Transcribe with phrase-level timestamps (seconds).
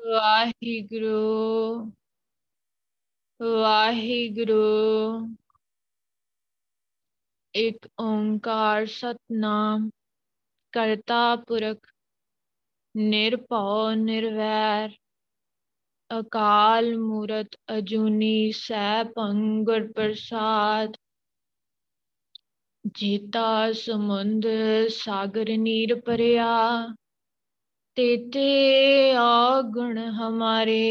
[0.00, 1.16] ਵਾਹਿਗੁਰੂ
[3.40, 4.62] ਵਾਹਿਗੁਰੂ।
[7.54, 9.90] ਇੱਕ ਓੰਕਾਰ ਸਤਨਾਮ,
[10.72, 11.78] ਕਰਤਾ ਪੁਰਖ,
[12.96, 14.90] ਨਿਰਭਉ ਨਿਰਵੈਰ,
[16.10, 17.48] ਅਕਾਲ ਮੂਰਤ
[17.78, 20.92] ਅਜੂਨੀ ਸੈਭੰ ਗੁਰ ਪ੍ਰਸਾਦ।
[22.94, 24.46] ਜੀਤਾ ਸਮੁੰਦ
[24.88, 26.86] ਸਾਗਰ ਨੀਰ ਭਰਿਆ
[27.96, 30.82] ਤੇਤੇ ਆਗੁਣ ਹਮਾਰੇ।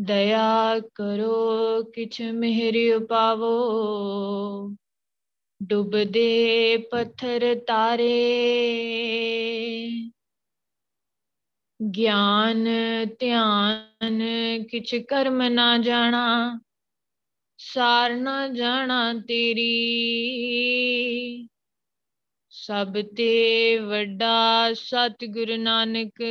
[0.00, 3.52] ਦਇਆ ਕਰੋ, ਕਿਛ ਮਿਹਰ ਉਪਾਵੋ
[5.62, 8.12] ਡੁੱਬਦੇ ਪੱਥਰ ਤਾਰੇ।
[11.94, 12.68] ਗਿਆਨ,
[13.18, 14.20] ਧਿਆਨ,
[14.70, 16.60] ਕਿਛ ਕਰਮ ਨਾ ਜਾਣਾ।
[17.58, 19.72] ਸਾਰ ਨਾ ਜਾਣਾ ਤੇਰੀ।
[22.62, 26.22] ਸਭ ਤੇ ਵੱਡਾ ਸਤਿਗੁਰ ਨਾਨਕ,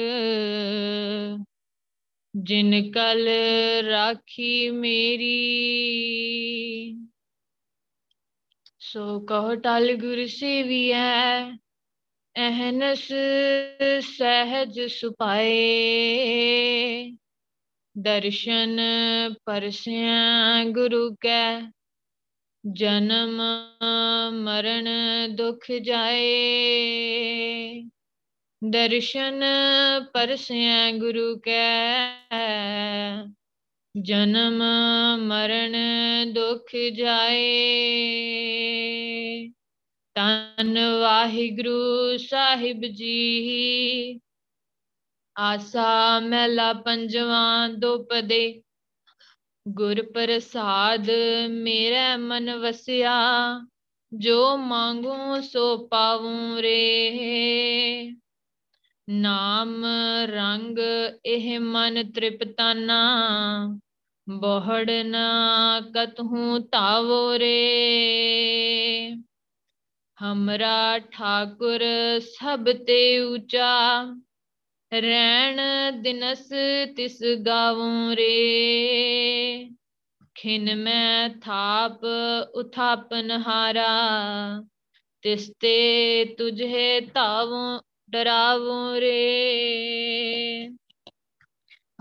[2.35, 3.27] ਜਿਨ ਕਲ
[3.83, 5.35] ਰਾਖੀ ਮੇਰੀ।
[8.79, 11.51] ਸੋ ਕਹੋ ਟਲ ਗੁਰ ਸੇਵੀਐ,
[12.35, 13.07] ਅਹਨਸ
[14.01, 15.57] ਸਹਿਜ ਸੁਪਾਏ।
[17.97, 18.79] ਦਰਸ਼ਨ
[19.45, 21.71] ਪਰਸਿਆ ਗੁਰੂ ਕੈ
[22.65, 23.41] ਜਨਮ
[24.33, 24.87] ਮਰਨ
[25.35, 26.29] ਦੁਖ ਜਾਏ।
[28.69, 29.43] ਦਰਸ਼ਨ
[30.13, 32.17] ਪਰਸਿਆ ਗੁਰੂ ਕੈ।
[34.01, 34.63] ਜਨਮ
[35.27, 35.75] ਮਰਨ
[36.33, 37.47] ਦੁਖ ਜਾਏ।
[40.15, 44.19] ਤਨ ਵਾਹਿਗੁਰੂ ਸਾਹਿਬ ਜੀ।
[45.37, 48.61] ਆਸਾ ਮਹਿਲਾ ਪੰਜਵਾਂ ਦੋ ਪਦੇ
[49.67, 51.09] ਗੁਰ ਪ੍ਰਸਾਦ
[51.49, 53.13] ਮੇਰੇ ਮਨ ਵਸਿਆ,
[54.13, 58.13] ਜੋ ਮੰਗੂ ਸੋ ਪਾਵੂੰ ਰੇ।
[59.09, 59.85] ਨਾਮ
[60.23, 60.77] ਰੰਗ
[61.25, 62.99] ਇਹ ਮਨ ਤ੍ਰਿਪਤਾਨਾ,
[64.29, 69.15] ਬੋਹੜ ਨਾ ਕਤਹੂ ਤਾਵੋ ਰੇ।
[70.23, 71.79] ਹਮਰਾ ਠਾਕੁਰ
[72.19, 74.03] ਸਭ ਤੇ ਉੱਚਾ
[74.93, 75.61] ਰਹਿਣ
[76.01, 76.49] ਦਿਨਸ
[76.95, 79.69] ਤਿਸ ਗਾਵੂੰ ਰੇ।
[80.35, 82.01] ਖਿਨ ਮੈਂ ਥਾਪ
[82.55, 83.87] ਉਥਾਪਨ ਹਾਰਾ।
[85.21, 90.69] ਤਿਸ ਤੇ ਤੁਝੇ ਧਾਵੂੰ ਡਰਾਵੂੰ ਰੇ।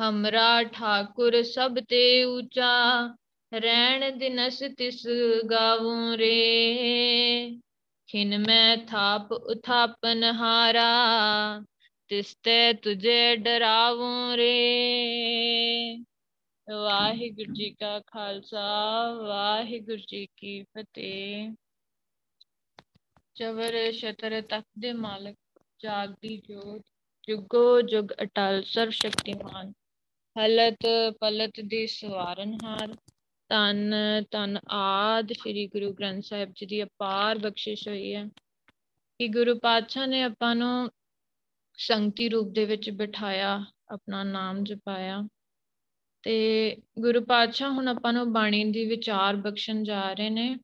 [0.00, 3.10] ਹਮਰਾ ਠਾਕੁਰ ਸਭ ਤੇ ਉੱਚਾ
[3.54, 5.06] ਰਹਿਣ ਦਿਨਸ ਤਿਸ
[5.50, 7.60] ਗਾਵੂੰ ਰੇ।
[8.06, 10.90] ਖਿਨ ਮੈਂ ਥਾਪ ਉਥਾਪਨ ਹਾਰਾ।
[12.10, 15.96] ਤਿਸਤੇ ਤੁਝੇ ਡਰਾਵੂੰ ਰੇ।
[16.84, 21.50] ਵਾਹਿਗੁਰੂ ਜੀ ਕਾ ਖਾਲਸਾ, ਵਾਹਿਗੁਰੂ ਜੀ ਕੀ ਫਤਿਹ।
[23.34, 25.36] ਚਵਰ ਛਤਰ ਤਖਤ ਦੇ ਮਾਲਕ
[25.82, 26.82] ਜਾਗਦੀ ਜੋਤ,
[27.28, 29.72] ਜੁਗੋ ਜੁਗ ਅਟਲ, ਸਰਵ ਸ਼ਕਤੀਮਾਨ।
[30.36, 30.78] ਹਲਤ
[31.20, 32.94] ਪਲਤ ਦੇ ਸਵਾਰਨਹਾਰ
[33.48, 33.94] ਤਨ
[34.30, 38.24] ਤਨ ਆਦ, ਸ੍ਰੀ ਗੁਰੂ ਗ੍ਰੰਥ ਸਾਹਿਬ ਜੀ ਦੀ ਅਪਾਰ ਬਖਸ਼ਿਸ਼ ਹੋਈ ਹੈ।
[39.18, 40.90] ਕਿ ਗੁਰੂ ਪਾਤਸ਼ਾਹ ਨੇ ਆਪਾਂ ਨੂੰ
[41.82, 45.28] ਸੰਗਤੀ ਰੂਪ ਦੇ ਵਿੱਚ ਬਿਠਾਇਆ, ਆਪਣਾ ਨਾਮ ਜਪਾਇਆ।
[46.22, 50.56] ਤੇ ਗੁਰੂ ਪਾਤਸ਼ਾਹ ਹੁਣ ਆਪਾਂ ਨੂੰ ਬਾਣੀ ਦੀ ਵਿਚਾਰ ਬਖਸ਼ਣ ਜਾ ਰਹੇ ਨੇ।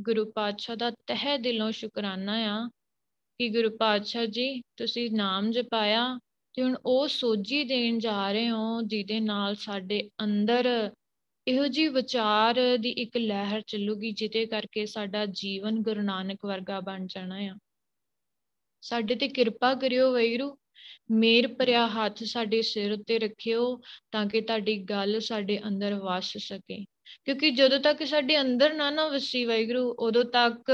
[0.00, 2.68] ਗੁਰੂ ਪਾਤਸ਼ਾਹ ਦਾ ਤਹਿ ਦਿਲੋਂ ਸ਼ੁਕਰਾਨਾ ਆ
[3.38, 6.18] ਕਿ ਗੁਰੂ ਪਾਤਸ਼ਾਹ ਜੀ, ਤੁਸੀਂ ਨਾਮ ਜਪਾਇਆ
[6.54, 10.90] ਤੇ ਹੁਣ ਉਹ ਸੋਝੀ ਦੇਣ ਜਾ ਰਹੇ ਹੋ, ਜਿਹਦੇ ਨਾਲ ਸਾਡੇ ਅੰਦਰ
[11.48, 17.06] ਇਹੋ ਜੀ ਵਿਚਾਰ ਦੀ ਇੱਕ ਲਹਿਰ ਚੱਲੂਗੀ, ਜਿਹਦੇ ਕਰਕੇ ਸਾਡਾ ਜੀਵਨ ਗੁਰੂ ਨਾਨਕ ਵਰਗਾ ਬਣ
[17.06, 17.56] ਜਾਣਾ ਆ।
[18.80, 20.59] ਸਾਡੇ ਤੇ ਕਿਰਪਾ ਕਰਿਓ ਵੈਰੂ
[21.10, 23.80] ਮੇਰ ਭਰਿਆ ਹੱਥ ਸਾਡੇ ਸਿਰ ਉੱਤੇ ਰੱਖਿਓ
[24.12, 26.84] ਤਾਂ ਕਿ ਤੁਹਾਡੀ ਗੱਲ ਸਾਡੇ ਅੰਦਰ ਵਸ ਸਕੇ।
[27.24, 30.72] ਕਿਉਂਕਿ ਜਦੋਂ ਤੱਕ ਸਾਡੇ ਅੰਦਰ ਨਾ ਨਾ ਵਸੀ ਵੈਗਰੂ ਉਦੋਂ ਤੱਕ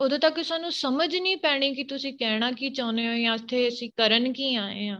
[0.00, 3.90] ਉਦੋਂ ਤੱਕ ਸਾਨੂੰ ਸਮਝ ਨਹੀਂ ਪੈਣੀ ਕਿ ਤੁਸੀਂ ਕਹਿਣਾ ਕੀ ਚਾਹੁੰਦੇ ਹੋ ਜਾਂ ਇੱਥੇ ਅਸੀਂ
[3.96, 4.98] ਕਰਨ ਕੀ ਆਏ ਆ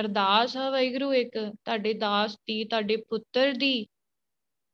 [0.00, 1.32] ਅਰਦਾਸ ਆ ਵੈਗਰੂ ਇੱਕ,
[1.64, 3.86] ਤੁਹਾਡੇ ਦਾਸ ਦੀ, ਤੁਹਾਡੇ ਪੁੱਤਰ ਦੀ।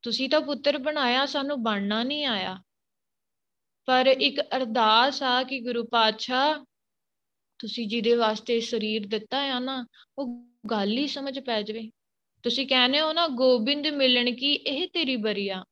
[0.02, 2.62] ਤੁਸੀਂ ਤਾਂ ਪੁੱਤਰ ਬਣਾਇਆ, ਸਾਨੂੰ ਬਣਨਾ ਨਹੀਂ ਆਇਆ।
[3.86, 6.64] ਪਰ ਇੱਕ ਅਰਦਾਸ ਆ ਕਿ ਗੁਰੂ ਪਾਤਸ਼ਾਹ
[7.64, 9.86] ਤੁਸੀਂ ਜਿਹਦੇ ਵਾਸਤੇ ਸਰੀਰ ਦਿੱਤਾ ਆ ਨਾ,
[10.18, 11.90] ਉਹ ਗੱਲ ਹੀ ਸਮਝ ਪੈ ਜਾਵੇ।
[12.42, 15.64] ਤੁਸੀਂ ਕਹਿੰਦੇ ਹੋ ਨਾ, ਗੋਬਿੰਦ ਮਿਲਣ ਕੀ ਇਹ ਤੇਰੀ ਬਰੀਆ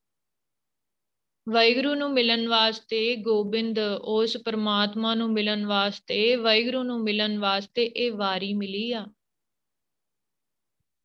[1.49, 8.13] ਵਾਹਿਗੁਰੂ ਨੂੰ ਮਿਲਣ ਵਾਸਤੇ ਗੋਬਿੰਦ, ਉਸ ਪਰਮਾਤਮਾ ਨੂੰ ਮਿਲਣ ਵਾਸਤੇ, ਵਾਹਿਗੁਰੂ ਨੂੰ ਮਿਲਣ ਵਾਸਤੇ ਇਹ
[8.13, 9.07] ਵਾਰੀ ਮਿਲੀ ਆ।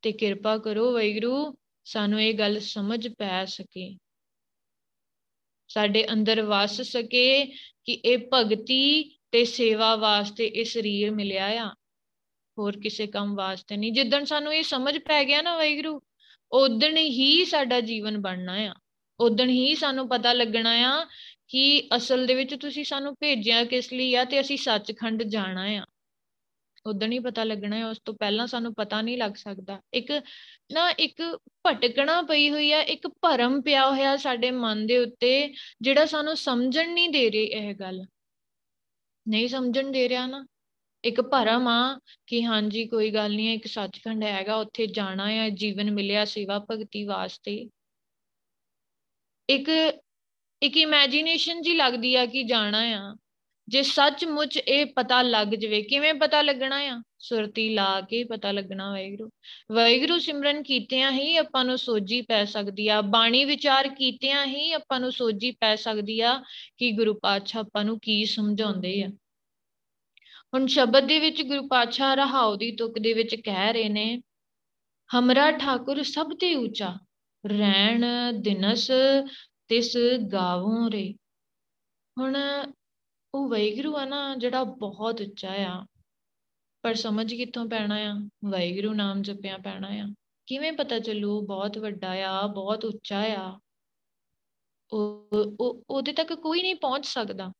[0.01, 3.97] ਤੇ ਕਿਰਪਾ ਕਰੋ ਵਾਹਿਗੁਰੂ, ਸਾਨੂੰ ਇਹ ਗੱਲ ਸਮਝ ਪੈ ਸਕੇ।
[5.67, 7.45] ਸਾਡੇ ਅੰਦਰ ਵਸ ਸਕੇ
[7.83, 11.71] ਕਿ ਇਹ ਭਗਤੀ ਤੇ ਸੇਵਾ ਵਾਸਤੇ ਇਹ ਸਰੀਰ ਮਿਲਿਆ ਆ।
[12.57, 16.01] ਹੋਰ ਕਿਸੇ ਕੰਮ ਵਾਸਤੇ ਨਹੀਂ। ਜਿੱਦਣ ਸਾਨੂੰ ਇਹ ਸਮਝ ਪੈ ਗਿਆ ਨਾ ਵਾਹਿਗੁਰੂ
[16.51, 18.73] ਉਦਣ ਹੀ ਸਾਡਾ ਜੀਵਨ ਬਣਨਾ ਆ।
[19.19, 21.05] ਉਦਣ ਹੀ ਸਾਨੂੰ ਪਤਾ ਲੱਗਣਾ ਆ
[21.47, 25.83] ਕਿ ਅਸਲ ਦੇ ਵਿੱਚ ਤੁਸੀਂ ਸਾਨੂੰ ਭੇਜਿਆ ਕਿਸ ਲਈ ਆ ਤੇ ਅਸੀਂ ਸੱਚਖੰਡ ਜਾਣਾ ਆ।
[26.85, 30.11] ਉਦੋਂ ਹੀ ਪਤਾ ਲੱਗਣਾ ਹੈ ਉਸ ਤੋਂ ਪਹਿਲਾਂ ਸਾਨੂੰ ਪਤਾ ਨਹੀਂ ਲੱਗ ਸਕਦਾ। ਇੱਕ
[30.71, 36.05] ਨਾ ਇੱਕ ਭਟਕਣਾ ਪਈ ਹੋਈ ਆ, ਇੱਕ ਭਰਮ ਪਿਆ ਹੋਇਆ ਸਾਡੇ ਮਨ ਦੇ ਉੱਤੇ, ਜਿਹੜਾ
[36.05, 38.05] ਸਾਨੂੰ ਸਮਝਣ ਨਹੀਂ ਦੇ ਰਹੀ ਇਹ ਗੱਲ।
[39.27, 40.45] ਨਹੀਂ ਸਮਝਣ ਦੇ ਰਿਹਾ ਨਾ।
[41.03, 45.91] ਇੱਕ ਭਰਮ ਆ ਕਿ ਹਾਂਜੀ, ਕੋਈ ਗੱਲ ਨਹੀਂ, ਇੱਕ ਸੱਚਖੰਡ ਹੈਗਾ, ਉੱਥੇ ਜਾਣਾ ਹੈ ਜੀਵਨ
[45.91, 47.69] ਮਿਲਿਆ ਸੇਵਾ ਭਗਤੀ ਵਾਸਤੇ।
[49.49, 49.69] ਇੱਕ
[50.61, 53.15] ਇੱਕ ਇਮੇਜਿਨੇਸ਼ਨ ਜੀ ਲੱਗਦੀ ਆ ਕਿ ਜਾਣਾ ਆ।
[53.67, 57.01] ਜੇ ਸੱਚਮੁੱਚ ਇਹ ਪਤਾ ਲੱਗ ਜਵੇ, ਕਿਵੇਂ ਪਤਾ ਲੱਗਣਾ ਆ?
[57.19, 59.29] ਸੁਰਤੀ ਲਾ ਕੇ ਪਤਾ ਲੱਗਣਾ ਵੈਗਰੂ
[59.71, 64.99] ਵੈਗਰੂ ਸਿਮਰਨ ਕੀਤਿਆਂ ਹੀ ਆਪਾਂ ਨੂੰ ਸੋਝੀ ਪੈ ਸਕਦੀ ਆ। ਬਾਣੀ ਵਿਚਾਰ ਕੀਤਿਆਂ ਹੀ ਆਪਾਂ
[64.99, 66.43] ਨੂੰ ਸੋਝੀ ਪੈ ਸਕਦੀ ਆ
[66.77, 69.07] ਕਿ ਗੁਰੂ ਪਾਤਸ਼ਾਹ ਆਪਾਂ ਨੂੰ ਕੀ ਸਮਝਾਉਂਦੇ ਆ।
[70.53, 74.21] ਹੁਣ ਸ਼ਬਦ ਦੇ ਵਿੱਚ ਗੁਰੂ ਪਾਤਸ਼ਾਹ ਰਹਾਉ ਦੀ ਤੁਕ ਦੇ ਵਿੱਚ ਕਹਿ ਰਹੇ ਨੇ,
[75.09, 76.97] ਹਮਰਾ ਠਾਕੁਰ ਸਭ ਤੇ ਉੱਚਾ
[77.45, 78.91] ਰਹਿਣ ਦਿਨਸ
[79.67, 79.97] ਤਿਸ
[80.33, 81.15] ਗਾਵੋਂ ਰੇ।
[82.17, 82.37] ਹੁਣ
[83.37, 85.85] ਉਹ ਵੈਗਰੂ ਆ ਨਾ, ਜਿਹੜਾ ਬਹੁਤ ਉੱਚਾ ਆ।
[86.81, 88.13] ਪਰ ਸਮਝ ਕਿੱਥੋਂ ਪੈਣਾ ਆ?
[88.45, 90.13] ਵੈਗਰੂ ਨਾਮ ਜਪਿਆ ਪੈਣਾ ਆ।
[90.45, 91.41] ਕਿਵੇਂ ਪਤਾ ਚੱਲੂ?
[91.41, 93.59] ਬਹੁਤ ਵੱਡਾ ਆ, ਬਹੁਤ ਉੱਚਾ ਆ।
[94.93, 97.51] ਉਹ ਉਹਦੇ ਤੱਕ ਕੋਈ ਨਹੀਂ ਪਹੁੰਚ ਸਕਦਾ।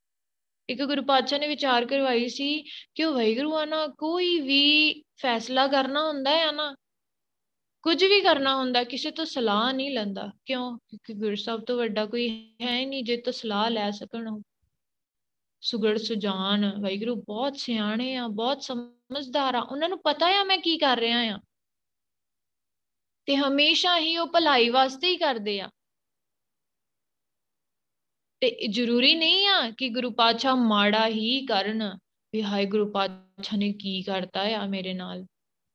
[0.70, 2.64] ਇੱਕ ਗੁਰੂ ਪਾਤਸ਼ਾਹ ਨੇ ਵਿਚਾਰ ਕਰਵਾਈ ਸੀ
[2.96, 6.76] ਕਿ ਉਹ ਵੈਗਰੂ ਆ ਨਾ, ਕੋਈ ਵੀ ਫੈਸਲਾ ਕਰਨਾ ਹੁੰਦਾ ਹੈ ਨਾ,
[7.82, 10.78] ਕੁਝ ਵੀ ਕਰਨਾ ਹੁੰਦਾ, ਕਿਸੇ ਤੋਂ ਸਲਾਹ ਨਹੀਂ ਲੈਂਦਾ। ਕਿਉਂ?
[10.78, 14.42] ਕਿਉਂਕਿ ਗੁਰੂ ਸਾਹਿਬ ਤੋਂ ਵੱਡਾ ਕੋਈ ਹੈ ਨਹੀਂ, ਜੇ ਤੋਂ ਸਲਾਹ ਲੈ ਸਕਣ ਉਹ।
[15.62, 20.77] ਸੁਗੜ ਸੁਜਾਨ ਵੈਗਰੂ ਬਹੁਤ ਸਿਆਣੇ ਆ, ਬਹੁਤ ਸਮਝਦਾਰ ਆ। ਉਹਨਾਂ ਨੂੰ ਪਤਾ ਆ ਮੈਂ ਕੀ
[20.77, 21.39] ਕਰ ਰਿਹਾ ਆ।
[23.25, 25.69] ਤੇ ਹਮੇਸ਼ਾ ਹੀ ਉਹ ਭਲਾਈ ਵਾਸਤੇ ਹੀ ਕਰਦੇ ਆ।
[28.39, 31.98] ਤੇ ਜ਼ਰੂਰੀ ਨਹੀਂ ਆ ਕਿ ਗੁਰੂ ਪਾਤਸ਼ਾਹ ਮਾੜਾ ਹੀ ਕਰਨ
[32.33, 35.25] ਵੀ ਹਾਏ ਗੁਰੂ ਪਾਤਸ਼ਾਹ ਨੇ ਕੀ ਕਰਤਾ ਆ ਮੇਰੇ ਨਾਲ।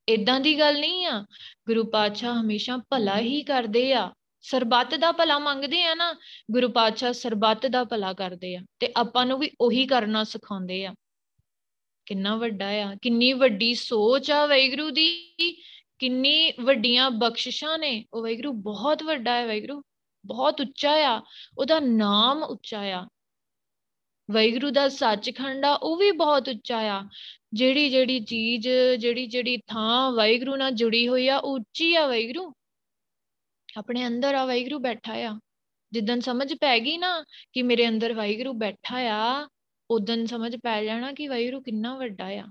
[0.09, 1.25] ਇਦਾਂ ਦੀ ਗੱਲ ਨਹੀਂ ਆ।
[1.67, 4.13] ਗੁਰੂ ਪਾਤਸ਼ਾਹ ਹਮੇਸ਼ਾ ਭਲਾ ਹੀ ਕਰਦੇ ਆ।
[4.43, 6.15] ਸਰਬੱਤ ਦਾ ਭਲਾ ਮੰਗਦੇ ਆ ਨਾ,
[6.51, 10.93] ਗੁਰੂ ਪਾਤਸ਼ਾਹ ਸਰਬੱਤ ਦਾ ਭਲਾ ਕਰਦੇ ਆ ਤੇ ਆਪਾਂ ਨੂੰ ਵੀ ਉਹੀ ਕਰਨਾ ਸਿਖਾਉਂਦੇ ਆ।
[12.05, 15.33] ਕਿੰਨਾ ਵੱਡਾ ਆ, ਕਿੰਨੀ ਵੱਡੀ ਸੋਚ ਆ ਵੈਗਰੂ ਦੀ,
[15.99, 19.81] ਕਿੰਨੀ ਵੱਡੀਆਂ ਬਖਸ਼ਿਸ਼ਾਂ ਨੇ, ਉਹ ਵੈਗਰੂ ਬਹੁਤ ਵੱਡਾ ਹੈ ਵੈਗਰੂ
[20.25, 21.21] ਬਹੁਤ ਉੱਚਾ ਆ,
[21.57, 23.07] ਉਹਦਾ ਨਾਮ ਉੱਚਾ ਆ।
[24.31, 27.01] ਵੈਗਰੂ ਦਾ ਸੱਚਖੰਡ ਆ, ਉਹ ਵੀ ਬਹੁਤ ਉੱਚਾ ਆ।
[27.53, 28.67] ਜਿਹੜੀ ਜਿਹੜੀ ਚੀਜ਼
[28.99, 32.53] ਜਿਹੜੀ ਜਿਹੜੀ ਥਾਂ ਵੈਗਰੂ ਨਾਲ ਜੁੜੀ ਹੋਈ ਆ ਉੱਚੀ ਆ ਵੈਗਰੂ
[33.77, 35.39] ਆਪਣੇ ਅੰਦਰ ਆ ਵੈਗਰੂ ਬੈਠਾ ਆ।
[35.91, 39.47] ਜਿੱਦਨ ਸਮਝ ਪੈ ਗਈ ਨਾ ਕਿ ਮੇਰੇ ਅੰਦਰ ਵੈਗਰੂ ਬੈਠਾ ਆ
[39.91, 42.47] ਉਦੋਂ ਸਮਝ ਪੈ ਜਾਣਾ ਕਿ ਵੈਗਰੂ ਕਿੰਨਾ ਵੱਡਾ ਆ।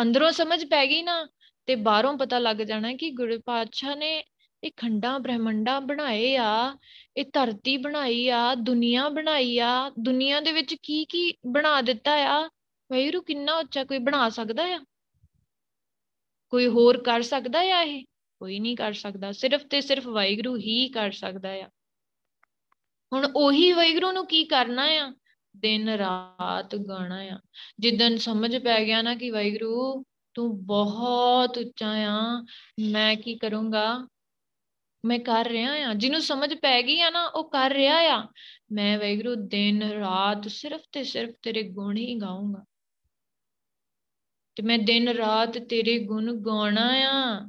[0.00, 1.28] ਅੰਦਰੋਂ ਸਮਝ ਪੈ ਗਈ ਨਾ
[1.66, 4.24] ਤੇ ਬਾਹਰੋਂ ਪਤਾ ਲੱਗ ਜਾਣਾ ਕਿ ਗੁਰੂ ਪਾਤਸ਼ਾਹ ਨੇ
[4.64, 6.76] ਇਹ ਖੰਡਾ ਬ੍ਰਹਮੰਡਾ ਬਣਾਏ ਆ,
[7.16, 12.48] ਇਹ ਧਰਤੀ ਬਣਾਈ ਆ, ਦੁਨੀਆ ਬਣਾਈ ਆ, ਦੁਨੀਆ ਦੇ ਵਿੱਚ ਕੀ ਕੀ ਬਣਾ ਦਿੱਤਾ ਆ
[12.92, 14.84] ਵੈਰੂ ਕਿੰਨਾ ਉੱਚਾ ਕੋਈ ਬਣਾ ਸਕਦਾ ਆ?
[16.50, 18.04] ਕੋਈ ਹੋਰ ਕਰ ਸਕਦਾ ਆ ਇਹ?
[18.44, 21.68] ਕੋਈ ਨਹੀਂ ਕਰ ਸਕਦਾ, ਸਿਰਫ ਤੇ ਸਿਰਫ ਵਾਹਿਗੁਰੂ ਹੀ ਕਰ ਸਕਦਾ ਆ।
[23.12, 25.14] ਹੁਣ ਉਹੀ ਵਾਹਿਗੁਰੂ ਨੂੰ ਕੀ ਕਰਨਾ ਆ?
[25.56, 27.38] ਦਿਨ ਰਾਤ ਗਾਣਾ ਆ।
[27.78, 30.04] ਜਿੱਦਨ ਸਮਝ ਪੈ ਗਿਆ ਨਾ ਕਿ ਵਾਹਿਗੁਰੂ
[30.34, 32.44] ਤੂੰ ਬਹੁਤ ਉੱਚਾ ਆ,
[32.80, 34.08] ਮੈਂ ਕੀ ਕਰੂੰਗਾ?
[35.04, 38.28] ਮੈਂ ਕਰ ਰਿਹਾ ਆ। ਜਿਹਨੂੰ ਸਮਝ ਪੈ ਗਈ ਆ ਨਾ, ਉਹ ਕਰ ਰਿਹਾ ਆ।
[38.72, 42.64] ਮੈਂ ਵੈਗਰੂ ਦਿਨ ਰਾਤ ਸਿਰਫ ਤੇ ਸਿਰਫ ਤੇਰੇ ਗੁਣ ਹੀ ਗਾਉਂਗਾ
[44.56, 47.48] ਤੇ ਮੈਂ ਦਿਨ ਰਾਤ ਤੇਰੇ ਗੁਣ ਗਾਉਣਾ ਆ।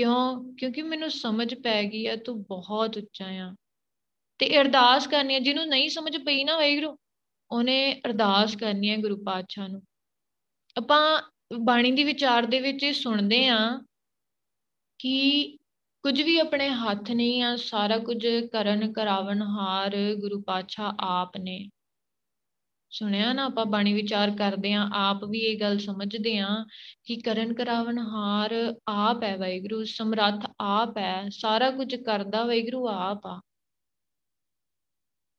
[0.00, 3.54] ਕਿਉਂ, ਕਿਉਂਕਿ ਮੈਨੂੰ ਸਮਝ ਪੈ ਗਈ ਆ, ਤੂੰ ਬਹੁਤ ਉੱਚਾ ਆ।
[4.38, 6.96] ਤੇ ਅਰਦਾਸ ਕਰਨੀ ਆ, ਜਿਹਨੂੰ ਨਹੀਂ ਸਮਝ ਪਈ ਨਾ ਵੈਗਰੂ
[7.50, 9.82] ਉਹਨੇ ਅਰਦਾਸ ਕਰਨੀ ਹੈ ਗੁਰੂ ਪਾਤਸ਼ਾਹ ਨੂੰ।
[10.76, 11.22] ਆਪਾਂ
[11.58, 13.80] ਬਾਣੀ ਦੀ ਵਿਚਾਰ ਦੇ ਵਿੱਚ ਸੁਣਦੇ ਆ
[14.98, 15.56] ਕਿ
[16.02, 21.68] ਕੁਝ ਵੀ ਆਪਣੇ ਹੱਥ ਨਹੀਂ ਆ, ਸਾਰਾ ਕੁਝ ਕਰਨ ਕਰਾਵਣ ਹਾਰ ਗੁਰੂ ਪਾਤਸ਼ਾਹ ਆਪ ਨੇ।
[22.90, 26.64] ਸੁਣਿਆ ਨਾ ਆਪਾਂ ਬਾਣੀ ਵਿਚਾਰ ਕਰਦੇ ਆ ਆਪ ਵੀ ਇਹ ਗੱਲ ਸਮਝਦੇ ਆ
[27.04, 33.26] ਕਿ ਕਰਨ ਕਰਾਵਣ ਹਾਰ ਆਪ ਹੈ ਵੈਗੁਰੂ ਸਮਰੱਥ ਆਪ ਹੈ, ਸਾਰਾ ਕੁਝ ਕਰਦਾ ਵੈਗੁਰੂ ਆਪ
[33.26, 33.40] ਆ।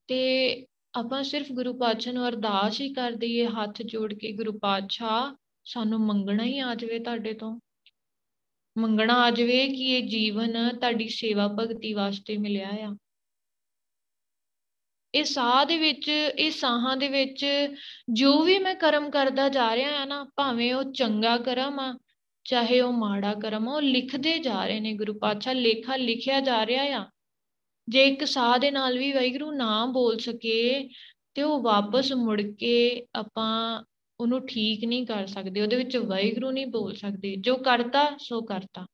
[0.08, 5.34] ਤੇ ਆਪਾਂ ਸਿਰਫ ਗੁਰੂ ਪਾਤਸ਼ਾਹ ਨੂੰ ਅਰਦਾਸ ਹੀ ਕਰ ਦਈਏ, ਹੱਥ ਜੋੜ ਕੇ ਗੁਰੂ ਪਾਤਸ਼ਾਹ,
[5.64, 7.60] ਸਾਨੂੰ ਮੰਗਣਾ ਹੀ ਆ ਜਾਵੇ ਤੁਹਾਡੇ ਤੋਂ।
[8.78, 12.96] ਮੰਗਣਾ ਆ ਜਵੇ ਕਿ ਇਹ ਜੀਵਨ ਤੁਹਾਡੀ ਸੇਵਾ ਭਗਤੀ ਵਾਸਤੇ ਮਿਲਿਆ ਆ।
[15.14, 17.46] ਇਹ ਸਾਹ ਦੇ ਵਿੱਚ, ਇਹ ਸਾਹਾਂ ਦੇ ਵਿੱਚ
[18.12, 21.98] ਜੋ ਵੀ ਮੈਂ ਕਰਮ ਕਰਦਾ ਜਾ ਰਿਹਾ ਆ ਨਾ, ਭਾਵੇਂ ਉਹ ਚੰਗਾ ਕਰਮ ਆ,
[22.44, 26.66] ਚਾਹੇ ਉਹ ਮਾੜਾ ਕਰਮ ਆ, ਉਹ ਲਿਖਦੇ ਜਾ ਰਹੇ ਨੇ ਗੁਰੂ ਪਾਤਸ਼ਾਹ, ਲੇਖਾ ਲਿਖਿਆ ਜਾ
[26.66, 27.06] ਰਿਹਾ ਆ।
[27.88, 30.88] ਜੇ ਇੱਕ ਸਾਹ ਦੇ ਨਾਲ ਵੀ ਵਾਹਿਗੁਰੂ ਨਾ ਬੋਲ ਸਕੇ
[31.34, 33.84] ਤੇ ਉਹ ਵਾਪਸ ਮੁੜ ਕੇ ਆਪਾਂ
[34.20, 38.86] ਉਹਨੂੰ ਠੀਕ ਨਹੀਂ ਕਰ ਸਕਦੇ, ਉਹਦੇ ਵਿੱਚ ਵਾਹਿਗੁਰੂ ਨਹੀਂ ਬੋਲ ਸਕਦੇ। ਜੋ ਕਰਤਾ, ਸੋ ਕਰਤਾ।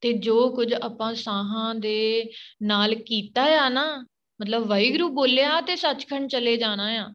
[0.00, 2.30] ਤੇ ਜੋ ਕੁਝ ਆਪਾਂ ਸਾਹਾਂ ਦੇ
[2.62, 4.06] ਨਾਲ ਕੀਤਾ ਆ ਨਾ
[4.40, 7.14] ਮਤਲਬ ਵਾਹਿਗੁਰੂ ਬੋਲਿਆ ਤੇ ਸੱਚਖੰਡ ਚਲੇ ਜਾਣਾ ਆ।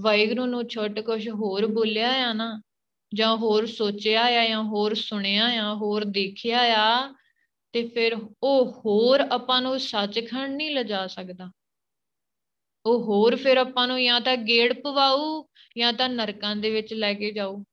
[0.00, 2.62] ਵਾਹਿਗੁਰੂ ਨੂੰ ਛੱਡ ਕੁਝ ਹੋਰ ਬੋਲਿਆ ਆ ਨਾ,
[3.14, 7.14] ਜਾਂ ਹੋਰ ਸੋਚਿਆ ਆ, ਜਾਂ ਹੋਰ ਸੁਣਿਆ ਆ, ਹੋਰ ਦੇਖਿਆ ਆ,
[7.72, 11.50] ਤੇ ਫਿਰ ਉਹ ਹੋਰ ਆਪਾਂ ਨੂੰ ਸੱਚਖੰਡ ਨਹੀਂ ਲਿਜਾ ਸਕਦਾ।
[12.86, 15.44] ਉਹ ਹੋਰ ਫਿਰ ਆਪਾਂ ਨੂੰ ਜਾਂ ਤਾਂ ਗੇੜ ਪਵਾਉ
[15.78, 17.64] ਜਾਂ ਤਾਂ ਨਰਕਾਂ ਦੇ ਵਿੱਚ ਲੈ ਕੇ ਜਾਊ।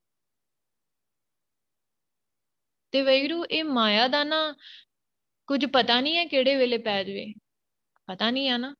[2.92, 4.56] ਤੇ ਵੈਰੂ ਇਹ ਮਾਇਆ ਦਾ ਨਾ
[5.48, 7.34] ਕੁਝ ਪਤਾ ਨਹੀਂ ਹੈ ਕਿਹੜੇ ਵੇਲੇ ਪੈ ਜਵੇ।
[8.08, 8.76] ਪਤਾ ਨਹੀਂ ਆ ਨਾ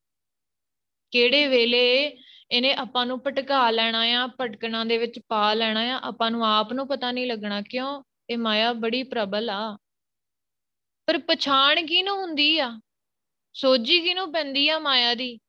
[1.12, 2.18] ਕਿਹੜੇ ਵੇਲੇ
[2.52, 6.74] ਇਹਨੇ ਆਪਾਂ ਨੂੰ ਭਟਕਾ ਲੈਣਾ ਆ, ਭਟਕਣਾ ਦੇ ਵਿੱਚ ਪਾ ਲੈਣਾ ਆ, ਆਪਾਂ ਨੂੰ ਆਪ
[6.74, 9.78] ਨੂੰ ਪਤਾ ਨਹੀਂ ਲੱਗਣਾ ਕਿਉਂ ਇਹ ਮਾਇਆ ਬੜੀ ਪ੍ਰਬਲ ਆ।
[11.06, 12.80] ਪਰ ਪਛਾਣ ਕਿਹਨੂੰ ਹੁੰਦੀ ਆ?
[13.54, 15.40] ਸੋਝੀ ਕਿਹਨੂੰ ਪੈਂਦੀ ਆ ਮਾਇਆ ਦੀ?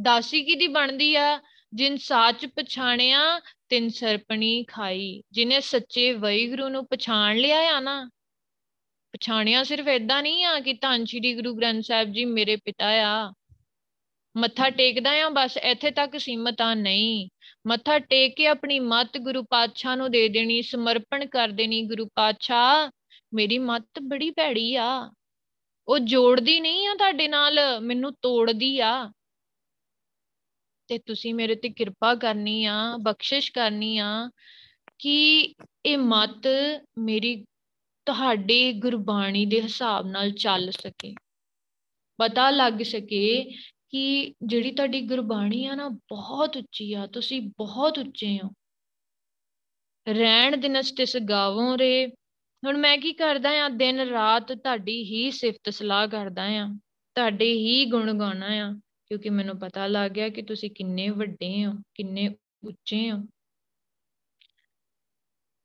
[0.00, 1.40] ਦਾਸੀ ਕਿਹਦੀ ਬਣਦੀ ਆ?
[1.74, 8.10] ਜਿਨ ਸਾਚ ਪਛਾਣਿਆ, ਤਿੰਨ ਸਰਪਣੀ ਖਾਈ। ਜਿਨੇ ਸੱਚੇ ਵੈਗੁਰੂ ਨੂੰ ਪਛਾਣ ਲਿਆ ਆ ਨਾ
[9.16, 13.32] ਪਛਾਣਿਆ ਸਿਰਫ ਇਦਾਂ ਨਹੀਂ ਆ ਕਿ ਧੰਨ ਸ਼੍ਰੀ ਗੁਰੂ ਗ੍ਰੰਥ ਸਾਹਿਬ ਜੀ ਮੇਰੇ ਪਿਤਾ ਆ।
[14.36, 17.28] ਮੱਥਾ ਟੇਕਦਾ ਆ ਬਸ ਇੱਥੇ ਤੱਕ ਸੀਮਤ ਆ ਨਹੀਂ।
[17.66, 22.90] ਮੱਥਾ ਟੇਕ ਕੇ ਆਪਣੀ ਮਤ ਗੁਰੂ ਪਾਤਸ਼ਾਹ ਨੂੰ ਦੇ ਦੇਣੀ ਸਮਰਪਣ ਕਰ ਦੇਣੀ ਗੁਰੂ ਪਾਤਸ਼ਾਹ।
[23.34, 25.10] ਮੇਰੀ ਮਤ ਬੜੀ ਭੈੜੀ ਆ।
[25.88, 29.12] ਉਹ ਜੋੜਦੀ ਨਹੀਂ ਆ ਤੁਹਾਡੇ ਨਾਲ ਮੈਨੂੰ ਤੋੜਦੀ ਆ।
[30.88, 34.30] ਤੇ ਤੁਸੀਂ ਮੇਰੇ ਤੇ ਕਿਰਪਾ ਕਰਨੀ ਆ ਬਖਸ਼ਿਸ਼ ਕਰਨੀ ਆ
[34.98, 35.54] ਕਿ
[35.86, 36.46] ਇਹ ਮਤ
[36.98, 37.44] ਮੇਰੀ
[38.06, 41.14] ਤੁਹਾਡੇ ਗੁਰਬਾਣੀ ਦੇ ਹਿਸਾਬ ਨਾਲ ਚੱਲ ਸਕੇ।
[42.18, 43.44] ਪਤਾ ਲੱਗ ਸਕੇ
[43.90, 48.50] ਕਿ ਜਿਹੜੀ ਤੁਹਾਡੀ ਗੁਰਬਾਣੀ ਆ ਨਾ ਬਹੁਤ ਉੱਚੀ ਆ, ਤੁਸੀਂ ਬਹੁਤ ਉੱਚੇ ਹੋ।
[50.08, 52.06] ਰਹਿਣ ਦਿਨਸ ਤਿਸ ਗਾਵੋਂ ਰੇ।
[52.62, 56.68] ਹੁਣ ਮੈਂ ਕੀ ਕਰਦਾ ਆ, ਦਿਨ ਰਾਤ ਤੁਹਾਡੀ ਹੀ ਸਿਫਤ ਸਲਾਹ ਕਰਦਾ ਆ,
[57.16, 58.72] ਤੁਹਾਡੇ ਹੀ ਗੁਣ ਗਾਉਣਾ ਆ,
[59.06, 62.28] ਕਿਉਂਕਿ ਮੈਨੂੰ ਪਤਾ ਲੱਗ ਗਿਆ ਕਿ ਤੁਸੀਂ ਕਿੰਨੇ ਵੱਡੇ ਹੋ, ਕਿੰਨੇ
[62.64, 63.18] ਉੱਚੇ ਹੋ।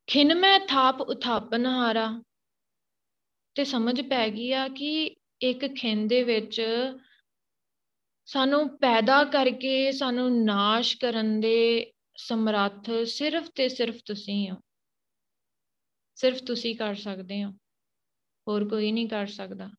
[0.07, 2.24] ਖਿਨ ਮੈਂ ਥਾਪ ਉਥਾਪਨ ਹਾਰਾ
[3.55, 6.62] ਤੇ ਸਮਝ ਪੈ ਗਈ ਆ ਕਿ ਇੱਕ ਖਿੰਨ ਦੇ ਵਿੱਚ
[8.25, 14.55] ਸਾਨੂੰ ਪੈਦਾ ਕਰਕੇ ਸਾਨੂੰ ਨਾਸ਼ ਕਰਨ ਦੇ ਸਮਰੱਥ ਸਿਰਫ ਤੇ ਸਿਰਫ ਤੁਸੀਂ ਹੋ।
[16.15, 17.50] ਸਿਰਫ ਤੁਸੀਂ ਕਰ ਸਕਦੇ ਹੋ।
[18.48, 19.70] ਹੋਰ ਕੋਈ ਨਹੀਂ ਕਰ ਸਕਦਾ।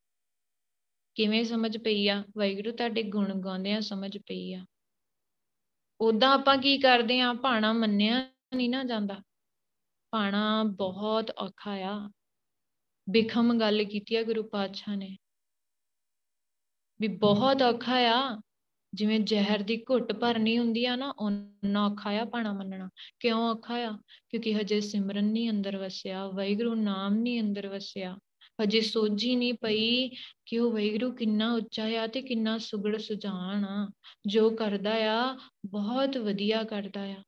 [1.15, 2.25] ਕਿਵੇਂ ਸਮਝ ਪਈ ਆ?
[2.39, 4.65] ਵਾਹਿਗੁਰੂ ਤੁਹਾਡੇ ਗੁਣ ਗਾਉਂਦੇ ਆ ਸਮਝ ਪਈ ਆ।
[6.01, 7.33] ਉਦਾਂ ਆਪਾਂ ਕੀ ਕਰਦੇ ਆ?
[7.33, 9.23] ਭਾਣਾ ਮੰਨਿਆ ਨਹੀਂ ਨਾ ਜਾਂਦਾ।
[10.11, 12.11] ਭਾਣਾ ਬਹੁਤ ਔਖਾ ਆ।
[13.13, 15.17] ਬਿਖਮ ਗੱਲ ਕੀਤੀ ਆ ਗੁਰੂ ਪਾਤਸ਼ਾਹ ਨੇ।
[17.01, 18.41] ਵੀ ਬਹੁਤ ਔਖਾ ਆ
[18.95, 22.89] ਜਿਵੇਂ ਜ਼ਹਿਰ ਦੀ ਘੁੱਟ ਭਰਨੀ ਹੁੰਦੀ ਆ ਨਾ ਉਹਨਾਂ ਔਖਾ ਆ ਪਾਣਾ ਮੰਨਣਾ।
[23.21, 23.99] ਕਿਉਂ ਔਖਾ ਆ?
[24.29, 28.19] ਕਿਉਂਕਿ ਹਜੇ ਸਿਮਰਨ ਨਹੀਂ ਅੰਦਰ ਵਸਿਆ ਵਾਹਿਗੁਰੂ ਨਾਮ ਨਹੀਂ ਅੰਦਰ ਵਸਿਆ।
[28.63, 30.09] ਹਜੇ ਸੋਝੀ ਨਹੀਂ ਪਈ
[30.47, 33.91] ਕਿ ਉਹ ਵੈਗਰੂ ਕਿੰਨਾ ਉੱਚਾ ਆ ਤੇ ਕਿੰਨਾ ਸੁਗੜ ਸੁਜਾਨ ਆ।
[34.27, 37.23] ਜੋ ਕਰਦਾ ਆ ਬਹੁਤ ਵਧੀਆ ਕਰਦਾ ਆ।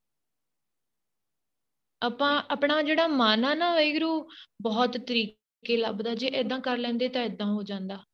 [2.03, 4.31] ਆਪਾਂ ਆਪਣਾ ਜਿਹੜਾ ਮਨ ਆ ਨਾ ਵੈਗਰੂ
[4.63, 8.05] ਬਹੁਤ ਤਰੀਕੇ ਲੱਭਦਾ, ਜੇ ਇਦਾਂ ਕਰ ਲੈਂਦੇ ਤਾਂ ਇਦਾਂ ਹੋ ਜਾਂਦਾ।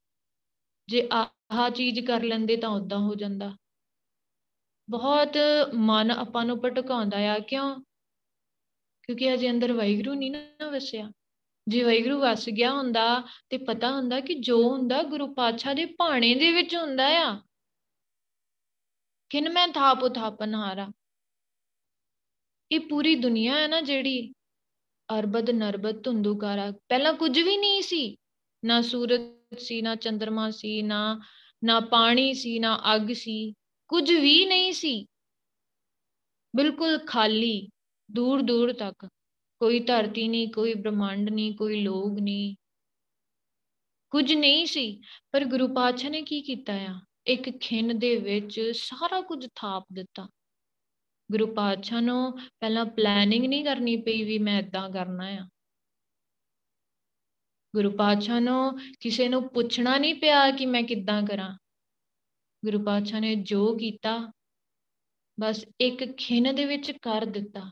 [0.89, 3.57] ਜੇ ਆਹ ਚੀਜ਼ ਕਰ ਲੈਂਦੇ ਤਾਂ ਉਦਾਂ ਹੋ ਜਾਂਦਾ।
[4.91, 5.37] ਬਹੁਤ
[5.75, 7.81] ਮਨ ਆਪਾਂ ਨੂੰ ਭਟਕਾਉਂਦਾ ਆ, ਕਿਉਂ?
[9.03, 11.13] ਕਿਉਂਕਿ ਅਜੇ ਅੰਦਰ ਵੈਗਰੂ ਨਹੀਂ ਨਾ ਵਸਿਆ।
[11.69, 16.35] ਜੇ ਵੈਗਰੂ ਵਸ ਗਿਆ ਹੁੰਦਾ ਤੇ ਪਤਾ ਹੁੰਦਾ ਕਿ ਜੋ ਹੁੰਦਾ ਗੁਰੂ ਪਾਤਸ਼ਾਹ ਦੇ ਭਾਣੇ
[16.35, 17.41] ਦੇ ਵਿੱਚ ਹੁੰਦਾ ਆ।
[19.31, 20.89] ਕਿਨ ਮੈਂ ਥਾਪ ਉਥਾਪਨ ਹਾਰਾ।
[22.73, 24.33] ਇਹ ਪੂਰੀ ਦੁਨੀਆ ਹੈ ਨਾ ਜਿਹੜੀ
[25.19, 28.17] ਅਰਬਦ ਨਰਬਦ ਧੁੰਦੂਕਾਰਾ। ਪਹਿਲਾਂ ਕੁਝ ਵੀ ਨਹੀਂ ਸੀ।
[28.65, 29.21] ਨਾ ਸੂਰਜ
[29.59, 31.21] ਸੀ, ਨਾ ਚੰ드ਰਮਾ ਸੀ, ਨਾ
[31.65, 33.55] ਨਾ ਪਾਣੀ ਸੀ, ਨਾ ਅੱਗ ਸੀ।
[33.89, 35.07] ਕੁਝ ਵੀ ਨਹੀਂ ਸੀ।
[36.57, 37.69] ਬਿਲਕੁਲ ਖਾਲੀ,
[38.11, 39.07] ਦੂਰ ਦੂਰ ਤੱਕ।
[39.59, 42.57] ਕੋਈ ਧਰਤੀ ਨਹੀਂ, ਕੋਈ ਬ੍ਰਹਮੰਡ ਨਹੀਂ, ਕੋਈ ਲੋਕ ਨਹੀਂ।
[44.11, 45.01] ਕੁਝ ਨਹੀਂ ਸੀ।
[45.33, 47.01] ਪਰ ਗੁਰੂ ਪਾਤਸ਼ਾਹ ਨੇ ਕੀ ਕੀਤਾ ਆ?
[47.27, 50.29] ਇੱਕ ਖਿੰਨ ਦੇ ਵਿੱਚ ਸਾਰਾ ਕੁਝ ਥਾਪ ਦਿੱਤਾ।
[51.31, 55.49] ਗੁਰੂ ਪਾਤਸ਼ਾਹ ਨੂੰ ਪਹਿਲਾਂ ਪਲੈਨਿੰਗ ਨਹੀਂ ਕਰਨੀ ਪਈ ਵੀ ਮੈਂ ਇਦਾਂ ਕਰਨਾ ਆ।
[57.75, 61.59] ਗੁਰੂ ਪਾਤਸ਼ਾਹ ਨੂੰ ਕਿਸੇ ਨੂੰ ਪੁੱਛਣਾ ਨਹੀਂ ਪਿਆ ਕਿ ਮੈਂ ਕਿੱਦਾਂ ਕਰਾਂ।
[62.65, 64.33] ਗੁਰੂ ਪਾਤਸ਼ਾਹ ਨੇ ਜੋ ਕੀਤਾ,
[65.41, 67.71] ਬਸ ਇੱਕ ਖਿੰਨ ਦੇ ਵਿੱਚ ਕਰ ਦਿੱਤਾ।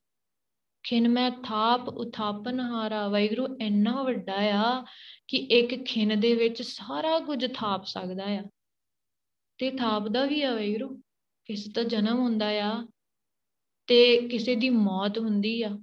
[0.83, 4.85] ਖਿੰਨ ਮੈਂ ਥਾਪ ਉਥਾਪਨ ਹਾਰਾ ਵੈਗਰੂ ਇੰਨਾ ਵੱਡਾ ਆ
[5.29, 8.43] ਕਿ ਇੱਕ ਖਿੰਨ ਦੇ ਵਿੱਚ ਸਾਰਾ ਕੁਝ ਥਾਪ ਸਕਦਾ ਆ।
[9.59, 11.03] ਤੇ ਥਾਪਦਾ ਵੀ ਆ ਵੈਗਰੂ
[11.45, 12.87] ਕਿਸੇ ਦਾ ਜਨਮ ਹੁੰਦਾ ਆ।
[13.89, 15.79] ਤੇ ਕਿਸੇ ਦੀ ਮੌਤ ਹੁੰਦੀ ਆ।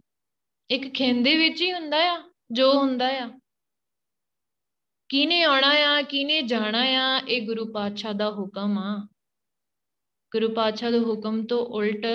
[0.69, 3.39] ਇੱਕ ਖਿੰਨ ਦੇ ਵਿੱਚ ਹੀ ਹੁੰਦਾ ਆ, ਜੋ ਹੁੰਦਾ ਆ।
[5.09, 9.07] ਕਿਨੇ ਆਉਣਾ ਆ ਕਿਨੇ ਜਾਣਾ ਆ, ਇਹ ਗੁਰੂ ਪਾਤਸ਼ਾਹ ਦਾ ਹੁਕਮ ਆ।
[10.31, 12.05] ਗੁਰੂ ਪਾਤਸ਼ਾਹ ਦੇ ਹੁਕਮ ਤੋਂ ਉਲਟ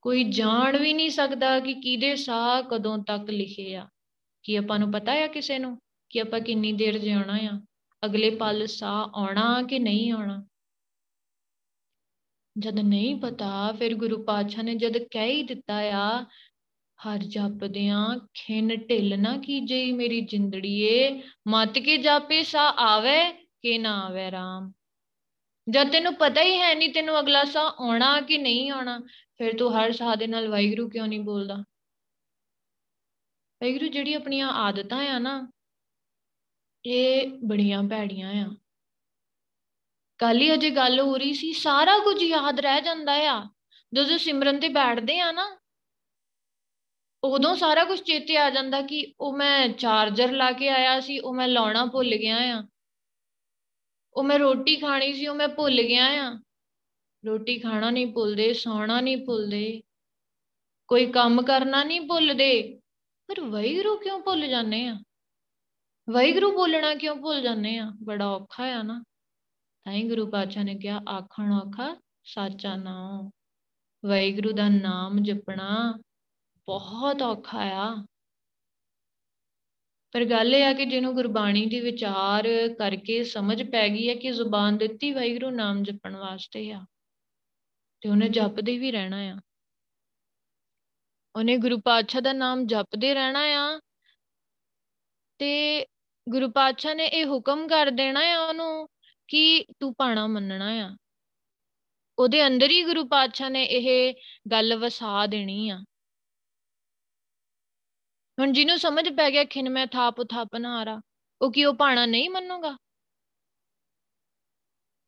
[0.00, 3.88] ਕੋਈ ਜਾਣ ਵੀ ਨਹੀਂ ਸਕਦਾ ਕਿ ਕਿਹਦੇ ਸਾਹ ਕਦੋਂ ਤੱਕ ਲਿਖੇ ਆ।
[4.42, 5.78] ਕੀ ਆਪਾਂ ਨੂੰ ਪਤਾ ਆ ਕਿਸੇ ਨੂੰ
[6.10, 7.60] ਕਿ ਆਪਾਂ ਕਿੰਨੀ ਦੇਰ ਜਿਉਣਾ ਆ?
[8.04, 10.46] ਅਗਲੇ ਪਲ ਸਾਹ ਆਉਣਾ ਕਿ ਨਹੀਂ ਆਉਣਾ?
[12.58, 16.24] ਜਦ ਨਹੀਂ ਪਤਾ, ਫਿਰ ਗੁਰੂ ਪਾਤਸ਼ਾਹ ਨੇ ਜਦ ਕਹਿ ਹੀ ਦਿੱਤਾ ਆ,
[16.98, 24.06] ਹਰ ਜਪਦਿਆਂ ਖਿੰਨ ਢਿੱਲ ਨਾ ਕੀਜੇ ਮੇਰੀ ਜਿੰਦੜੀਏ, ਮਤ ਕੇ ਜਾਪੇ ਸਾ ਆਵੇ ਕਿ ਨਾ
[24.06, 24.72] ਆਵੇ ਰਾਮ।
[25.70, 29.00] ਜਦ ਤੈਨੂੰ ਪਤਾ ਹੀ ਹੈ ਨਹੀਂ ਤੈਨੂੰ ਅਗਲਾ ਸਾਹ ਆਉਣਾ ਕਿ ਨਹੀਂ ਆਉਣਾ,
[29.38, 31.54] ਫਿਰ ਤੂੰ ਹਰ ਸਾਹ ਦੇ ਨਾਲ ਵਾਹਿਗੁਰੂ ਕਿਉਂ ਨਹੀਂ ਬੋਲਦਾ?
[33.62, 35.52] ਵਾਹਿਗੁਰੂ ਜਿਹੜੀ ਆਪਣੀਆਂ ਆਦਤਾਂ ਆ ਨਾ,
[36.84, 38.56] ਇਹ ਬੜੀਆਂ ਭੈੜੀਆਂ ਆ।
[40.18, 43.46] ਕੱਲ ਹੀ ਅਜੇ ਗੱਲ ਹੋ ਰਹੀ ਸੀ, ਸਾਰਾ ਕੁਝ ਯਾਦ ਰਹਿ ਜਾਂਦਾ ਆ।
[43.94, 45.58] ਜਦੋਂ ਸਿਮਰਨ ਤੇ ਬੈਠਦੇ ਆ ਨਾ,
[47.24, 51.34] ਉਦੋਂ ਸਾਰਾ ਕੁਝ ਚੇਤੇ ਆ ਜਾਂਦਾ ਕਿ ਉਹ ਮੈਂ ਚਾਰਜਰ ਲਾ ਕੇ ਆਇਆ ਸੀ, ਉਹ
[51.34, 52.64] ਮੈਂ ਲਾਉਣਾ ਭੁੱਲ ਗਿਆ ਆ।
[54.14, 56.40] ਉਹ ਮੈਂ ਰੋਟੀ ਖਾਣੀ ਸੀ, ਉਹ ਮੈਂ ਭੁੱਲ ਗਿਆ ਆ।
[57.26, 59.82] ਰੋਟੀ ਖਾਣਾ ਨਹੀਂ ਭੁੱਲਦੇ, ਸੌਣਾ ਨਹੀਂ ਭੁੱਲਦੇ।
[60.88, 62.80] ਕੋਈ ਕੰਮ ਕਰਨਾ ਨਹੀਂ ਭੁੱਲਦੇ।
[63.26, 64.96] ਪਰ ਵੈਗਰੂ ਕਿਉਂ ਭੁੱਲ ਜਾਂਦੇ ਆ?
[66.10, 67.92] ਵੈਗਰੂ ਬੋਲਣਾ ਕਿਉਂ ਭੁੱਲ ਜਾਂਦੇ ਆ?
[68.02, 69.07] ਬੜਾ ਔਖਾ ਆ ਨਾ। ਤਾਂ
[69.92, 73.30] ਹੀ ਗੁਰੂ ਪਾਤਸ਼ਾਹ ਨੇ ਕਿਹਾ, ਆਖਣ ਔਖਾ, ਸਾਚਾ ਨਾਮ
[74.02, 75.98] ਵੈਗਰੂ ਦਾ ਨਾਮ ਜਪਣਾ
[76.68, 77.94] ਬਹੁਤ ਔਖਾ ਆ।
[80.14, 82.46] ਪਰ ਗੱਲ ਇਹ ਆ ਕਿ ਜਿਹਨੂੰ ਗੁਰਬਾਣੀ ਦੀ ਵਿਚਾਰ
[82.78, 86.84] ਕਰਕੇ ਸਮਝ ਪੈ ਗਈ ਹੈ ਕਿ ਜ਼ੁਬਾਨ ਦਿੱਤੀ ਵੈਗਰੂ ਨਾਮ ਜਪਣ ਵਾਸਤੇ ਆ,
[88.02, 89.36] ਤੇ ਉਹਨੇ ਜਪਦੇ ਵੀ ਰਹਿਣਾ ਆ।
[91.36, 93.80] ਉਹਨੇ ਗੁਰੂ ਪਾਤਸ਼ਾਹ ਦਾ ਨਾਮ ਜਪਦੇ ਰਹਿਣਾ ਆ,
[95.40, 95.86] ਤੇ
[96.26, 98.88] ਗੁਰੂ ਪਾਤਸ਼ਾਹ ਨੇ ਇਹ ਹੁਕਮ ਕਰ ਦੇਣਾ ਆ ਉਹਨੂੰ
[99.28, 100.96] ਕਿ ਤੂੰ ਪਾਣਾ ਮੰਨਣਾ ਆ।
[102.18, 104.14] ਉਹਦੇ ਅੰਦਰ ਹੀ ਗੁਰੂ ਪਾਤਸ਼ਾਹ ਨੇ ਇਹ
[104.52, 105.78] ਗੱਲ ਵਸਾ ਦੇਣੀ ਆ।
[108.38, 111.00] ਹੁਣ ਜਿਹਨੂੰ ਸਮਝ ਪੈ ਗਿਆ, ਖਿਨ ਮੈਂ ਥਾਪ ਥਾਪਨਾਰਾ
[111.42, 112.76] ਉਹ ਕੀ ਉਹ ਪਾਣਾ ਨਹੀਂ ਮੰਨੂਗਾ?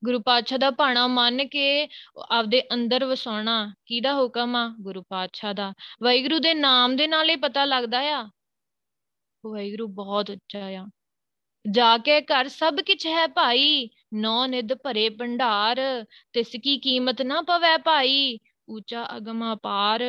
[0.05, 1.89] ਗੁਰੂ ਪਾਤਸ਼ਾਹ ਦਾ ਭਾਣਾ ਮੰਨ ਕੇ
[2.31, 4.75] ਆਪਦੇ ਅੰਦਰ ਵਸਾਉਣਾ, ਕਿਹਦਾ ਹੁਕਮ ਆ?
[4.81, 5.73] ਗੁਰੂ ਪਾਤਸ਼ਾਹ ਦਾ।
[6.03, 8.25] ਵਾਹਿਗੁਰੂ ਦੇ ਨਾਮ ਦੇ ਨਾਲ ਹੀ ਪਤਾ ਲੱਗਦਾ ਆ।
[9.47, 10.87] ਵਾਹਿਗੁਰੂ ਬਹੁਤ ਉੱਚਾ ਆ।
[11.71, 15.79] ਜਾ ਕੇ ਘਰ ਸਭ ਕਿਛ ਹੈ ਭਾਈ। ਨੌ ਨਿਦ ਭਰੇ ਭੰਡਾਰ,
[16.33, 18.39] ਤਿਸ ਕੀ ਕੀਮਤ ਨਾ ਪਵੈ ਭਾਈ
[18.69, 20.03] ਉੱਚਾ ਅਗਮਾ ਪਾਰ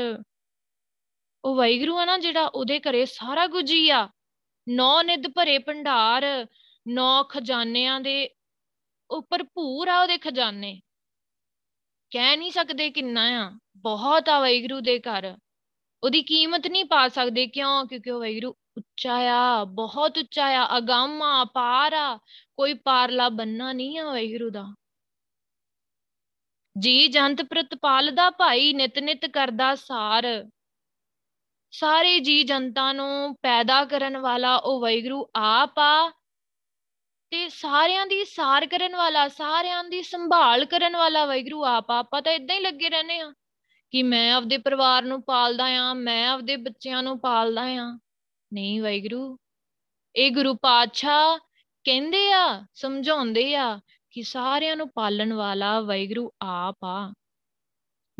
[1.43, 4.07] ਉਹ ਵਾਹਿਗੁਰੂ ਆ ਨਾ ਜਿਹੜਾ ਉਹਦੇ ਘਰੇ ਸਾਰਾ ਕੁਝ ਹੀ ਆ।
[4.69, 6.25] ਨੌ ਨਿਦ ਭਰੇ ਭੰਡਾਰ
[6.87, 8.29] ਨੌ ਖਜ਼ਾਨਿਆਂ ਦੇ
[9.11, 10.79] ਉਹ ਭਰਪੂਰ ਆ ਉਹਦੇ ਖਜ਼ਾਨੇ।
[12.11, 15.37] ਕਹਿ ਨਹੀਂ ਸਕਦੇ ਕਿੰਨਾ ਆ, ਬਹੁਤ ਆ ਵੈਗਰੂ ਦੇ ਘਰ।
[16.03, 17.85] ਉਹਦੀ ਕੀਮਤ ਨਹੀਂ ਪਾ ਸਕਦੇ ਕਿਉਂ?
[17.87, 22.19] ਕਿਉਂਕਿ ਉਹ ਵੈਗਰੂ ਉੱਚਾ ਆ ਬਹੁਤ ਉੱਚਾ ਆ ਅਗੰਮ ਆ ਪਾਰ ਆ
[22.55, 24.75] ਕੋਈ ਪਾਰਲਾ ਬੰਨਾ ਨਹੀਂ ਆ ਵੈਗਰੂ ਦਾ।
[26.79, 30.49] ਜੀ ਜੰਤ ਪ੍ਰਤਪਾਲ ਦਾ ਭਾਈ, ਨਿਤ ਨਿਤ ਕਰਦਾ ਸਾਰ।
[31.71, 36.09] ਸਾਰੇ ਜੀ ਜਨਤਾ ਨੂੰ ਪੈਦਾ ਕਰਨ ਵਾਲਾ ਉਹ ਵੈਗਰੂ ਆਪ ਆ।
[37.29, 42.31] ਤੇ ਸਾਰਿਆਂ ਦੀ ਸਾਰ ਕਰਨ ਵਾਲਾ, ਸਾਰਿਆਂ ਦੀ ਸੰਭਾਲ ਕਰਨ ਵਾਲਾ ਵੈਗਰੂ ਆਪ ਆਪਾਂ ਤਾਂ
[42.31, 43.33] ਇਦਾਂ ਹੀ ਲੱਗੇ ਰਹਿੰਦੇ ਆ
[43.91, 47.97] ਕਿ ਮੈਂ ਆਪਦੇ ਪਰਿਵਾਰ ਨੂੰ ਪਾਲਦਾ ਆ, ਮੈਂ ਆਪਦੇ ਬੱਚਿਆਂ ਨੂੰ ਪਾਲਦਾ ਆ।
[48.53, 49.37] ਨਹੀਂ ਵੈਗਰੂ
[50.15, 51.37] ਇਹ ਗੁਰੂ ਪਾਤਸ਼ਾਹ
[51.83, 53.79] ਕਹਿੰਦੇ ਆ, ਸਮਝਾਉਂਦੇ ਆ
[54.11, 57.13] ਕਿ ਸਾਰਿਆਂ ਨੂੰ ਪਾਲਣ ਵਾਲਾ ਵੈਗਰੂ ਆਪ ਆ।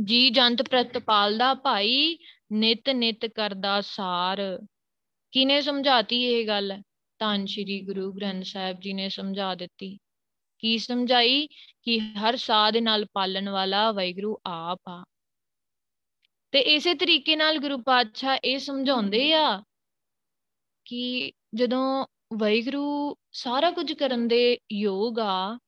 [0.04, 2.18] ਜੀ ਜੰਤ ਪ੍ਰਤਪਾਲਦਾ ਭਾਈ,
[2.52, 4.60] ਨਿਤ ਨਿਤ ਕਰਦਾ ਸਾਰ।
[5.32, 6.82] ਕਿਨੇ ਸਮਝਾਤੀ ਇਹ ਗੱਲ?
[7.20, 9.98] ਧੰਨ ਸ਼੍ਰੀ ਗੁਰੂ ਗ੍ਰੰਥ ਸਾਹਿਬ ਜੀ ਨੇ ਸਮਝਾ ਦਿੱਤੀ।
[10.60, 11.48] ਕੀ ਸਮਝਾਈ?
[11.84, 15.06] ਕਿ ਹਰ ਸਾਹ ਦੇ ਨਾਲ ਪਾਲਣ ਵਾਲਾ ਵੈਗਰੂ ਆਪ ਆ।
[16.52, 19.64] ਤੇ ਇਸੇ ਤਰੀਕੇ ਨਾਲ ਗੁਰੂ ਪਾਤਸ਼ਾਹ ਇਹ ਸਮਝਾਉਂਦੇ ਆ
[20.92, 22.06] ਕਿ ਜਦੋਂ
[22.38, 25.60] ਵੈਗਰੂ ਸਾਰਾ ਕੁਝ ਕਰਨ ਦੇ ਯੋਗ ਆ,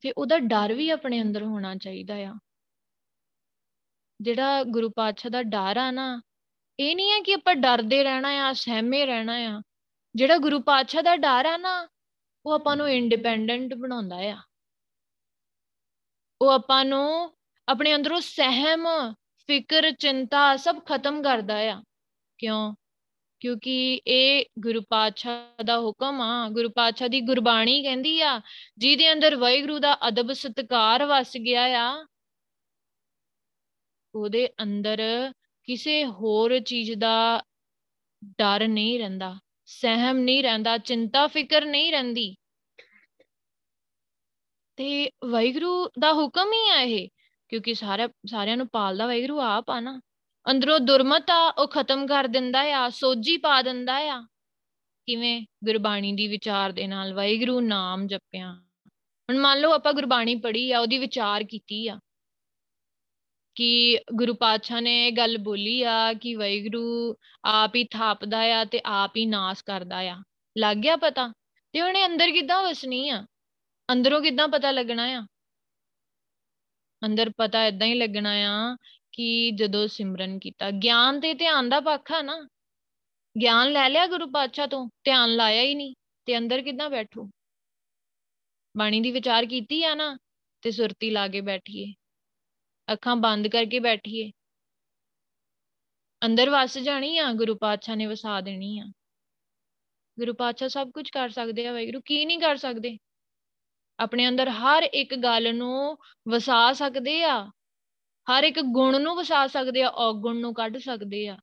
[0.00, 2.34] ਤੇ ਉਹਦਾ ਡਰ ਵੀ ਆਪਣੇ ਅੰਦਰ ਹੋਣਾ ਚਾਹੀਦਾ ਆ।
[4.20, 6.22] ਜਿਹੜਾ ਗੁਰੂ ਪਾਤਸ਼ਾਹ ਦਾ ਡਰ ਆ ਨਾ,
[6.80, 9.62] ਇਹ ਨਹੀਂ ਹੈ ਕਿ ਆਪਾਂ ਡਰਦੇ ਰਹਿਣਾ ਆ, ਸਹਿਮੇ ਰਹਿਣਾ ਆ।
[10.14, 11.88] ਜਿਹੜਾ ਗੁਰੂ ਪਾਤਸ਼ਾਹ ਦਾ ਡਰ ਆ ਨਾ,
[12.46, 14.42] ਉਹ ਆਪਾਂ ਨੂੰ ਇੰਡੀਪੈਂਡੈਂਟ ਬਣਾਉਂਦਾ ਆ।
[16.42, 17.36] ਉਹ ਆਪਾਂ ਨੂੰ
[17.68, 18.86] ਆਪਣੇ ਅੰਦਰੋਂ ਸਹਿਮ,
[19.46, 21.82] ਫਿਕਰ, ਚਿੰਤਾ ਸਭ ਖਤਮ ਕਰਦਾ ਆ।
[22.38, 22.74] ਕਿਉਂ?
[23.40, 28.40] ਕਿਉਂਕਿ ਇਹ ਗੁਰੂ ਪਾਤਸ਼ਾਹ ਦਾ ਹੁਕਮ ਆ, ਗੁਰੂ ਪਾਤਸ਼ਾਹ ਦੀ ਗੁਰਬਾਣੀ ਕਹਿੰਦੀ ਆ,
[28.78, 32.06] ਜਿਹਦੇ ਅੰਦਰ ਵਾਹਿਗੁਰੂ ਦਾ ਅਦਬ ਸਤਕਾਰ ਵਸ ਗਿਆ ਆ,
[34.14, 35.32] ਉਹਦੇ ਅੰਦਰ
[35.64, 37.42] ਕਿਸੇ ਹੋਰ ਚੀਜ਼ ਦਾ
[38.38, 42.36] ਡਰ ਨਹੀਂ ਰਹਿੰਦਾ, ਸਹਿਮ ਨਹੀਂ ਰਹਿੰਦਾ, ਚਿੰਤਾ ਫਿਕਰ ਨਹੀਂ ਰਹਿੰਦੀ।
[44.76, 47.08] ਤੇ ਵਾਹਿਗੁਰੂ ਦਾ ਹੁਕਮ ਹੀ ਆ ਇਹ,
[47.48, 50.00] ਕਿਉਂਕਿ ਸਾਰੇ, ਸਾਰਿਆਂ ਨੂੰ ਪਾਲਦਾ ਵਾਹਿਗੁਰੂ ਆਪ ਆ ਨਾ।
[50.50, 54.22] ਅੰਦਰੋਂ ਦੁਰਮਤ ਆ, ਉਹ ਖਤਮ ਕਰ ਦਿੰਦਾ ਆ ਸੋਜੀ ਪਾ ਦਿੰਦਾ ਆ।
[55.06, 55.46] ਕਿਵੇਂ?
[55.64, 58.52] ਗੁਰਬਾਣੀ ਦੀ ਵਿਚਾਰ ਦੇ ਨਾਲ, ਵਾਹਿਗੁਰੂ ਨਾਮ ਜਪਿਆ।
[59.30, 61.98] ਹੁਣ ਮੰਨ ਲਓ ਆਪਾਂ ਗੁਰਬਾਣੀ ਪੜ੍ਹੀ ਆ, ਉਹਦੀ ਵਿਚਾਰ ਕੀਤੀ ਆ।
[63.54, 68.80] ਕਿ ਗੁਰੂ ਪਾਤਸ਼ਾਹ ਨੇ ਇਹ ਗੱਲ ਬੋਲੀ ਆ ਕਿ ਵੈਗਰੂ ਆਪ ਹੀ ਥਾਪਦਾ ਆ ਤੇ
[68.86, 70.22] ਆਪ ਹੀ ਨਾਸ ਕਰਦਾ ਆ।
[70.58, 71.32] ਲੱਗ ਗਿਆ ਪਤਾ?
[71.72, 73.26] ਤੇ ਉਹਨੇ ਅੰਦਰ ਕਿੱਦਾਂ ਵਸਣੀ ਆ?
[73.92, 75.26] ਅੰਦਰੋਂ ਕਿੱਦਾਂ ਪਤਾ ਲੱਗਣਾ ਆ?
[77.04, 78.76] ਅੰਦਰ ਪਤਾ ਇਦਾਂ ਹੀ ਲੱਗਣਾ ਆ
[79.12, 82.48] ਕਿ ਜਦੋਂ ਸਿਮਰਨ ਕੀਤਾ, ਗਿਆਨ ਤੇ ਧਿਆਨ ਦਾ ਪੱਖ ਆ ਨਾ,
[83.36, 85.94] ਗਿਆਨ ਲੈ ਲਿਆ ਗੁਰੂ ਪਾਤਸ਼ਾਹ ਤੋਂ, ਧਿਆਨ ਲਾਇਆ ਹੀ ਨਹੀਂ,
[86.26, 87.30] ਤੇ ਅੰਦਰ ਕਿੱਦਾਂ ਬੈਠੂ?
[88.76, 90.16] ਬਾਣੀ ਦੀ ਵਿਚਾਰ ਕੀਤੀ ਆ ਨਾ,
[90.62, 91.92] ਤੇ ਸੁਰਤੀ ਲਾ ਕੇ ਬੈਠੀਏ,
[92.92, 94.30] ਅੱਖਾਂ ਬੰਦ ਕਰਕੇ ਬੈਠੀਏ।
[96.22, 98.84] ਅੰਦਰ ਵਸ ਜਾਣੀ ਆ, ਗੁਰੂ ਪਾਤਸ਼ਾਹ ਨੇ ਵਸਾ ਦੇਣੀ ਆ।
[100.18, 102.96] ਗੁਰੂ ਪਾਤਸ਼ਾਹ ਸਭ ਕੁਝ ਕਰ ਸਕਦੇ ਆ ਵੈਗਰੂ ਕੀ ਨਹੀਂ ਕਰ ਸਕਦੇ?
[103.98, 105.96] ਆਪਣੇ ਅੰਦਰ ਹਰ ਇੱਕ ਗੱਲ ਨੂੰ
[106.28, 107.50] ਵਸਾ ਸਕਦੇ ਆ
[108.30, 111.38] ਹਰ ਇੱਕ ਗੁਣ ਨੂੰ ਵਸਾ ਸਕਦੇ ਆ, ਔਗੁਣ ਨੂੰ ਕੱਢ ਸਕਦੇ ਆ।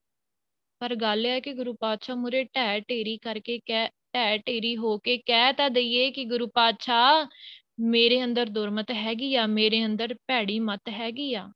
[0.79, 4.97] ਪਰ ਗੱਲ ਇਹ ਹੈ ਕਿ ਗੁਰੂ ਪਾਤਸ਼ਾਹ ਮੁਰੇ ਢਹਿ ਢੇਰੀ ਕਰਕੇ ਕਹਿ, ਢਹਿ ਢੇਰੀ ਹੋ
[4.97, 7.25] ਕੇ ਕਹਿ ਤਾਂ ਦਈਏ ਕਿ ਗੁਰੂ ਪਾਤਸ਼ਾਹ,
[7.79, 11.51] ਮੇਰੇ ਅੰਦਰ ਦੁਰਮਤ ਹੈਗੀ ਆ, ਮੇਰੇ ਅੰਦਰ ਭੈੜੀ ਮਤ ਹੈਗੀ ਆ।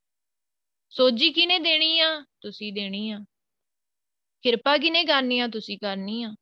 [0.90, 2.24] ਸੋਝੀ ਕਿਨੇ ਦੇਣੀ ਆ?
[2.40, 3.20] ਤੁਸੀਂ ਦੇਣੀ ਆ।
[4.42, 5.48] ਕਿਰਪਾ ਕਿਨੇ ਕਰਨੀ ਆ?
[5.48, 6.34] ਤੁਸੀਂ ਕਰਨੀ ਆ।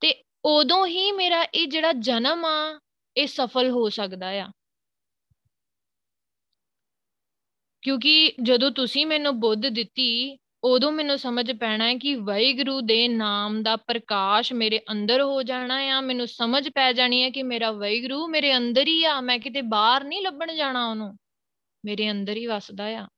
[0.00, 2.80] ਤੇ ਉਦੋਂ ਹੀ ਮੇਰਾ ਇਹ ਜਿਹੜਾ ਜਨਮ ਆ,
[3.16, 4.48] ਇਹ ਸਫਲ ਹੋ ਸਕਦਾ ਆ।
[7.84, 13.62] ਕਿਉਂਕਿ ਜਦੋਂ ਤੁਸੀਂ ਮੈਨੂੰ ਬੁੱਧ ਦਿੱਤੀ, ਉਦੋਂ ਮੈਨੂੰ ਸਮਝ ਪੈਣਾ ਹੈ ਕਿ ਵਾਹਿਗੁਰੂ ਦੇ ਨਾਮ
[13.62, 18.28] ਦਾ ਪ੍ਰਕਾਸ਼ ਮੇਰੇ ਅੰਦਰ ਹੋ ਜਾਣਾ ਆ। ਮੈਨੂੰ ਸਮਝ ਪੈ ਜਾਣੀ ਹੈ ਕਿ ਮੇਰਾ ਵਾਹਿਗੁਰੂ
[18.28, 21.16] ਮੇਰੇ ਅੰਦਰ ਹੀ ਆ। ਮੈਂ ਕਿਤੇ ਬਾਹਰ ਨਹੀਂ ਲੱਭਣ ਜਾਣਾ ਉਹਨੂੰ।
[21.84, 23.08] ਮੇਰੇ ਅੰਦਰ ਹੀ ਵਸਦਾ ਆ।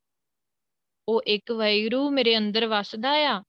[1.09, 3.43] ਉਹ ਇੱਕ ਵਾਹਿਗੁਰੂ ਮੇਰੇ ਅੰਦਰ ਵਸਦਾ ਆ।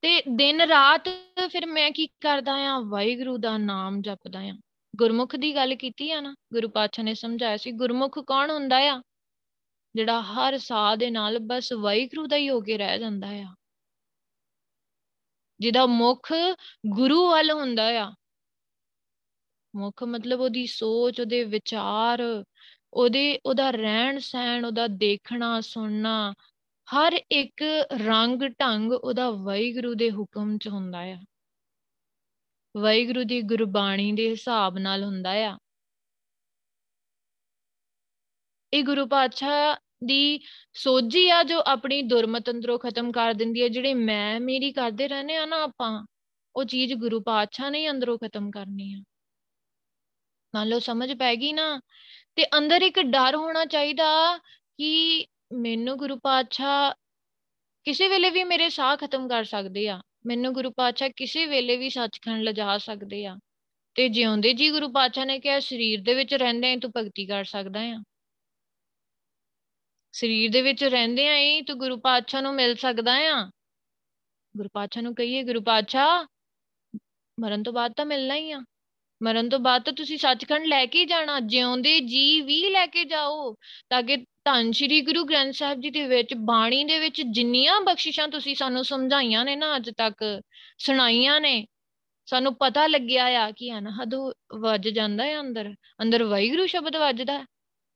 [0.00, 1.08] ਤੇ ਦਿਨ ਰਾਤ
[1.48, 2.78] ਫਿਰ ਮੈਂ ਕੀ ਕਰਦਾ ਆ?
[2.78, 4.54] ਵਾਹਿਗੁਰੂ ਦਾ ਨਾਮ ਜਪਦਾ ਆ।
[4.96, 6.34] ਗੁਰਮੁਖ ਦੀ ਗੱਲ ਕੀਤੀ ਆ ਨਾ?
[6.52, 9.02] ਗੁਰੂ ਪਾਤਸ਼ਾਹ ਨੇ ਸਮਝਾਇਆ ਸੀ, ਗੁਰਮੁਖ ਕੌਣ ਹੁੰਦਾ ਆ?
[9.94, 13.54] ਜਿਹੜਾ ਹਰ ਸਾਹ ਦੇ ਨਾਲ ਬਸ ਵਾਹਿਗੁਰੂ ਦਾ ਹੀ ਹੋ ਕੇ ਰਹਿ ਜਾਂਦਾ ਆ।
[15.60, 16.32] ਜਿਹਦਾ ਮੁਖ
[16.86, 18.12] ਗੁਰੂ ਵੱਲ ਹੁੰਦਾ ਆ।
[19.76, 22.44] ਮੁਖ ਮਤਲਬ ਉਹਦੀ ਸੋਚ, ਉਹਦੇ ਵਿਚਾਰ,
[22.92, 26.34] ਉਹਦੇ, ਉਹਦਾ ਰਹਿਣ ਸਹਿਣ, ਉਹਦਾ ਦੇਖਣਾ, ਸੁਣਨਾ,
[26.94, 31.18] ਹਰ ਇੱਕ ਰੰਗ ਢੰਗ ਉਹਦਾ ਵਾਹਿਗੁਰੂ ਦੇ ਹੁਕਮ 'ਚ ਹੁੰਦਾ ਆ।
[32.76, 35.58] ਵਾਹਿਗੁਰੂ ਦੀ ਗੁਰਬਾਣੀ ਦੇ ਹਿਸਾਬ ਨਾਲ ਹੁੰਦਾ ਆ।
[38.72, 40.40] ਇਹ ਗੁਰੂ ਪਾਤਸ਼ਾਹ ਦੀ
[40.74, 45.36] ਸੋਝੀ ਆ ਜੋ ਆਪਣੀ ਦੁਰਮਤ ਅੰਦਰੋਂ ਖਤਮ ਕਰ ਦਿੰਦੀ ਹੈ। ਜਿਹੜੇ ਮੈਂ ਮੇਰੀ ਕਰਦੇ ਰਹਨੇ
[45.36, 46.06] ਆ ਨਾ ਆਪਾਂ,
[46.56, 48.98] ਉਹ ਚੀਜ਼ ਗੁਰੂ ਪਾਤਸ਼ਾਹ ਨੇ ਅੰਦਰੋਂ ਖਤਮ ਕਰਨੀ ਆ।
[50.54, 51.80] ਮੰਨ ਲਓ ਸਮਝ ਪੈ ਗਈ ਨਾ।
[52.36, 54.38] ਤੇ ਅੰਦਰ ਇੱਕ ਡਰ ਹੋਣਾ ਚਾਹੀਦਾ
[54.78, 56.92] ਕਿ ਮੈਨੂੰ ਗੁਰੂ ਪਾਤਸ਼ਾਹ
[57.84, 61.90] ਕਿਸੇ ਵੇਲੇ ਵੀ ਮੇਰੇ ਸਾਹ ਖਤਮ ਕਰ ਸਕਦੇ ਆ। ਮੈਨੂੰ ਗੁਰੂ ਪਾਤਸ਼ਾਹ ਕਿਸੇ ਵੇਲੇ ਵੀ
[61.90, 63.36] ਸੱਚਖੰਡ ਲਿਜਾ ਸਕਦੇ ਆ।
[63.94, 67.44] ਤੇ ਜਿਉਂਦੇ ਜੀ ਗੁਰੂ ਪਾਤਸ਼ਾਹ ਨੇ ਕਿਹਾ, ਸਰੀਰ ਦੇ ਵਿੱਚ ਰਹਿੰਦੇ ਆਂ ਤੂੰ ਭਗਤੀ ਕਰ
[67.44, 68.02] ਸਕਦਾ ਆ।
[70.18, 73.50] ਸਰੀਰ ਦੇ ਵਿੱਚ ਰਹਿੰਦੇ ਆਂ ਹੀ ਤੂੰ ਗੁਰੂ ਪਾਤਸ਼ਾਹ ਨੂੰ ਮਿਲ ਸਕਦਾ ਆ?
[74.56, 76.24] ਗੁਰੂ ਪਾਤਸ਼ਾਹ ਨੂੰ ਕਹੀਏ, ਗੁਰੂ ਪਾਤਸ਼ਾਹ,
[77.40, 78.62] ਮਰਨ ਤੋਂ ਬਾਅਦ ਤਾਂ ਮਿਲਣਾ ਹੀ ਆ।
[79.22, 83.54] ਮਰਨ ਤੋਂ ਬਾਅਦ ਤਾਂ ਤੁਸੀਂ ਸੱਚਖੰਡ ਲੈ ਕੇ ਜਾਣਾ। ਜਿਉਂਦੇ ਜੀ ਵੀ ਲੈ ਕੇ ਜਾਓ।
[83.90, 88.28] ਤਾਂ ਕਿ ਧੰਨ ਸ਼੍ਰੀ ਗੁਰੂ ਗ੍ਰੰਥ ਸਾਹਿਬ ਜੀ ਦੇ ਵਿੱਚ, ਬਾਣੀ ਦੇ ਵਿੱਚ ਜਿੰਨੀਆਂ ਬਖਸ਼ਿਸ਼ਾਂ
[88.28, 90.42] ਤੁਸੀਂ ਸਾਨੂੰ ਸਮਝਾਈਆਂ ਨੇ ਨਾ ਅੱਜ ਤੱਕ,
[90.78, 91.66] ਸੁਣਾਈਆਂ ਨੇ,
[92.26, 94.14] ਸਾਨੂੰ ਪਤਾ ਲੱਗਿਆ ਆ ਕਿ ਅਨਹਦ
[94.58, 97.46] ਵੱਜ ਜਾਂਦਾ ਹੈ ਅੰਦਰ। ਅੰਦਰ ਵਾਹਿਗੁਰੂ ਸ਼ਬਦ ਵੱਜਦਾ।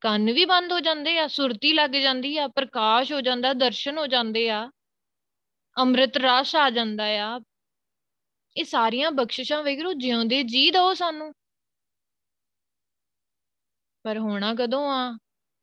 [0.03, 4.07] ਕੰਨ ਵੀ ਬੰਦ ਹੋ ਜਾਂਦੇ ਆ, ਸੁਰਤੀ ਲੱਗ ਜਾਂਦੀ ਆ, ਪ੍ਰਕਾਸ਼ ਹੋ ਜਾਂਦਾ, ਦਰਸ਼ਨ ਹੋ
[4.07, 4.71] ਜਾਂਦੇ ਆ,
[5.79, 7.41] ਅੰਮ੍ਰਿਤ ਰਸ ਆ ਜਾਂਦਾ ਆ।
[8.57, 11.35] ਇਹ ਸਾਰੀਆਂ ਬਖਸ਼ਿਸ਼ਾਂ ਵਾਹਿਗੁਰੂ ਜਿਉਂਦੇ, ਜੀ ਦੋ ਸਾਨੂੰ।
[14.03, 15.19] ਪਰ ਹੋਣਾ ਕਦੋਂ ਆ?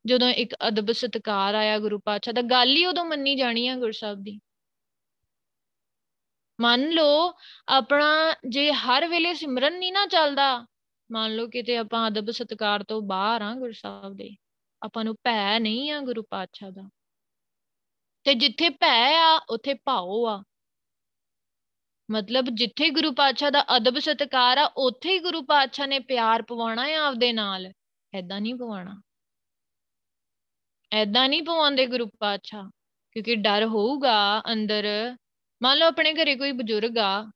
[0.06, 4.20] ਜਦੋਂ ਇੱਕ ਅਦਬ ਸਤਕਾਰ ਆਇਆ ਗੁਰੂ ਪਾਤਸ਼ਾਹ ਦਾ, ਗੱਲ ਹੀ ਉਦੋਂ ਮੰਨੀ ਜਾਣੀ ਆ ਗੁਰਸਾਹਿਬ
[4.20, 4.40] ਦੀ।
[6.62, 7.34] ਮੰਨ ਲਓ,
[7.68, 10.66] ਆਪਣਾ ਜੇ ਹਰ ਵੇਲੇ ਸਿਮਰਨ ਨਹੀਂ ਨਾ ਚੱਲਦਾ
[11.10, 14.30] ਮੰਨ ਲਓ ਕਿਤੇ ਆਪਾਂ ਅਦਬ ਸਤਕਾਰ ਤੋਂ ਬਾਹਰ ਆ ਗੁਰਸਾਹਿਬ ਦੇ,
[14.82, 16.90] ਆਪਾਂ ਨੂੰ ਭੈ ਨਹੀਂ ਆ ਗੁਰੂ ਪਾਤਸ਼ਾਹ ਦਾ।
[18.26, 20.44] ਤੇ ਜਿੱਥੇ ਭੈ ਆ, ਉੱਥੇ ਭਾਉ ਆ।
[22.10, 26.84] ਮਤਲਬ ਜਿੱਥੇ ਗੁਰੂ ਪਾਤਸ਼ਾਹ ਦਾ ਅਦਬ ਸਤਕਾਰ ਆ, ਉੱਥੇ ਹੀ ਗੁਰੂ ਪਾਤਸ਼ਾਹ ਨੇ ਪਿਆਰ ਪਵਾਉਣਾ
[26.84, 27.72] ਆ ਆਪਦੇ ਨਾਲ।
[28.14, 29.02] ਐਦਾਂ ਨਹੀਂ ਪਵਾਉਣਾ।
[30.92, 32.70] ਐਦਾਂ ਨਹੀਂ ਪਵਾਉਂਦੇ ਗੁਰੂ ਪਾਤਸ਼ਾਹ,
[33.16, 34.86] ਕਿਉਂਕਿ ਡਰ ਹੋਊਗਾ ਅੰਦਰ।
[35.62, 37.32] ਮੰਨ ਲਓ ਆਪਣੇ ਘਰੇ ਕੋਈ ਬਜ਼ੁਰਗ ਆ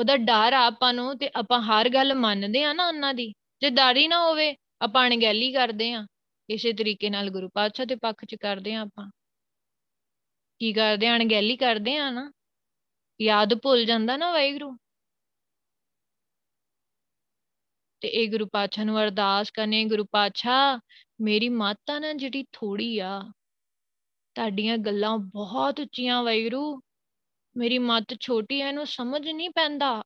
[0.00, 3.70] ਉਹਦਾ ਡਰ ਆ ਆਪਾਂ ਨੂੰ ਤੇ ਆਪਾਂ ਹਰ ਗੱਲ ਮੰਨਦੇ ਆ ਨਾ ਉਹਨਾਂ ਦੀ। ਜੇ
[3.70, 6.06] ਡਰ ਹੀ ਨਾ ਹੋਵੇ, ਆਪਾਂ ਅਣਗਹਿਲੀ ਕਰਦੇ ਆ।
[6.50, 9.10] ਇਸੇ ਤਰੀਕੇ ਨਾਲ ਗੁਰੂ ਪਾਤਸ਼ਾਹ ਦੇ ਪੱਖ 'ਚ ਕਰਦੇ ਆ ਆਪਾਂ।
[10.58, 12.32] ਕੀ ਕਰਦੇ ਆ, ਅਣਗਹਿਲੀ ਕਰਦੇ ਆ ਨਾ।
[13.20, 14.76] ਯਾਦ ਭੁੱਲ ਜਾਂਦਾ ਨਾ ਵਾਹਿਗੁਰੂ।
[18.00, 20.78] ਤੇ ਇਹ ਗੁਰੂ ਪਾਤਸ਼ਾਹ ਨੂੰ ਅਰਦਾਸ ਕਰਨੇ ਗੁਰੂ ਪਾਤਸ਼ਾਹ,
[21.20, 23.22] ਮੇਰੀ ਮਾਤਾ ਨਾ ਜਿਹੜੀ ਥੋੜੀ ਆ,
[24.34, 26.82] ਤੁਹਾਡੀਆਂ ਗੱਲਾਂ ਬਹੁਤ ਉੱਚੀਆਂ ਵਾਹਿਗੁਰੂ।
[27.56, 30.02] ਮੇਰੀ ਮੱਤ ਛੋਟੀ ਐ ਇਹਨੂੰ ਸਮਝ ਨਹੀਂ ਪੈਂਦਾ।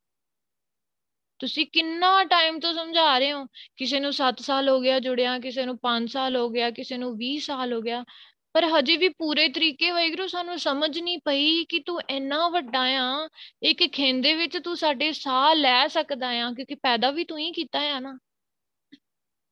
[1.38, 3.46] ਤੁਸੀਂ ਕਿੰਨਾ ਟਾਈਮ ਤੋਂ ਸਮਝਾ ਰਹੇ ਹੋ?
[3.76, 7.16] ਕਿਸੇ ਨੂੰ 7 ਸਾਲ ਹੋ ਗਿਆ ਜੁੜਿਆ, ਕਿਸੇ ਨੂੰ 5 ਸਾਲ ਹੋ ਗਿਆ, ਕਿਸੇ ਨੂੰ
[7.16, 8.04] 20 ਸਾਲ ਹੋ ਗਿਆ।
[8.52, 13.28] ਪਰ ਹਜੇ ਵੀ ਪੂਰੇ ਤਰੀਕੇ ਵਾਹਿਗੁਰੂ ਸਾਨੂੰ ਸਮਝ ਨਹੀਂ ਪਈ ਕਿ ਤੂੰ ਇੰਨਾ ਵੱਡਾ ਆ,
[13.62, 17.80] ਇੱਕ ਖੇਂਦੇ ਵਿੱਚ ਤੂੰ ਸਾਡੇ ਸਾਹ ਲੈ ਸਕਦਾ ਆ, ਕਿਉਂਕਿ ਪੈਦਾ ਵੀ ਤੂੰ ਹੀ ਕੀਤਾ
[17.80, 18.18] ਆ ਨਾ।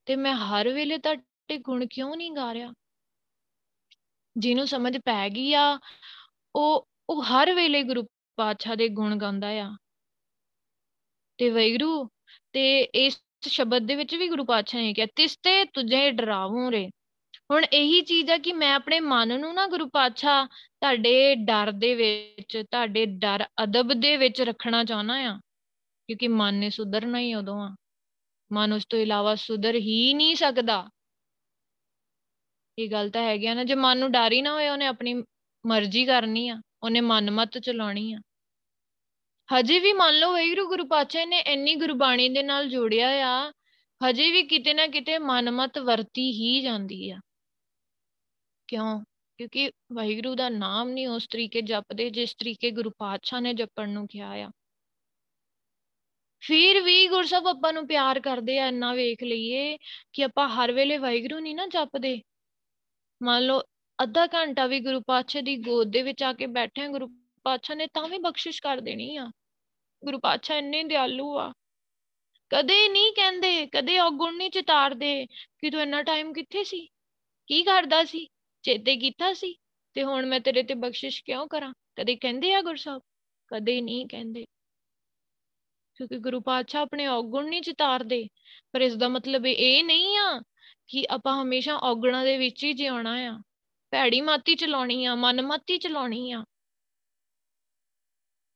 [0.07, 2.73] ਤੇ ਮੈਂ ਹਰ ਵੇਲੇ ਤੁਹਾਡੇ ਗੁਣ ਕਿਉਂ ਨਹੀਂ ਗਾ ਰਿਹਾ?
[4.37, 5.79] ਜਿਹਨੂੰ ਸਮਝ ਪੈ ਗਈ ਆ,
[6.57, 9.77] ਉਹ ਉਹ ਹਰ ਵੇਲੇ ਗੁਰੂ ਪਾਤਸ਼ਾਹ ਦੇ ਗੁਣ ਗਾਉਂਦਾ ਆ।
[11.39, 12.09] ਤੇ ਵੈਗਰੂ
[12.53, 16.91] ਤੇ ਇਸ ਸ਼ਬਦ ਦੇ ਵਿੱਚ ਵੀ ਗੁਰੂ ਪਾਤਸ਼ਾਹ ਨੇ ਕਿਹਾ, ਤਿਸ ਤੇ ਤੁਝੇ ਡਰਾਵੂੰ ਰੇ।
[17.51, 21.95] ਹੁਣ ਇਹੀ ਚੀਜ਼ ਆ ਕਿ ਮੈਂ ਆਪਣੇ ਮਨ ਨੂੰ ਨਾ ਗੁਰੂ ਪਾਤਸ਼ਾਹ ਤੁਹਾਡੇ ਡਰ ਦੇ
[21.95, 25.41] ਵਿੱਚ, ਤੁਹਾਡੇ ਡਰ ਅਦਬ ਦੇ ਵਿੱਚ ਰੱਖਣਾ ਚਾਹਨਾ ਆ।
[26.07, 27.77] ਕਿਉਂਕਿ ਮਨ ਨੇ ਸੁਧਰਨਾ ਹੀ ਉਦੋਂ ਆ।
[28.53, 30.91] ਮਨ ਉਸ ਤੋਂ ਇਲਾਵਾ ਸੁਧਰ ਹੀ ਨਹੀਂ ਸਕਦਾ।
[32.79, 35.25] ਇਹ ਗੱਲ ਤਾਂ ਹੈਗੀ ਆ ਨਾ, ਜੇ ਮਨ ਨੂੰ ਡਰ ਹੀ ਨਾ ਹੋਇਆ ਉਹਨੇ ਆਪਣੀ
[35.67, 38.19] ਮਰਜ਼ੀ ਕਰਨੀ ਆ। ਉਹਨੇ ਮਨ ਮਤ ਚਲਾਉਣੀ ਆ।
[39.55, 43.53] ਹਜੇ ਵੀ ਮੰਨ ਲਓ ਵੈਗੁਰੂ ਗੁਰੂ ਪਾਤਸ਼ਾਹ ਨੇ ਇੰਨੀ ਗੁਰਬਾਣੀ ਦੇ ਨਾਲ ਜੋੜਿਆ ਆ,
[44.11, 47.19] ਹਜੇ ਵੀ ਕਿਤੇ ਨਾ ਕਿਤੇ ਮਨਮਤ ਵਰਤੀ ਹੀ ਜਾਂਦੀ ਆ।
[48.69, 49.05] ਕਿਉਂ?
[49.39, 54.07] ਕਿਉਂਕਿ ਵਾਹਿਗੁਰੂ ਦਾ ਨਾਮ ਨਹੀਂ ਉਸ ਤਰੀਕੇ ਜਪਦੇ ਜਿਸ ਤਰੀਕੇ ਗੁਰੂ ਪਾਤਸ਼ਾਹ ਨੇ ਜਪਣ ਨੂੰ
[54.07, 54.51] ਕਿਹਾ ਆ।
[56.41, 59.79] ਫਿਰ ਵੀ ਗੁਰਸਬ ਆਪਾਂ ਨੂੰ ਪਿਆਰ ਕਰਦੇ ਆ ਇੰਨਾ ਵੇਖ ਲਈਏ
[60.13, 62.23] ਕਿ ਆਪਾਂ ਹਰ ਵੇਲੇ ਵਾਹਿਗੁਰੂ ਨਹੀਂ ਨਾ ਜਪਦੇ।
[63.23, 63.63] ਮੰਨ ਲਓ
[64.03, 67.09] ਅੱਧਾ ਘੰਟਾ ਵੀ ਗੁਰੂ ਪਾਤਸ਼ਾਹ ਦੀ ਗੋਦ ਦੇ ਵਿੱਚ ਆ ਕੇ ਬੈਠੇ ਗੁਰੂ
[67.43, 69.31] ਪਾਤਸ਼ਾਹ ਨੇ ਤਾਂ ਵੀ ਬਖਸ਼ਿਸ਼ ਕਰ ਦੇਣੀ ਆ।
[70.05, 71.53] ਗੁਰੂ ਪਾਤਸ਼ਾਹ ਇੰਨੇ ਦਿਆਲੂ ਆ।
[72.51, 76.89] ਕਦੇ ਨਹੀਂ ਕਹਿੰਦੇ, ਕਦੇ ਔਗੁਣ ਨਹੀਂ ਚਿਤਾਰਦੇ ਕਿ ਤੂੰ ਇੰਨਾ ਟਾਈਮ ਕਿੱਥੇ ਸੀ?
[77.47, 78.29] ਕੀ ਕਰਦਾ ਸੀ?
[78.63, 79.57] ਚੇਤੇ ਕੀਤਾ ਸੀ?
[79.95, 81.75] ਤੇ ਹੁਣ ਮੈਂ ਤੇਰੇ ਤੇ ਬਖਸ਼ਿਸ਼ ਕਿਉਂ ਕਰਾਂ?
[81.97, 83.03] ਕਦੇ ਕਹਿੰਦੇ ਆ ਗੁਰਸਾਹਿਬ
[83.47, 84.45] ਕਦੇ ਨਹੀਂ ਕਹਿੰਦੇ।
[85.95, 88.29] ਕਿਉਂਕਿ ਗੁਰੂ ਪਾਤਸ਼ਾਹ ਆਪਣੇ ਔਗੁਣ ਨਹੀਂ ਚਿਤਾਰਦੇ।
[88.73, 90.43] ਪਰ ਇਸ ਦਾ ਮਤਲਬ ਇਹ ਨਹੀਂ ਆ
[90.89, 93.39] ਕਿ ਆਪਾਂ ਹਮੇਸ਼ਾ ਔਗਣਾਂ ਦੇ ਵਿੱਚ ਹੀ ਜਿਉਣਾ ਆ।
[93.93, 96.45] ਭੈੜੀ ਮਾਤੀ ਚਲਾਉਣੀ ਆ ਮਨਮਤੀ ਚਲਾਉਣੀ ਆ।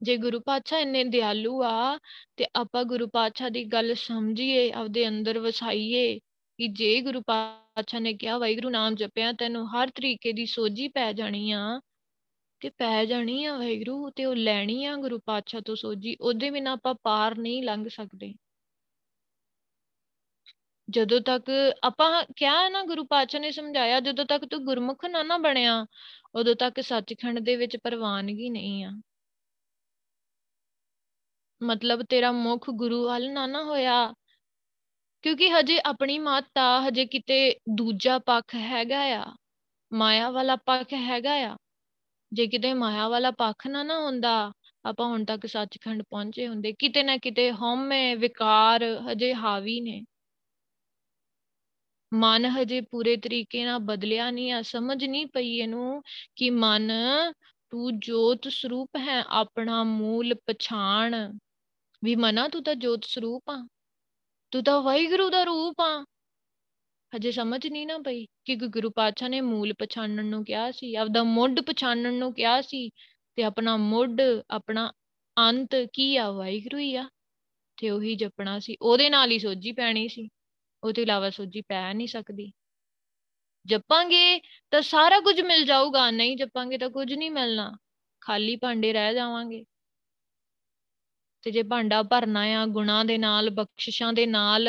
[0.03, 1.99] ਜੇ ਗੁਰੂ ਪਾਤਸ਼ਾਹ ਇੰਨੇ ਦਿਆਲੂ ਆ,
[2.37, 6.19] ਤੇ ਆਪਾਂ ਗੁਰੂ ਪਾਤਸ਼ਾਹ ਦੀ ਗੱਲ ਸਮਝੀਏ, ਆਪਦੇ ਅੰਦਰ ਵਸਾਈਏ
[6.59, 11.13] ਕਿ ਜੇ ਗੁਰੂ ਪਾਤਸ਼ਾਹ ਨੇ ਕਿਹਾ, ਵਾਹਿਗੁਰੂ ਨਾਮ ਜਪਿਆ, ਤੈਨੂੰ ਹਰ ਤਰੀਕੇ ਦੀ ਸੋਝੀ ਪੈ
[11.13, 11.81] ਜਾਣੀ ਆ,
[12.61, 16.73] ਤੇ ਪੈ ਜਾਣੀ ਆ ਵਾਹਿਗੁਰੂ, ਤੇ ਉਹ ਲੈਣੀ ਆ ਗੁਰੂ ਪਾਤਸ਼ਾਹ ਤੋਂ ਸੋਝੀ, ਉਹਦੇ ਬਿਨਾ
[16.73, 18.35] ਆਪਾਂ ਪਾਰ ਨਹੀਂ ਲੰਘ ਸਕਦੇ।
[20.91, 21.51] ਜਦੋਂ ਤੱਕ
[21.85, 25.87] ਆਪਾਂ ਕਿਹਾ ਨਾ ਗੁਰੂ ਪਾਤਸ਼ਾਹ ਨੇ ਸਮਝਾਇਆ, ਜਦੋਂ ਤੱਕ ਤੂੰ ਗੁਰਮੁਖ ਨਾ ਨਾ ਬਣਿਆ,
[26.35, 28.91] ਉਦੋਂ ਤੱਕ ਸੱਚਖੰਡ ਦੇ ਵਿੱਚ ਪ੍ਰਵਾਨਗੀ ਨਹੀਂ ਆ।
[31.63, 34.15] ਮਤਲਬ ਤੇਰਾ ਮੁਖ ਗੁਰੂ ਵੱਲ ਨਾ ਨਾ ਹੋਇਆ।
[35.23, 39.25] ਕਿਉਂਕਿ ਹਜੇ ਆਪਣੀ ਮਾਤਾ ਹਜੇ ਕਿਤੇ ਦੂਜਾ ਪੱਖ ਹੈਗਾ ਆ,
[39.93, 41.57] ਮਾਇਆ ਵਾਲਾ ਪੱਖ ਹੈਗਾ ਆ।
[42.33, 44.53] ਜੇ ਕਿਤੇ ਮਾਇਆ ਵਾਲਾ ਪੱਖ ਨਾ ਨਾ ਹੁੰਦਾ,
[44.85, 50.05] ਆਪਾਂ ਹੁਣ ਤੱਕ ਸੱਚਖੰਡ ਪਹੁੰਚੇ ਹੁੰਦੇ। ਕਿਤੇ ਨਾ ਕਿਤੇ ਹਉਮੈ ਵਿਕਾਰ ਹਜੇ ਹਾਵੀ ਨੇ।
[52.15, 56.03] ਮਨ ਹਜੇ ਪੂਰੇ ਤਰੀਕੇ ਨਾਲ ਬਦਲਿਆ ਨਹੀਂ ਆ, ਸਮਝ ਨਹੀਂ ਪਈ ਇਹਨੂੰ
[56.37, 56.93] ਕਿ ਮਨ,
[57.71, 61.39] ਤੂੰ ਜੋਤ ਸਰੂਪ ਹੈ, ਆਪਣਾ ਮੂਲ ਪਛਾਣ।
[62.05, 63.69] ਵੀ ਮਨਾ, ਤੂੰ ਤਾਂ ਜੋਤ ਸਰੂਪ ਆ।
[64.51, 66.05] ਤੂੰ ਤਾਂ ਵਾਹਿਗੁਰੂ ਦਾ ਰੂਪ ਆ।
[67.17, 71.23] ਹਜੇ ਸਮਝ ਨਹੀਂ ਨਾ ਪਈ ਕਿ ਗੁਰੂ ਪਾਤਸ਼ਾਹ ਨੇ ਮੂਲ ਪਛਾਣਨ ਨੂੰ ਕਿਹਾ ਸੀ, ਆਪਦਾ
[71.23, 72.91] ਮੁੱਢ ਪਛਾਣਨ ਨੂੰ ਕਿਹਾ ਸੀ,
[73.37, 74.93] ਤੇ ਆਪਣਾ ਮੁੱਢ, ਆਪਣਾ
[75.39, 76.31] ਅੰਤ ਕੀ ਆ?
[76.31, 77.09] ਵਾਹਿਗੁਰੂ ਹੀ ਆ।
[77.77, 80.29] ਤੇ ਉਹੀ ਜਪਣਾ ਸੀ। ਉਹਦੇ ਨਾਲ ਹੀ ਸੋਝੀ ਪੈਣੀ ਸੀ।
[80.83, 82.53] ਉਹ ਤੋਂ ਇਲਾਵਾ ਸੋਝੀ ਪੈ ਨਹੀਂ ਸਕਦੀ।
[83.67, 87.77] ਜਪਾਂਗੇ ਤਾਂ ਸਾਰਾ ਕੁਝ ਮਿਲ ਜਾਊਗਾ, ਨਹੀਂ ਜਪਾਂਗੇ ਤਾਂ ਕੁਝ ਨਹੀਂ ਮਿਲਣਾ।
[88.21, 89.65] ਖਾਲੀ ਭਾਂਡੇ ਰਹਿ ਜਾਵਾਂਗੇ।
[91.43, 94.69] ਤੇ ਜੇ ਭਾਂਡਾ ਭਰਨਾ ਆ, ਗੁਣਾ ਦੇ ਨਾਲ, ਬਖਸ਼ਿਸ਼ਾਂ ਦੇ ਨਾਲ,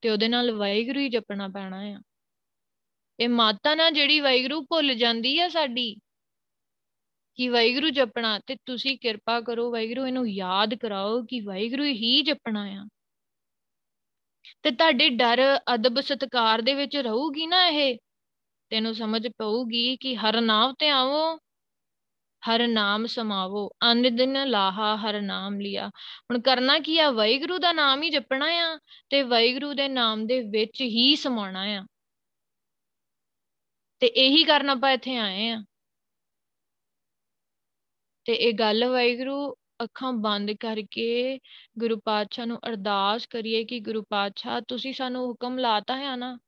[0.00, 2.00] ਤੇ ਉਹਦੇ ਨਾਲ ਵਾਹਿਗੁਰੂ ਹੀ ਜਪਣਾ ਪੈਣਾ ਆ।
[3.20, 5.96] ਇਹ ਮਾਤਾ ਨਾ ਜਿਹੜੀ ਵਾਹਿਗੁਰੂ ਭੁੱਲ ਜਾਂਦੀ ਆ ਸਾਡੀ,
[7.34, 12.64] ਕਿ ਵਾਹਿਗੁਰੂ ਜਪਣਾ, ਤੇ ਤੁਸੀਂ ਕਿਰਪਾ ਕਰੋ ਵਾਹਿਗੁਰੂ, ਇਹਨੂੰ ਯਾਦ ਕਰਾਓ ਕਿ ਵਾਹਿਗੁਰੂ ਹੀ ਜਪਣਾ
[12.64, 12.88] ਆ।
[14.62, 17.98] ਤੇ ਤੁਹਾਡੇ ਡਰ ਅਦਬ ਸਤਕਾਰ ਦੇ ਵਿੱਚ ਰਹੂਗੀ ਨਾ ਇਹ?
[18.70, 21.38] ਤੈਨੂੰ ਸਮਝ ਪਊਗੀ ਕਿ ਹਰ ਨਾਮ ਤੇ ਆਵੋ,
[22.50, 27.10] ਹਰ ਨਾਮ ਸਮਾਵੋ। ਅੰਨ ਦਿਨ ਲਾਹਾ ਹਰ ਨਾਮ ਲਿਆ। ਹੁਣ ਕਰਨਾ ਕੀ ਆ?
[27.10, 28.78] ਵਾਹਿਗੁਰੂ ਦਾ ਨਾਮ ਹੀ ਜਪਣਾ ਆ
[29.10, 31.86] ਤੇ ਵਾਹਿਗੁਰੂ ਦੇ ਨਾਮ ਦੇ ਵਿੱਚ ਹੀ ਸਮਾਉਣਾ ਆ।
[34.00, 35.64] ਤੇ ਇਹੀ ਕਰਨ ਆਪਾਂ ਇੱਥੇ ਆਏ ਆ।
[38.24, 41.38] ਤੇ ਇਹ ਗੱਲ ਵਾਹਿਗੁਰੂ ਅੱਖਾਂ ਬੰਦ ਕਰਕੇ
[41.78, 46.38] ਗੁਰੂ ਪਾਤਸ਼ਾਹ ਨੂੰ ਅਰਦਾਸ ਕਰੀਏ ਕਿ ਗੁਰੂ ਪਾਤਸ਼ਾਹ, ਤੁਸੀਂ ਸਾਨੂੰ ਹੁਕਮ ਲਾਤਾ ਹੈ ਨਾ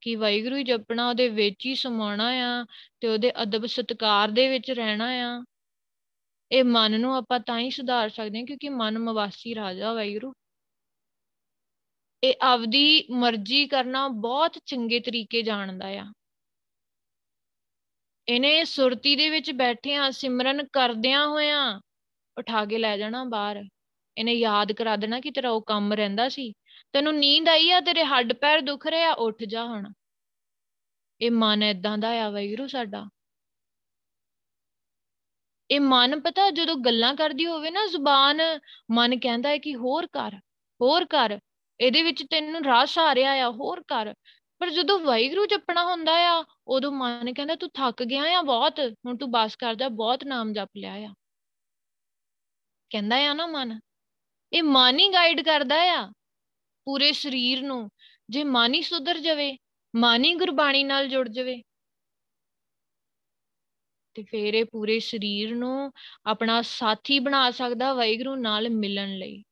[0.00, 2.66] ਕਿ ਵਾਹਿਗੁਰੂ ਹੀ ਜਪਣਾ ਉਹਦੇ ਵਿੱਚ ਹੀ ਸਮਾਉਣਾ ਆ
[3.00, 5.44] ਤੇ ਉਹਦੇ ਅਦਬ ਸਤਕਾਰ ਦੇ ਵਿੱਚ ਰਹਿਣਾ ਆ।
[6.52, 10.32] ਇਹ ਮਨ ਨੂੰ ਆਪਾਂ ਤਾਂ ਹੀ ਸੁਧਾਰ ਸਕਦੇ ਹਾਂ ਕਿਉਂਕਿ ਮਨ ਮਵਾਸੀ ਰਾਜਾ ਵਾਹਿਗੁਰੂ।
[12.22, 16.12] ਇਹ ਆਪਦੀ ਮਰਜ਼ੀ ਕਰਨਾ ਬਹੁਤ ਚੰਗੇ ਤਰੀਕੇ ਜਾਣਦਾ ਆ।
[18.28, 21.80] ਇਹਨੇ ਸੁਰਤੀ ਦੇ ਵਿੱਚ ਬੈਠਿਆਂ ਸਿਮਰਨ ਕਰਦਿਆਂ ਹੋਇਆਂ
[22.38, 23.64] ਉਠਾ ਕੇ ਲੈ ਜਾਣਾ ਬਾਹਰ।
[24.18, 26.52] ਇਹਨੇ ਯਾਦ ਕਰਾ ਦੇਣਾ ਕਿ ਤੇਰਾ ਉਹ ਕੰਮ ਰਹਿੰਦਾ ਸੀ।
[26.92, 29.92] ਤੈਨੂੰ ਨੀਂਦ ਆਈ ਆ, ਤੇਰੇ ਹੱਡ ਪੈਰ ਦੁਖ ਰਿਹਾ ਉੱਠ ਜਾ ਹੁਣ।
[31.20, 33.08] ਇਹ ਮਨ ਇਦਾਂ ਦਾ ਆ ਵੈਗਰੂ ਸਾਡਾ।
[35.70, 38.40] ਇਹ ਮਨ ਪਤਾ ਜਦੋਂ ਗੱਲਾਂ ਕਰਦੀ ਹੋਵੇ ਨਾ, ਜ਼ੁਬਾਨ
[38.90, 40.36] ਮਨ ਕਹਿੰਦਾ ਹੈ ਕਿ ਹੋਰ ਕਰ
[40.80, 41.38] ਹੋਰ ਕਰ।
[41.80, 44.14] ਇਹਦੇ ਵਿੱਚ ਤੈਨੂੰ ਰਾਸ ਆ ਰਿਹਾ ਆ, ਹੋਰ ਕਰ।
[44.58, 49.16] ਪਰ ਜਦੋਂ ਵਾਹਿਗੁਰੂ ਜਪਣਾ ਹੁੰਦਾ ਆ, ਉਦੋਂ ਮਨ ਕਹਿੰਦਾ ਤੂੰ ਥੱਕ ਗਿਆ ਆ ਬਹੁਤ, ਹੁਣ
[49.16, 51.14] ਤੂੰ ਬਸ ਕਰ ਜਾ ਬਹੁਤ ਨਾਮ ਜਪ ਲਿਆ ਆ।
[52.90, 53.80] ਕਹਿੰਦਾ ਆ ਨਾ ਮਨ।
[54.52, 56.12] ਇਹ ਮਨ ਹੀ ਗਾਈਡ ਕਰਦਾ ਆ
[56.86, 57.90] ਪੂਰੇ ਸਰੀਰ ਨੂੰ।
[58.30, 59.56] ਜੇ ਮਨ ਹੀ ਸੁਧਰ ਜਾਵੇ,
[59.96, 61.62] ਮਨ ਹੀ ਗੁਰਬਾਣੀ ਨਾਲ ਜੁੜ ਜਾਵੇ।
[64.14, 65.92] ਤੇ ਫੇਰ ਇਹ ਪੂਰੇ ਸਰੀਰ ਨੂੰ
[66.26, 69.44] ਆਪਣਾ ਸਾਥੀ ਬਣਾ ਸਕਦਾ ਵਾਹਿਗੁਰੂ ਨਾਲ ਮਿਲਣ ਲਈ।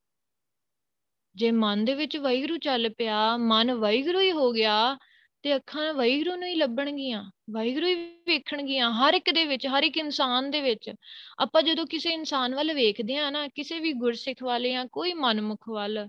[1.34, 4.98] ਜੇ ਮਨ ਦੇ ਵਿੱਚ ਵਾਹਿਗੁਰੂ ਚੱਲ ਪਿਆ, ਮਨ ਵਾਹਿਗੁਰੂ ਹੀ ਹੋ ਗਿਆ
[5.44, 9.96] ਤੇ ਅੱਖਾਂ ਵਾਹਿਗੁਰੂ ਨੂੰ ਹੀ ਲੱਭਣਗੀਆਂ, ਵਾਹਿਗੁਰੂ ਹੀ ਵੇਖਣਗੀਆਂ, ਹਰ ਇੱਕ ਦੇ ਵਿੱਚ, ਹਰ ਇੱਕ
[9.96, 10.90] ਇਨਸਾਨ ਦੇ ਵਿੱਚ।
[11.38, 15.68] ਆਪਾਂ ਜਦੋਂ ਕਿਸੇ ਇਨਸਾਨ ਵੱਲ ਵੇਖਦੇ ਆ ਨਾ, ਕਿਸੇ ਵੀ ਗੁਰਸਿੱਖ ਵਾਲੇ ਜਾਂ ਕੋਈ ਮਨਮੁਖ
[15.68, 16.08] ਵੱਲ,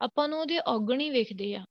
[0.00, 1.64] ਆਪਾਂ ਨੂੰ ਉਹਦੇ ਔਗਣ ਹੀ ਵੇਖਦੇ ਆ।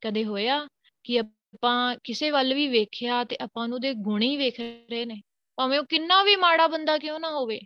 [0.00, 0.68] ਕਦੇ ਹੋਇਆ
[1.04, 5.22] ਕਿ ਆਪਾਂ ਕਿਸੇ ਵੱਲ ਵੀ ਵੇਖਿਆ ਤੇ ਆਪਾਂ ਨੂੰ ਉਹਦੇ ਗੁਣ ਹੀ ਵੇਖ ਰਹੇ ਨੇ।
[5.56, 7.60] ਭਾਵੇਂ ਉਹ ਕਿੰਨਾ ਵੀ ਮਾੜਾ ਬੰਦਾ ਕਿਉਂ ਨਾ ਹੋਵੇ।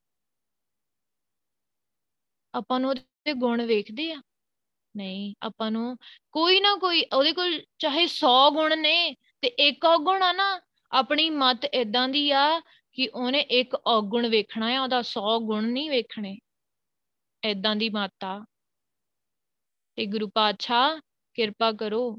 [2.55, 4.23] ਆਪਾਂ ਨੂੰ ਉਹਦੇ ਗੁਣ ਵੇਖਦੇ ਆ।
[4.97, 5.97] ਨਹੀਂ, ਆਪਾਂ ਨੂੰ
[6.33, 10.61] ਕੋਈ ਨਾ ਕੋਈ, ਉਹਦੇ ਕੋਲ ਚਾਹੇ 100 ਗੁਣ ਨੇ ਤੇ ਇੱਕ ਔਗੁਣ ਆ ਨਾ,
[10.93, 12.61] ਆਪਣੀ ਮਤ ਇਦਾਂ ਦੀ ਆ
[12.93, 16.39] ਕਿ ਉਹਨੇ ਇੱਕ ਔਗੁਣ ਵੇਖਣਾ ਆ, ਉਹਦਾ 100 ਗੁਣ ਨਹੀਂ ਵੇਖਣੇ।
[17.45, 18.45] ਇਦਾਂ ਦੀ ਮਤ ਆ।
[19.97, 21.01] ਤੇ ਗੁਰੂ ਪਾਤਸ਼ਾਹ,
[21.35, 22.19] ਕਿਰਪਾ ਕਰੋ।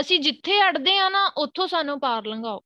[0.00, 2.60] ਅਸੀਂ ਜਿੱਥੇ ਅੜਦੇ ਆ ਨਾ, ਉੱਥੋਂ ਸਾਨੂੰ ਪਾਰ ਲੰਘਾਓ।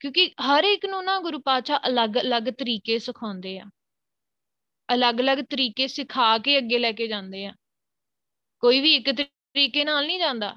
[0.00, 3.64] ਕਿਉਂਕਿ ਹਰ ਇੱਕ ਨੂੰ ਨਾ ਗੁਰੂ ਪਾਤਸ਼ਾਹ ਅਲੱਗ-ਅਲੱਗ ਤਰੀਕੇ ਸਿਖਾਉਂਦੇ ਆ।
[4.94, 7.54] ਅਲੱਗ-ਅਲੱਗ ਤਰੀਕੇ ਸਿਖਾ ਕੇ ਅੱਗੇ ਲੈ ਕੇ ਜਾਂਦੇ ਆ।
[8.60, 10.56] ਕੋਈ ਵੀ ਇੱਕ ਤਰੀਕੇ ਨਾਲ ਨਹੀਂ ਜਾਂਦਾ।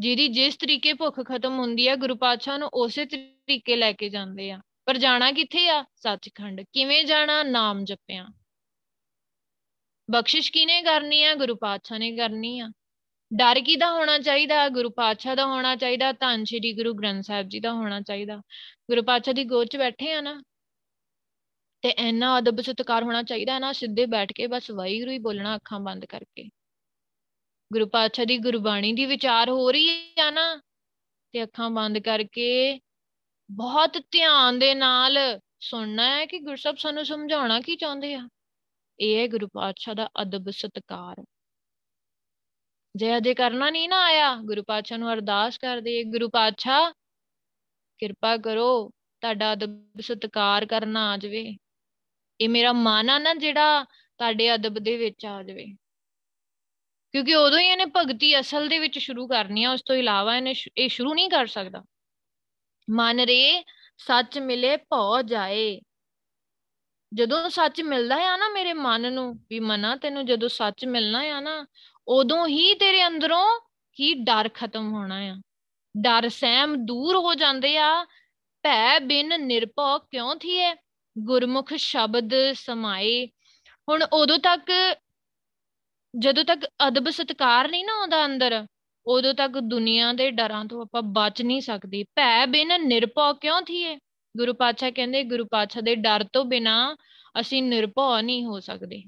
[0.00, 4.50] ਜਿਹਦੀ ਜਿਸ ਤਰੀਕੇ ਭੁੱਖ ਖਤਮ ਹੁੰਦੀ ਆ, ਗੁਰੂ ਪਾਤਸ਼ਾਹ ਨੂੰ ਉਸੇ ਤਰੀਕੇ ਲੈ ਕੇ ਜਾਂਦੇ
[4.50, 5.84] ਆ। ਪਰ ਜਾਣਾ ਕਿੱਥੇ ਆ?
[5.96, 7.42] ਸੱਚਖੰਡ। ਕਿਵੇਂ ਜਾਣਾ?
[7.42, 8.28] ਨਾਮ ਜਪਿਆ।
[10.10, 11.34] ਬਖਸ਼ਿਸ਼ ਕਿਨੇ ਕਰਨੀ ਆ?
[11.34, 12.68] ਗੁਰੂ ਪਾਤਸ਼ਾਹ ਨੇ ਕਰਨੀ ਆ।
[13.36, 14.68] ਡਰ ਕਿਦਾ ਹੋਣਾ ਚਾਹੀਦਾ?
[14.68, 18.36] ਗੁਰੂ ਪਾਤਸ਼ਾਹ ਦਾ ਹੋਣਾ ਚਾਹੀਦਾ। ਧੰਨ ਸ਼੍ਰੀ ਗੁਰੂ ਗ੍ਰੰਥ ਸਾਹਿਬ ਜੀ ਦਾ ਹੋਣਾ ਚਾਹੀਦਾ।
[18.90, 20.42] ਗੁਰੂ ਪਾਤਸ਼ਾਹ ਦੀ ਗੋਦ 'ਚ ਬੈਠੇ ਆ ਨਾ।
[21.84, 25.80] ਤੇ ਇੰਨਾ ਅਦਬ ਸਤਕਾਰ ਹੋਣਾ ਚਾਹੀਦਾ ਨਾ, ਸਿੱਧੇ ਬੈਠ ਕੇ ਬਸ ਵਾਹਿਗੁਰੂ ਹੀ ਬੋਲਣਾ ਅੱਖਾਂ
[25.80, 26.48] ਬੰਦ ਕਰਕੇ।
[27.72, 29.88] ਗੁਰੂ ਪਾਤਸ਼ਾਹ ਦੀ ਗੁਰਬਾਣੀ ਦੀ ਵਿਚਾਰ ਹੋ ਰਹੀ
[30.20, 30.60] ਆ ਨਾ,
[31.32, 32.80] ਤੇ ਅੱਖਾਂ ਬੰਦ ਕਰਕੇ
[33.50, 38.28] ਬਹੁਤ ਧਿਆਨ ਦੇ ਨਾਲ ਸੁਣਨਾ ਹੈ ਕਿ ਗੁਰਸਬ ਸਾਨੂੰ ਸਮਝਾਉਣਾ ਕੀ ਚਾਹੁੰਦੇ ਆ।
[39.00, 41.24] ਇਹ ਹੈ ਗੁਰੂ ਪਾਤਸ਼ਾਹ ਦਾ ਅਦਬ ਸਤਕਾਰ।
[42.96, 46.92] ਜੇ ਅਜੇ ਕਰਨਾ ਨਹੀਂ ਨਾ ਆਇਆ, ਗੁਰੂ ਪਾਤਸ਼ਾਹ ਨੂੰ ਅਰਦਾਸ ਕਰਦੇ ਗੁਰੂ ਪਾਤਸ਼ਾਹ,
[47.98, 51.56] ਕਿਰਪਾ ਕਰੋ, ਤੁਹਾਡਾ ਅਦਬ ਸਤਕਾਰ ਕਰਨਾ ਆ ਜਾਵੇ।
[52.40, 53.84] ਇਹ ਮੇਰਾ ਮਨ ਆ ਨਾ ਜਿਹੜਾ
[54.18, 55.66] ਤੁਹਾਡੇ ਅਦਬ ਦੇ ਵਿੱਚ ਆ ਜਾਵੇ।
[57.12, 60.54] ਕਿਉਂਕਿ ਉਦੋਂ ਹੀ ਇਹਨੇ ਭਗਤੀ ਅਸਲ ਦੇ ਵਿੱਚ ਸ਼ੁਰੂ ਕਰਨੀ ਆ, ਉਸ ਤੋਂ ਇਲਾਵਾ ਇਹਨੇ
[60.78, 61.84] ਇਹ ਸ਼ੁਰੂ ਨਹੀਂ ਕਰ ਸਕਦਾ।
[62.90, 63.64] ਮਨ ਰੇ
[63.98, 65.80] ਸੱਚ ਮਿਲੇ ਭਉ ਜਾਏ।
[67.14, 71.40] ਜਦੋਂ ਸੱਚ ਮਿਲਦਾ ਆ ਨਾ ਮੇਰੇ ਮਨ ਨੂੰ, ਵੀ ਮਨਾ ਤੈਨੂੰ ਜਦੋਂ ਸੱਚ ਮਿਲਣਾ ਆ
[71.40, 71.66] ਨਾ,
[72.08, 73.60] ਉਦੋਂ ਹੀ ਤੇਰੇ ਅੰਦਰੋਂ
[74.00, 75.36] ਹੀ ਡਰ ਖਤਮ ਹੋਣਾ ਆ।
[75.96, 78.04] ਡਰ ਸਹਿਮ ਦੂਰ ਹੋ ਜਾਂਦੇ ਆ।
[78.62, 80.74] ਭੈ ਬਿਨ ਨਿਰਭਉ ਕਿਉਂ ਥੀਏ
[81.18, 83.26] ਗੁਰਮੁਖ ਸ਼ਬਦ ਸਮਾਏ।
[83.88, 84.96] ਹੁਣ ਉਦੋਂ ਤੱਕ,
[86.18, 88.66] ਜਦੋਂ ਤੱਕ ਅਦਬ ਸਤਕਾਰ ਨਹੀਂ ਨਾ ਆਉਂਦਾ ਅੰਦਰ,
[89.06, 93.98] ਉਦੋਂ ਤੱਕ ਦੁਨੀਆ ਦੇ ਡਰਾਂ ਤੋਂ ਆਪਾਂ ਬਚ ਨਹੀਂ ਸਕਦੇ। ਭੈ ਬਿਨ ਨਿਰਭਉ ਕਿਉਂ ਥੀਏ?
[94.36, 96.96] ਗੁਰੂ ਪਾਤਸ਼ਾਹ ਕਹਿੰਦੇ, ਗੁਰੂ ਪਾਤਸ਼ਾਹ ਦੇ ਡਰ ਤੋਂ ਬਿਨਾ
[97.40, 99.04] ਅਸੀਂ ਨਿਰਭਉ ਨਹੀਂ ਹੋ ਸਕਦੇ।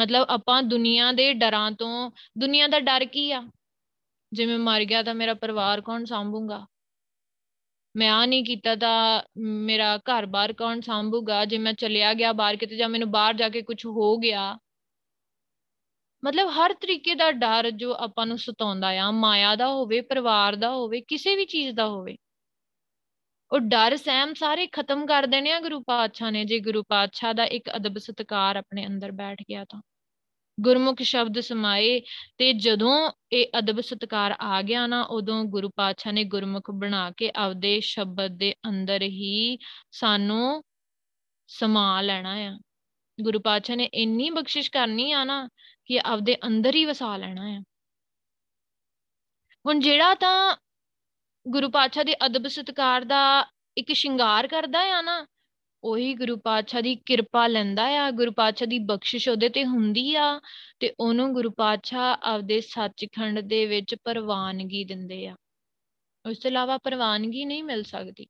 [0.00, 3.42] ਮਤਲਬ ਆਪਾਂ ਦੁਨੀਆ ਦੇ ਡਰਾਂ ਤੋਂ, ਦੁਨੀਆ ਦਾ ਡਰ ਕੀ ਆ?
[4.32, 6.66] ਜਿਵੇਂ ਮਰ ਗਿਆ ਤਾਂ ਮੇਰਾ ਪਰਿਵਾਰ ਕੌਣ ਸੰਭੂਗਾ?
[7.94, 11.44] ਮੈਂ ਆ ਨਹੀਂ ਕੀਤਾ ਤਾਂ ਮੇਰਾ ਘਰ-ਬਾਰ ਕੌਣ ਸੰਭੂਗਾ?
[11.44, 14.56] ਜੇ ਮੈਂ ਚਲਿਆ ਗਿਆ ਬਾਹਰ ਕਿਤੇ ਜਾਂ ਮੈਨੂੰ ਬਾਹਰ ਜਾ ਕੇ ਕੁਝ ਹੋ ਗਿਆ,
[16.22, 20.70] ਮਤਲਬ ਹਰ ਤਰੀਕੇ ਦਾ ਡਰ ਜੋ ਆਪਾਂ ਨੂੰ ਸਤਾਉਂਦਾ ਆ, ਮਾਇਆ ਦਾ ਹੋਵੇ, ਪਰਿਵਾਰ ਦਾ
[20.70, 22.16] ਹੋਵੇ, ਕਿਸੇ ਵੀ ਚੀਜ਼ ਦਾ ਹੋਵੇ,
[23.50, 27.44] ਉਹ ਡਰ ਸਹਿਮ ਸਾਰੇ ਖਤਮ ਕਰ ਦੇਣੇ ਆ ਗੁਰੂ ਪਾਤਸ਼ਾਹ ਨੇ, ਜੇ ਗੁਰੂ ਪਾਤਸ਼ਾਹ ਦਾ
[27.46, 29.80] ਇੱਕ ਅਦਬ ਸਤਕਾਰ ਆਪਣੇ ਅੰਦਰ ਬੈਠ ਗਿਆ ਤਾਂ।
[30.60, 32.02] ਗੁਰਮੁਖ ਸ਼ਬਦ ਸਮਾਏ,
[32.38, 37.32] ਤੇ ਜਦੋਂ ਇਹ ਅਦਬ ਸਤਕਾਰ ਆ ਗਿਆ ਨਾ, ਉਦੋਂ ਗੁਰੂ ਪਾਤਸ਼ਾਹ ਨੇ ਗੁਰਮੁਖ ਬਣਾ ਕੇ
[37.36, 39.58] ਆਪਦੇ ਸ਼ਬਦ ਦੇ ਅੰਦਰ ਹੀ
[39.90, 40.64] ਸਾਨੂੰ
[41.46, 42.58] ਸਮਾ ਲੈਣਾ ਆ।
[43.20, 45.48] ਗੁਰੂ ਪਾਤਸ਼ਾਹ ਨੇ ਇੰਨੀ ਬਖਸ਼ਿਸ਼ ਕਰਨੀ ਆ ਨਾ,
[45.86, 47.62] ਕਿ ਆਪਦੇ ਅੰਦਰ ਹੀ ਵਸਾ ਲੈਣਾ ਆ।
[49.66, 50.56] ਹੁਣ ਜਿਹੜਾ ਤਾਂ
[51.48, 53.46] ਗੁਰੂ ਪਾਤਸ਼ਾਹ ਦੇ ਅਦਬ ਸਤਕਾਰ ਦਾ
[53.76, 55.26] ਇੱਕ ਸ਼ਿੰਗਾਰ ਕਰਦਾ ਆ ਨਾ
[55.84, 60.40] ਉਹੀ ਗੁਰੂ ਪਾਤਸ਼ਾਹ ਦੀ ਕਿਰਪਾ ਲੈਂਦਾ ਆ, ਗੁਰੂ ਪਾਤਸ਼ਾਹ ਦੀ ਬਖਸ਼ਿਸ਼ ਉਹਦੇ ਤੇ ਹੁੰਦੀ ਆ
[60.80, 65.36] ਤੇ ਉਹਨੂੰ ਗੁਰੂ ਪਾਤਸ਼ਾਹ ਆਪਦੇ ਸੱਚਖੰਡ ਦੇ ਵਿੱਚ ਪ੍ਰਵਾਨਗੀ ਦਿੰਦੇ ਆ।
[66.30, 68.26] ਉਸ ਤੋਂ ਇਲਾਵਾ ਪ੍ਰਵਾਨਗੀ ਨਹੀਂ ਮਿਲ ਸਕਦੀ।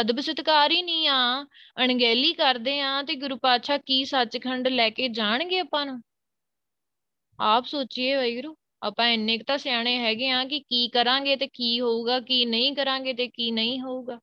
[0.00, 1.44] ਅਦਬ ਸਤਕਾਰ ਹੀ ਨਹੀਂ ਆ,
[1.78, 6.02] ਅਣਗਹਿਲੀ ਕਰਦੇ ਆ ਤੇ ਗੁਰੂ ਪਾਤਸ਼ਾਹ ਕੀ ਸੱਚਖੰਡ ਲੈ ਕੇ ਜਾਣਗੇ ਆਪਾਂ ਨੂੰ?
[7.40, 11.80] ਆਪ ਸੋਚੀਏ ਵੈਗਰੂ ਆਪਾਂ ਇੰਨੇ ਕੁ ਤਾਂ ਸਿਆਣੇ ਹੈਗੇ ਆ ਕਿ ਕੀ ਕਰਾਂਗੇ ਤੇ ਕੀ
[11.80, 14.18] ਹੋਊਗਾ, ਕੀ ਨਹੀਂ ਕਰਾਂਗੇ ਤੇ ਕੀ ਨਹੀਂ ਹੋਊਗਾ।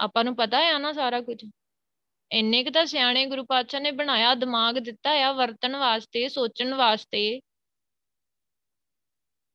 [0.00, 1.44] ਆਪਾਂ ਨੂੰ ਪਤਾ ਆ ਨਾ ਸਾਰਾ ਕੁਝ।
[2.32, 7.40] ਇੰਨੇ ਕੁ ਤਾਂ ਸਿਆਣੇ ਗੁਰੂ ਪਾਤਸ਼ਾਹ ਨੇ ਬਣਾਇਆ, ਦਿਮਾਗ ਦਿੱਤਾ ਆ ਵਰਤਣ ਵਾਸਤੇ, ਸੋਚਣ ਵਾਸਤੇ।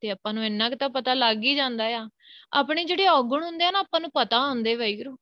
[0.02, 2.10] ਤੇ ਆਪਾਂ ਨੂੰ ਇੰਨਾ ਕੁ ਤਾਂ ਪਤਾ ਲੱਗ ਹੀ ਜਾਂਦਾ ਆ।
[2.54, 5.18] ਆਪਣੇ ਜਿਹੜੇ ਔਗਣ ਹੁੰਦੇ ਆ ਨਾ, ਆਪਾਂ ਨੂੰ ਪਤਾ ਹੁੰਦੇ ਵੈਗਰੂ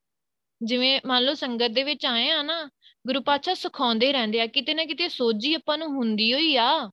[0.63, 2.69] ਜਿਵੇਂ ਮੰਨ ਲਓ ਸੰਗਤ ਦੇ ਵਿੱਚ ਆਏ ਆ ਨਾ,
[3.07, 6.89] ਗੁਰੂ ਪਾਤਸ਼ਾਹ ਸਿਖਾਉਂਦੇ ਰਹਿੰਦੇ ਆ, ਕਿਤੇ ਨਾ ਕਿਤੇ ਸੋਝੀ ਆਪਾਂ ਨੂੰ ਹੁੰਦੀ ਹੋਈ ਆ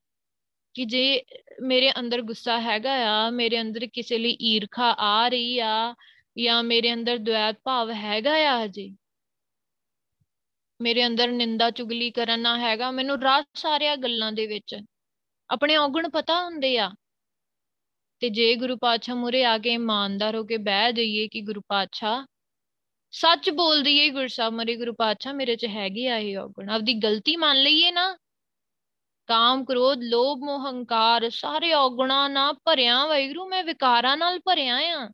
[0.74, 1.22] ਕਿ ਜੇ
[1.62, 5.94] ਮੇਰੇ ਅੰਦਰ ਗੁੱਸਾ ਹੈਗਾ ਆ, ਮੇਰੇ ਅੰਦਰ ਕਿਸੇ ਲਈ ਈਰਖਾ ਆ ਰਹੀ ਆ
[6.44, 8.96] ਜਾਂ ਮੇਰੇ ਅੰਦਰ ਦੁਆਤ ਭਾਵ ਹੈਗਾ ਆ ਹਜੇ?
[10.80, 12.90] ਮੇਰੇ ਅੰਦਰ ਨਿੰਦਾ ਚੁਗਲੀ ਕਰਨਾ ਹੈਗਾ?
[12.90, 14.76] ਮੈਨੂੰ ਰਾਸ ਸਾਰਿਆ ਗੱਲਾਂ ਦੇ ਵਿੱਚ
[15.50, 16.90] ਆਪਣੇ ਔਗਣ ਪਤਾ ਹੁੰਦੇ ਆ।
[18.20, 22.24] ਤੇ ਜੇ ਗੁਰੂ ਪਾਤਸ਼ਾਹ ਮੁਰੇ ਆ ਕੇ ਇਮਾਨਦਾਰ ਹੋ ਕੇ ਬਹਿ ਜਾਈਏ ਕਿ ਗੁਰੂ ਪਾਤਸ਼ਾਹ,
[23.10, 27.36] ਸੱਚ ਬੋਲ ਦਈਏ ਗੁਰਸਾਹਿਬ ਮਰੇ ਗੁਰੂ ਪਾਤਸ਼ਾਹ ਮੇਰੇ 'ਚ ਹੈਗੀ ਆ ਇਹ ਔਗਣ। ਆਪਦੀ ਗਲਤੀ
[27.36, 28.16] ਮੰਨ ਲਈਏ ਨਾ,
[29.26, 35.10] ਕਾਮ, ਕ੍ਰੋਧ, ਲੋਭ, ਮੋਹ, ਹੰਕਾਰ ਸਾਰੇ ਔਗਣਾ ਨਾਲ ਭਰਿਆ ਵੈਗਰੂ ਮੈਂ ਵਿਕਾਰਾਂ ਨਾਲ ਭਰਿਆ ਆ।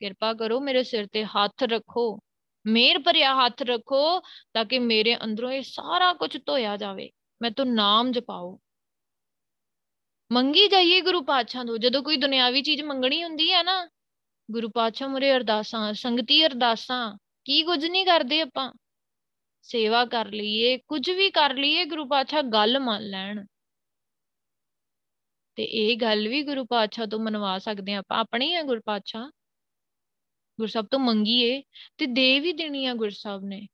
[0.00, 2.18] ਕਿਰਪਾ ਕਰੋ, ਮੇਰੇ ਸਿਰ ਤੇ ਹੱਥ ਰੱਖੋ,
[2.66, 4.20] ਮੇਰ ਭਰਿਆ ਹੱਥ ਰੱਖੋ,
[4.52, 7.10] ਤਾਂ ਕਿ ਮੇਰੇ ਅੰਦਰੋਂ ਇਹ ਸਾਰਾ ਕੁਝ ਧੋਇਆ ਜਾਵੇ,
[7.42, 8.58] ਮੈਂ ਤੂੰ ਨਾਮ ਜਪਾਓ।
[10.32, 13.88] ਮੰਗੀ ਜਾਈਏ ਗੁਰੂ ਪਾਤਸ਼ਾਹ ਤੋਂ, ਜਦੋਂ ਕੋਈ ਦੁਨਿਆਵੀ ਚੀਜ਼ ਮੰਗਣੀ ਹੁੰਦੀ ਹੈ ਨਾ,
[14.50, 18.72] ਗੁਰੂ ਪਾਤਸ਼ਾਹ ਮੁਰੇ ਅਰਦਾਸਾਂ, ਸੰਗਤੀ ਅਰਦਾਸਾਂ, ਕੀ ਕੁਝ ਨਹੀਂ ਕਰਦੇ ਆਪਾਂ।
[19.62, 23.44] ਸੇਵਾ ਕਰ ਲਈਏ, ਕੁਝ ਵੀ ਕਰ ਲਈਏ, ਗੁਰੂ ਪਾਤਸ਼ਾਹ ਗੱਲ ਮੰਨ ਲੈਣ।
[25.56, 29.30] ਤੇ ਇਹ ਗੱਲ ਵੀ ਗੁਰੂ ਪਾਤਸ਼ਾਹ ਤੋਂ ਮਨਵਾ ਸਕਦੇ ਆ ਆਪਾਂ, ਆਪਣੇ ਆ ਗੁਰੂ ਪਾਤਸ਼ਾਹ।
[30.60, 31.62] ਗੁਰਸਬ ਤੋਂ ਮੰਗੀਏ
[31.98, 33.66] ਤੇ ਦੇ ਵੀ ਦੇਣੀ ਆ ਗੁਰਸਬ ਨੇ।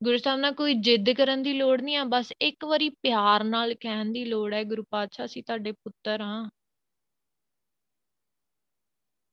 [0.00, 3.74] ਗੁਰੂ ਸਾਹਿਬ ਨਾਲ ਕੋਈ ਜਿੱਦ ਕਰਨ ਦੀ ਲੋੜ ਨਹੀਂ ਆ, ਬਸ ਇੱਕ ਵਾਰੀ ਪਿਆਰ ਨਾਲ
[3.74, 6.48] ਕਹਿਣ ਦੀ ਲੋੜ ਹੈ, ਗੁਰੂ ਪਾਤਸ਼ਾਹ ਅਸੀਂ ਤੁਹਾਡੇ ਪੁੱਤਰ ਆ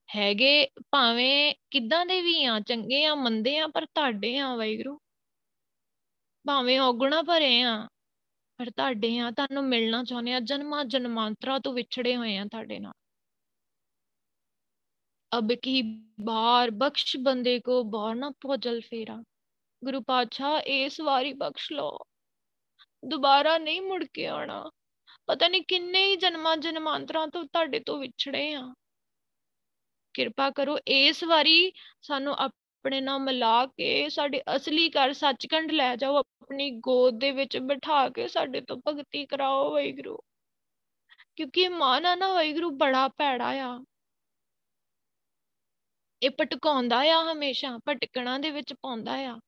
[0.10, 4.98] ਹੈਗੇ ਭਾਵੇਂ ਕਿੱਦਾਂ ਦੇ ਵੀ ਆ, ਚੰਗੇ ਆ, ਮੰਦੇ ਆ, ਪਰ ਤੁਹਾਡੇ ਆ ਵਾਹਿਗੁਰੂ।
[6.46, 7.88] ਭਾਵੇਂ ਔਗਣਾ ਭਰੇ ਆ,
[8.58, 12.94] ਪਰ ਤੁਹਾਡੇ ਆ, ਤੁਹਾਨੂੰ ਮਿਲਣਾ ਚਾਹੁੰਦੇ ਆ, ਜਨਮਾਂ ਜਨਮਾਂਤਰਾਂ ਤੋਂ ਵਿਛੜੇ ਹੋਏ ਆ ਤੁਹਾਡੇ ਨਾਲ।
[15.32, 15.82] ਅਬ ਕੀ
[16.22, 19.16] ਬਾਰ ਬਖਸ਼ ਬੰਦੇ ਕੋ ਬਾਰ ਨਾ ਭੋਜਲ ਫੇਰਾ
[19.82, 21.98] ਗੁਰੂ ਪਾਤਸ਼ਾਹ ਇਸ ਵਾਰੀ ਬਖਸ਼ ਲਓ
[23.04, 24.64] ਦੁਬਾਰਾ ਨਹੀਂ ਮੁੜ ਕੇ ਆਣਾ
[25.28, 28.64] ਪਤਾ ਨਹੀਂ ਕਿੰਨੇ ਹੀ ਜਨਮਾਂ ਜਨਮਾਂਤਰਾਂ ਤੋਂ ਤੁਹਾਡੇ ਤੋਂ ਵਿਛੜੇ ਆ
[30.16, 31.72] ਕਿਰਪਾ ਕਰੋ ਇਸ ਵਾਰੀ
[32.02, 37.58] ਸਾਨੂੰ ਆਪਣੇ ਨਾਲ ਮਿਲਾ ਕੇ ਸਾਡੇ ਅਸਲੀ ਘਰ ਸੱਚਖੰਡ ਲੈ ਜਾਓ ਆਪਣੀ ਗੋਦ ਦੇ ਵਿੱਚ
[37.58, 40.18] ਬਿਠਾ ਕੇ ਸਾਡੇ ਤੋਂ ਭਗਤੀ ਕਰਾਓ ਵਾਹਿਗੁਰੂ
[41.36, 43.78] ਕਿਉਂਕਿ ਇਹ ਮਨ ਆ ਨਾ ਵਾਹਿਗੁਰੂ ਬੜਾ ਭੈੜਾ ਆ
[46.24, 49.40] ਇਹ ਭਟਕਾਉਂਦਾ ਆ ਹਮੇਸ਼ਾ, ਭਟਕਣਾ ਦੇ ਵਿੱਚ ਪਾਉਂਦਾ ਆ।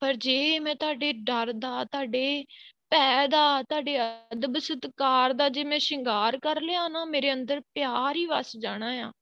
[0.00, 2.44] ਪਰ ਜੇ ਮੈਂ ਤੁਹਾਡੇ ਡਰ ਦਾ, ਤੁਹਾਡੇ
[2.90, 8.16] ਭੈ ਦਾ, ਤੁਹਾਡੇ ਅਦਬ ਸਤਕਾਰ ਦਾ ਜੇ ਮੈਂ ਸ਼ਿੰਗਾਰ ਕਰ ਲਿਆ ਨਾ, ਮੇਰੇ ਅੰਦਰ ਪਿਆਰ
[8.16, 9.12] ਹੀ ਵਸ ਜਾਣਾ ਆ।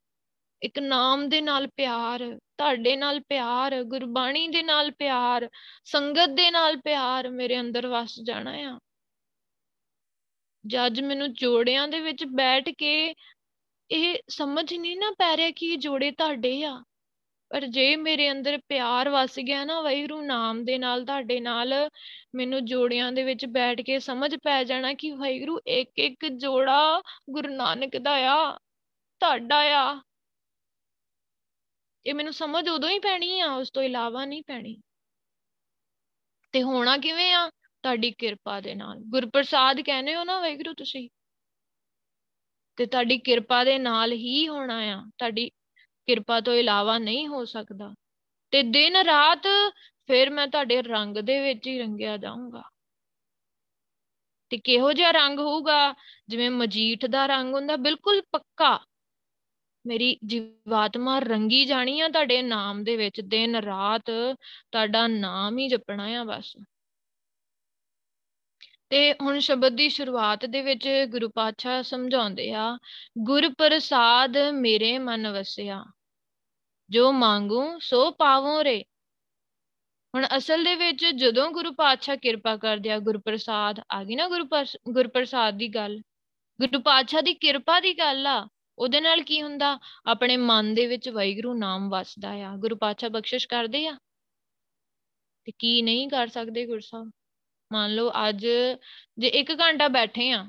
[0.62, 5.48] ਇੱਕ ਨਾਮ ਦੇ ਨਾਲ ਪਿਆਰ, ਤੁਹਾਡੇ ਨਾਲ ਪਿਆਰ, ਗੁਰਬਾਣੀ ਦੇ ਨਾਲ ਪਿਆਰ,
[5.84, 8.78] ਸੰਗਤ ਦੇ ਨਾਲ ਪਿਆਰ ਮੇਰੇ ਅੰਦਰ ਵਸ ਜਾਣਾ ਆ।
[10.66, 13.14] ਜੱਜ ਮੈਨੂੰ ਜੋੜਿਆਂ ਦੇ ਵਿੱਚ ਬੈਠ ਕੇ
[13.92, 16.82] ਇਹ ਸਮਝ ਨਹੀਂ ਨਾ ਪੈ ਰਿਹਾ ਕਿ ਇਹ ਜੋੜੇ ਤੁਹਾਡੇ ਆ।
[17.48, 21.88] ਪਰ ਜੇ ਮੇਰੇ ਅੰਦਰ ਪਿਆਰ ਵਸ ਗਿਆ ਨਾ ਵੈਰੂ ਨਾਮ ਦੇ ਨਾਲ ਤੁਹਾਡੇ ਨਾਲ
[22.34, 27.48] ਮੈਨੂੰ ਜੋੜਿਆਂ ਦੇ ਵਿੱਚ ਬੈਠ ਕੇ ਸਮਝ ਪੈ ਜਾਣਾ ਕਿ ਵੈਰੂ ਇੱਕ ਇੱਕ ਜੋੜਾ ਗੁਰੂ
[27.48, 28.58] ਨਾਨਕ ਦਾ ਆ,
[29.20, 30.02] ਤੁਹਾਡਾ ਆ।
[32.06, 34.80] ਇਹ ਮੈਨੂੰ ਸਮਝ ਉਦੋਂ ਹੀ ਪੈਣੀ ਆ, ਉਸ ਤੋਂ ਇਲਾਵਾ ਨਹੀਂ ਪੈਣੀ।
[36.52, 37.50] ਤੇ ਹੋਣਾ ਕਿਵੇਂ ਆ?
[37.82, 41.08] ਤੁਹਾਡੀ ਕਿਰਪਾ ਦੇ ਨਾਲ। ਗੁਰਪ੍ਰਸਾਦ ਕਹਿੰਦੇ ਹੋ ਨਾ ਵੈਗਰੂ ਤੁਸੀਂ
[42.76, 45.50] ਤੇ ਤੁਹਾਡੀ ਕਿਰਪਾ ਦੇ ਨਾਲ ਹੀ ਹੋਣਾ ਆ। ਤੁਹਾਡੀ
[46.06, 47.94] ਕਿਰਪਾ ਤੋਂ ਇਲਾਵਾ ਨਹੀਂ ਹੋ ਸਕਦਾ।
[48.50, 49.46] ਤੇ ਦਿਨ ਰਾਤ
[50.06, 52.62] ਫਿਰ ਮੈਂ ਤੁਹਾਡੇ ਰੰਗ ਦੇ ਵਿੱਚ ਹੀ ਰੰਗਿਆ ਜਾਊਂਗਾ।
[54.50, 55.94] ਤੇ ਕਿਹੋ ਜਿਹਾ ਰੰਗ ਹੋਊਗਾ?
[56.28, 58.80] ਜਿਵੇਂ ਮਜੀਠ ਦਾ ਰੰਗ ਹੁੰਦਾ, ਬਿਲਕੁਲ ਪੱਕਾ।
[59.86, 64.04] ਮੇਰੀ ਜੀਵਾਤਮਾ ਰੰਗੀ ਜਾਣੀ ਆ ਤੁਹਾਡੇ ਨਾਮ ਦੇ ਵਿੱਚ। ਦਿਨ ਰਾਤ
[64.72, 66.56] ਤੁਹਾਡਾ ਨਾਮ ਹੀ ਜਪਣਾ ਆ ਬਸ।
[68.92, 72.78] ਤੇ ਹੁਣ ਸ਼ਬਦ ਦੀ ਸ਼ੁਰੂਆਤ ਦੇ ਵਿੱਚ ਗੁਰੂ ਪਾਤਸ਼ਾਹ ਸਮਝਾਉਂਦੇ ਆ,
[73.18, 75.84] ਗੁਰ ਪ੍ਰਸਾਦ ਮੇਰੇ ਮਨ ਵਸਿਆ,
[76.90, 78.82] ਜੋ ਮੰਗੂ ਸੋ ਪਾਵੋ ਰੇ।
[80.14, 84.44] ਹੁਣ ਅਸਲ ਦੇ ਵਿੱਚ ਜਦੋਂ ਗੁਰੂ ਪਾਤਸ਼ਾਹ ਕਿਰਪਾ ਕਰਦੇ ਆ ਗੁਰਪ੍ਰਸਾਦ ਆ ਗਈ ਨਾ ਗੁਰੂ
[84.92, 85.98] ਗੁਰਪ੍ਰਸਾਦ ਦੀ ਗੱਲ।
[86.60, 89.78] ਗੁਰੂ ਪਾਤਸ਼ਾਹ ਦੀ ਕਿਰਪਾ ਦੀ ਗੱਲ ਆ, ਉਹਦੇ ਨਾਲ ਕੀ ਹੁੰਦਾ?
[90.06, 93.96] ਆਪਣੇ ਮਨ ਦੇ ਵਿੱਚ ਵੈਗਰੂ ਨਾਮ ਵਸਦਾ ਆ। ਗੁਰੂ ਪਾਤਸ਼ਾਹ ਬਖਸ਼ਿਸ਼ ਕਰਦੇ ਆ?
[95.46, 97.10] ਤੇ ਕੀ ਨਹੀਂ ਕਰ ਸਕਦੇ ਗੁਰਸਾਹਿਬ
[97.72, 98.46] ਮੰਨ ਲਓ ਅੱਜ
[99.18, 100.44] ਜੇ 1 ਘੰਟਾ ਬੈਠੇ ਆ,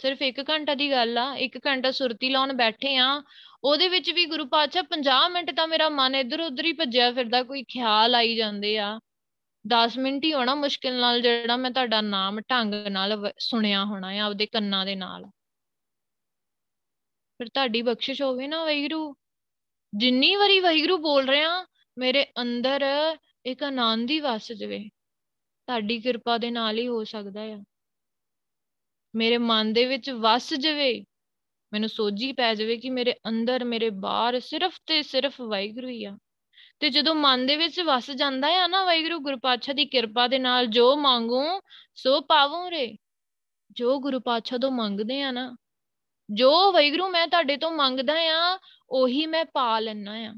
[0.00, 3.22] ਸਿਰਫ 1 ਘੰਟਾ ਦੀ ਗੱਲ ਆ 1 ਘੰਟਾ ਸੁਰਤੀ ਲਾਉਣ ਬੈਠੇ ਆ,
[3.64, 7.42] ਉਹਦੇ ਵਿੱਚ ਵੀ ਗੁਰੂ ਪਾਤਸ਼ਾਹ 50 ਮਿੰਟ ਤਾਂ ਮੇਰਾ ਮਨ ਇੱਧਰ ਉੱਧਰ ਹੀ ਭੱਜਿਆ ਫਿਰਦਾ,
[7.42, 8.98] ਕੋਈ ਖਿਆਲ ਆਈ ਜਾਂਦੇ ਆ।
[9.64, 14.24] 10 ਮਿੰਟ ਹੀ ਹੋਣਾ ਮੁਸ਼ਕਿਲ ਨਾਲ, ਜਿਹੜਾ ਮੈਂ ਤੁਹਾਡਾ ਨਾਮ ਢੰਗ ਨਾਲ ਸੁਣਿਆ ਹੋਣਾ ਆ,
[14.26, 15.24] ਆਪਦੇ ਕੰਨਾਂ ਦੇ ਨਾਲ।
[17.40, 19.14] ਫਿਰ ਤੁਹਾਡੀ ਬਖਸ਼ਿਸ਼ ਹੋਵੇ ਨਾ ਵੈਗਰੂ
[19.92, 21.64] ਜਿੰਨੀ ਵਾਰੀ ਵੈਗਰੂ ਬੋਲ ਰਿਹਾ,
[21.96, 22.84] ਮੇਰੇ ਅੰਦਰ
[23.46, 24.78] ਇੱਕ ਆਨੰਦ ਹੀ ਵਸ ਜਵੇ।
[25.66, 27.64] ਤੁਹਾਡੀ ਕਿਰਪਾ ਦੇ ਨਾਲ ਹੀ ਹੋ ਸਕਦਾ ਆ।
[29.14, 31.04] ਮੇਰੇ ਮਨ ਦੇ ਵਿੱਚ ਵਸ ਜਵੇ,
[31.72, 36.18] ਮੈਨੂੰ ਸੋਝੀ ਪੈ ਜਾਵੇ ਕਿ ਮੇਰੇ ਅੰਦਰ, ਮੇਰੇ ਬਾਹਰ ਸਿਰਫ ਤੇ ਸਿਰਫ ਵਾਹਿਗੁਰੂ ਹੀ ਆ।
[36.80, 40.66] ਤੇ ਜਦੋਂ ਮਨ ਦੇ ਵਿੱਚ ਵਸ ਜਾਂਦਾ ਆ ਨਾ ਵਾਹਿਗੁਰੂ ਗੁਰਪਾਤਸ਼ਾਹ ਦੀ ਕਿਰਪਾ ਦੇ ਨਾਲ
[40.66, 41.60] ਜੋ ਮੰਗੂ,
[41.94, 42.96] ਸੋ ਪਾਵੂ ਰੇ।
[43.70, 45.56] ਜੋ ਗੁਰੂ ਪਾਤਸ਼ਾਹ ਤੋਂ ਮੰਗਦੇ ਆ ਨਾ,
[46.30, 48.58] ਜੋ ਵਾਹਿਗੁਰੂ ਮੈਂ ਤੁਹਾਡੇ ਤੋਂ ਮੰਗਦਾ ਆ,
[48.90, 50.34] ਉਹੀ ਮੈਂ ਪਾ ਲੈਣਾ ਆ।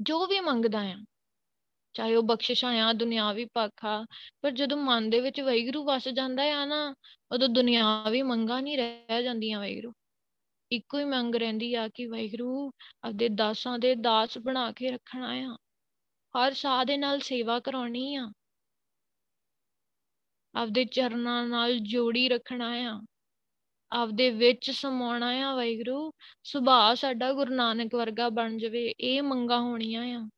[0.00, 0.96] ਜੋ ਵੀ ਮੰਗਦਾ ਆ।
[1.92, 4.06] ਚਾਹੇ ਉਹ ਬਖਸ਼ਿਸ਼ਾਂ ਆ ਦੁਨਿਆਵੀ ਪੱਖਾ।
[4.42, 6.94] ਪਰ ਜਦੋਂ ਮਨ ਦੇ ਵਿੱਚ ਵਾਹਿਗੁਰੂ ਵਸ ਜਾਂਦਾ ਆ ਨਾ,
[7.32, 9.92] ਉਦੋਂ ਦੁਨਿਆਵੀ ਮੰਗਾਂ ਨਹੀਂ ਰਹਿ ਜਾਂਦੀਆਂ ਵਾਹਿਗੁਰੂ।
[10.72, 12.70] ਇੱਕੋ ਹੀ ਮੰਗ ਰਹਿੰਦੀ ਆ ਕਿ ਵਾਹਿਗੁਰੂ
[13.04, 15.56] ਆਪਦੇ ਦਾਸਾਂ ਦੇ ਦਾਸ ਬਣਾ ਕੇ ਰੱਖਣਾ ਆ।
[16.38, 18.32] ਹਰ ਸਾਹ ਦੇ ਨਾਲ ਸੇਵਾ ਕਰਾਉਣੀ ਆ।
[20.54, 23.00] ਆਪਦੇ ਚਰਨਾਂ ਨਾਲ ਜੋੜੀ ਰੱਖਣਾ ਆ।
[23.92, 26.12] ਆਪਦੇ ਵਿੱਚ ਸਮਾਉਣਾ ਆ ਵਾਹਿਗੁਰੂ।
[26.44, 30.28] ਸੁਭਾਅ ਸਾਡਾ ਗੁਰੂ ਨਾਨਕ ਵਰਗਾ ਬਣ ਜਾਵੇ, ਇਹ ਮੰਗਾ ਹੋਣੀਆਂ ਆ।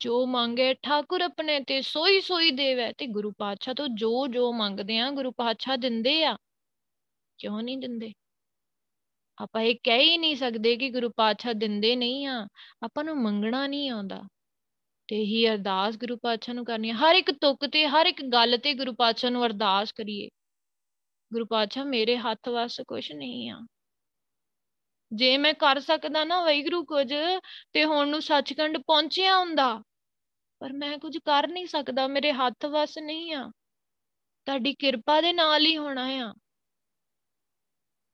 [0.00, 4.98] ਜੋ ਮੰਗੇ ਠਾਕੁਰ ਆਪਣੇ ਤੇ ਸੋਈ ਸੋਈ ਦੇਵੇ ਤੇ ਗੁਰੂ ਪਾਤਸ਼ਾਹ ਤੋਂ ਜੋ ਜੋ ਮੰਗਦੇ
[4.98, 6.38] ਆ ਗੁਰੂ ਪਾਤਸ਼ਾਹ ਦਿੰਦੇ ਆ।
[7.38, 8.12] ਕਿਉਂ ਨਹੀਂ ਦਿੰਦੇ?
[9.38, 12.48] ਆਪਾਂ ਇਹ ਕਹਿ ਹੀ ਨਹੀਂ ਸਕਦੇ ਕਿ ਗੁਰੂ ਪਾਤਸ਼ਾਹ ਦਿੰਦੇ ਨਹੀਂ ਆ।
[12.82, 14.22] ਆਪਾਂ ਨੂੰ ਮੰਗਣਾ ਨਹੀਂ ਆਉਂਦਾ।
[15.08, 18.74] ਤੇ ਹੀ ਅਰਦਾਸ ਗੁਰੂ ਪਾਤਸ਼ਾਹ ਨੂੰ ਕਰਨੀ ਹਰ ਇੱਕ ਤੁਕ ਤੇ, ਹਰ ਇੱਕ ਗੱਲ ਤੇ
[18.74, 20.28] ਗੁਰੂ ਪਾਤਸ਼ਾਹ ਨੂੰ ਅਰਦਾਸ ਕਰੀਏ।
[21.32, 23.66] ਗੁਰੂ ਪਾਤਸ਼ਾਹ ਮੇਰੇ ਹੱਥ ਵਸ ਕੁਝ ਨਹੀਂ ਆ।
[25.12, 27.14] ਜੇ ਮੈਂ ਕਰ ਸਕਦਾ ਨਾ ਵੈਗਰੂ ਕੁਝ,
[27.72, 29.82] ਤੇ ਹੁਣ ਨੂੰ ਸੱਚਖੰਡ ਪਹੁੰਚਿਆ ਹੁੰਦਾ।
[30.58, 33.52] ਪਰ ਮੈਂ ਕੁਝ ਕਰ ਨਹੀਂ ਸਕਦਾ, ਮੇਰੇ ਹੱਥ ਵਸ ਨਹੀਂ ਆ।
[34.46, 36.34] ਤੁਹਾਡੀ ਕਿਰਪਾ ਦੇ ਨਾਲ ਹੀ ਹੋਣਾ ਆ।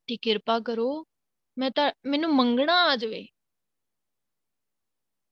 [0.06, 1.04] ਤੇ ਕਿਰਪਾ ਕਰੋ,
[1.58, 3.28] ਮੈਂ ਤਾਂ, ਮੈਨੂੰ ਮੰਗਣਾ ਆ ਜਾਵੇ।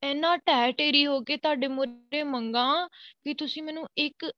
[0.03, 2.87] ਇੰਨਾ ਢਹਿ ਢੇਰੀ ਹੋ ਕੇ ਤੁਹਾਡੇ ਮੂਹਰੇ ਮੰਗਾ
[3.23, 4.33] ਕਿ ਤੁਸੀਂ ਮੈਨੂੰ ਇੱਕ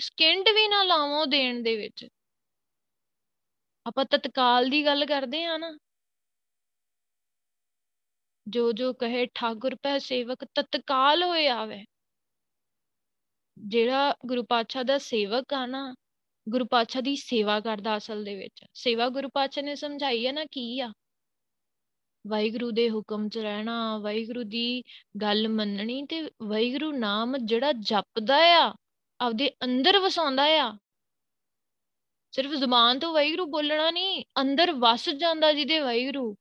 [0.00, 2.06] ਸਕਿੰਟ ਵੀ ਨਾ ਲਾਵੋ ਦੇਣ ਦੇ ਵਿੱਚ।
[3.86, 5.78] ਆਪਾਂ ਤਤਕਾਲ ਦੀ ਗੱਲ ਕਰਦੇ ਆ ਨਾ।
[8.48, 11.84] ਜੋ ਜੋ ਕਹੇ ਠਾਕੁਰ ਪੈ ਸੇਵਕ ਤਤਕਾਲ ਹੋਏ ਆਵੇ।
[13.58, 15.94] ਜਿਹੜਾ ਗੁਰੂ ਪਾਤਸ਼ਾਹ ਦਾ ਸੇਵਕ ਆ ਨਾ,
[16.48, 20.44] ਗੁਰੂ ਪਾਤਸ਼ਾਹ ਦੀ ਸੇਵਾ ਕਰਦਾ ਅਸਲ ਦੇ ਵਿੱਚ। ਸੇਵਾ ਗੁਰੂ ਪਾਤਸ਼ਾਹ ਨੇ ਸਮਝਾਈ ਹੈ ਨਾ
[20.44, 20.92] ਕੀ ਆ?
[22.26, 24.82] ਵਾਹਿਗੁਰੂ ਦੇ ਹੁਕਮ 'ਚ ਰਹਿਣਾ, ਵਾਹਿਗੁਰੂ ਦੀ
[25.20, 28.74] ਗੱਲ ਮੰਨਣੀ ਤੇ ਵਾਹਿਗੁਰੂ ਨਾਮ ਜਿਹੜਾ ਜਪਦਾ ਆ,
[29.20, 30.72] ਆਪਦੇ ਅੰਦਰ ਵਸਾਉਂਦਾ ਆ।
[32.32, 36.36] ਸਿਰਫ ਜ਼ੁਬਾਨ ਤੋਂ ਵਾਹਿਗੁਰੂ ਬੋਲਣਾ ਨਹੀਂ, ਅੰਦਰ ਵਸ ਜਾਂਦਾ ਜਿਹਦੇ ਵਾਹਿਗੁਰੂ।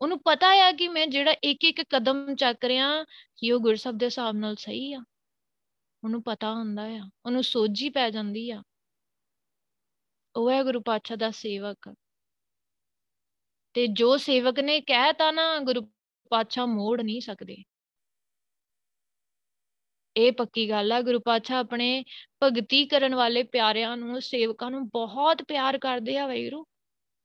[0.00, 3.04] ਉਹਨੂੰ ਪਤਾ ਆ ਕਿ ਮੈਂ ਜਿਹੜਾ ਇੱਕ ਇੱਕ ਕਦਮ ਚੱਕ ਰਿਹਾ,
[3.36, 5.04] ਕਿ ਉਹ ਗੁਰਸਬ ਦੇ ਹਿਸਾਬ ਨਾਲ ਸਹੀ ਆ?
[6.04, 8.62] ਉਹਨੂੰ ਪਤਾ ਹੁੰਦਾ ਆ, ਉਹਨੂੰ ਸੋਝੀ ਪੈ ਜਾਂਦੀ ਆ।
[10.36, 11.94] ਉਹ ਹੈ ਗੁਰੂ ਪਾਤਸ਼ਾਹ ਦਾ ਸੇਵਕ।
[13.74, 15.82] ਤੇ ਜੋ ਸੇਵਕ ਨੇ ਕਹਿਤਾ ਨਾ, ਗੁਰੂ
[16.30, 17.56] ਪਾਤਸ਼ਾਹ ਮੋੜ ਨਹੀਂ ਸਕਦੇ।
[20.16, 22.04] ਇਹ ਪੱਕੀ ਗੱਲ ਆ, ਗੁਰੂ ਪਾਤਸ਼ਾਹ ਆਪਣੇ
[22.42, 26.60] ਭਗਤੀ ਕਰਨ ਵਾਲੇ ਪਿਆਰਿਆਂ ਨੂੰ, ਸੇਵਕਾਂ ਨੂੰ ਬਹੁਤ ਪਿਆਰ ਕਰਦੇ ਆ ਵੈਰੂ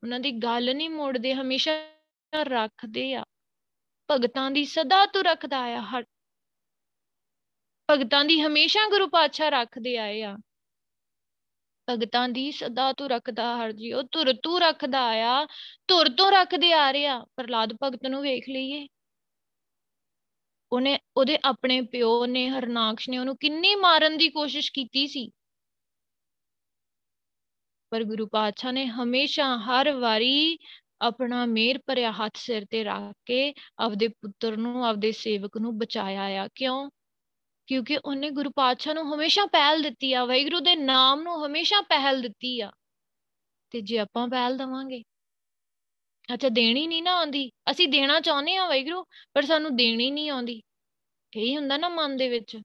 [0.04, 1.72] ਉਹਨਾਂ ਦੀ ਗੱਲ ਨਹੀਂ ਮੋੜਦੇ, ਹਮੇਸ਼ਾ
[2.36, 3.24] ਰੱਖਦੇ ਆ।
[4.12, 6.06] ਭਗਤਾਂ ਦੀ ਸਦਾ ਤੋਂ ਰੱਖਦਾ ਆ ਹਰ।
[7.92, 10.38] ਭਗਤਾਂ ਦੀ ਹਮੇਸ਼ਾ ਗੁਰੂ ਪਾਤਸ਼ਾਹ ਰੱਖਦੇ ਆਏ ਆ।
[11.90, 15.46] ਭਗਤਾਂ ਦੀ ਸਦਾ ਤੋਂ ਰੱਖਦਾ ਹਰ ਜੀ ਉਹ ਧੁਰ ਤੂੰ ਰੱਖਦਾ ਆ।
[15.88, 18.88] ਧੁਰ ਤੋਂ ਰੱਖਦੇ ਆ ਰਿਹਾ। ਪ੍ਰਲਾਦ ਭਗਤ ਨੂੰ ਵੇਖ ਲਈਏ।
[20.72, 25.32] ਉਹਨੇ, ਉਹਦੇ ਆਪਣੇ ਪਿਓ ਨੇ, ਹਰਨਾਕਸ਼ ਨੇ ਉਹਨੂੰ ਕਿੰਨੀ ਮਾਰਨ ਦੀ ਕੋਸ਼ਿਸ਼ ਕੀਤੀ ਸੀ।
[27.90, 30.58] ਪਰ ਗੁਰੂ ਪਾਤਸ਼ਾਹ ਨੇ ਹਮੇਸ਼ਾ ਹਰ ਵਾਰੀ
[31.04, 36.22] ਆਪਣਾ ਮੇਰ ਭਰਿਆ ਹੱਥ ਸਿਰ ਤੇ ਰੱਖ ਕੇ ਆਪਦੇ ਪੁੱਤਰ ਨੂੰ, ਆਪਦੇ ਸੇਵਕ ਨੂੰ ਬਚਾਇਆ
[36.22, 36.90] ਆ। ਕਿਉਂ?
[37.68, 42.22] ਕਿਉਂਕਿ ਉਹਨੇ ਗੁਰੂ ਪਾਤਸ਼ਾਹ ਨੂੰ ਹਮੇਸ਼ਾ ਪਹਿਲ ਦਿੱਤੀ ਆ ਵੈਗੁਰੂ ਦੇ ਨਾਮ ਨੂੰ ਹਮੇਸ਼ਾ ਪਹਿਲ
[42.22, 42.72] ਦਿੱਤੀ ਆ।
[43.70, 45.04] ਤੇ ਜੇ ਆਪਾਂ ਪਹਿਲ ਦਵਾਂਗੇ?
[46.34, 50.62] ਅੱਛਾ, ਦੇਣੀ ਨਹੀਂ ਨਾ ਆਉਂਦੀ। ਅਸੀਂ ਦੇਣਾ ਚਾਹੁੰਦੇ ਆ ਵੈਗੁਰੂ ਪਰ ਸਾਨੂੰ ਦੇਣੀ ਨਹੀਂ ਆਉਂਦੀ।
[51.36, 52.58] ਇਹੀ ਹੁੰਦਾ ਨਾ ਮਨ ਦੇ ਵਿੱਚ।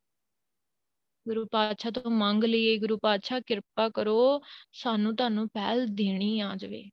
[1.28, 6.90] ਗੁਰੂ ਪਾਤਸ਼ਾਹ ਤੋਂ ਮੰਗ ਲਈਏ, ਗੁਰੂ ਪਾਤਸ਼ਾਹ ਕਿਰਪਾ ਕਰੋ, ਸਾਨੂੰ ਤੁਹਾਨੂੰ ਪਹਿਲ ਦੇਣੀ ਆ ਜਾਵੇ।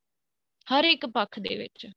[0.68, 1.88] ਹਰ ਇੱਕ ਪੱਖ ਦੇ ਵਿੱਚ।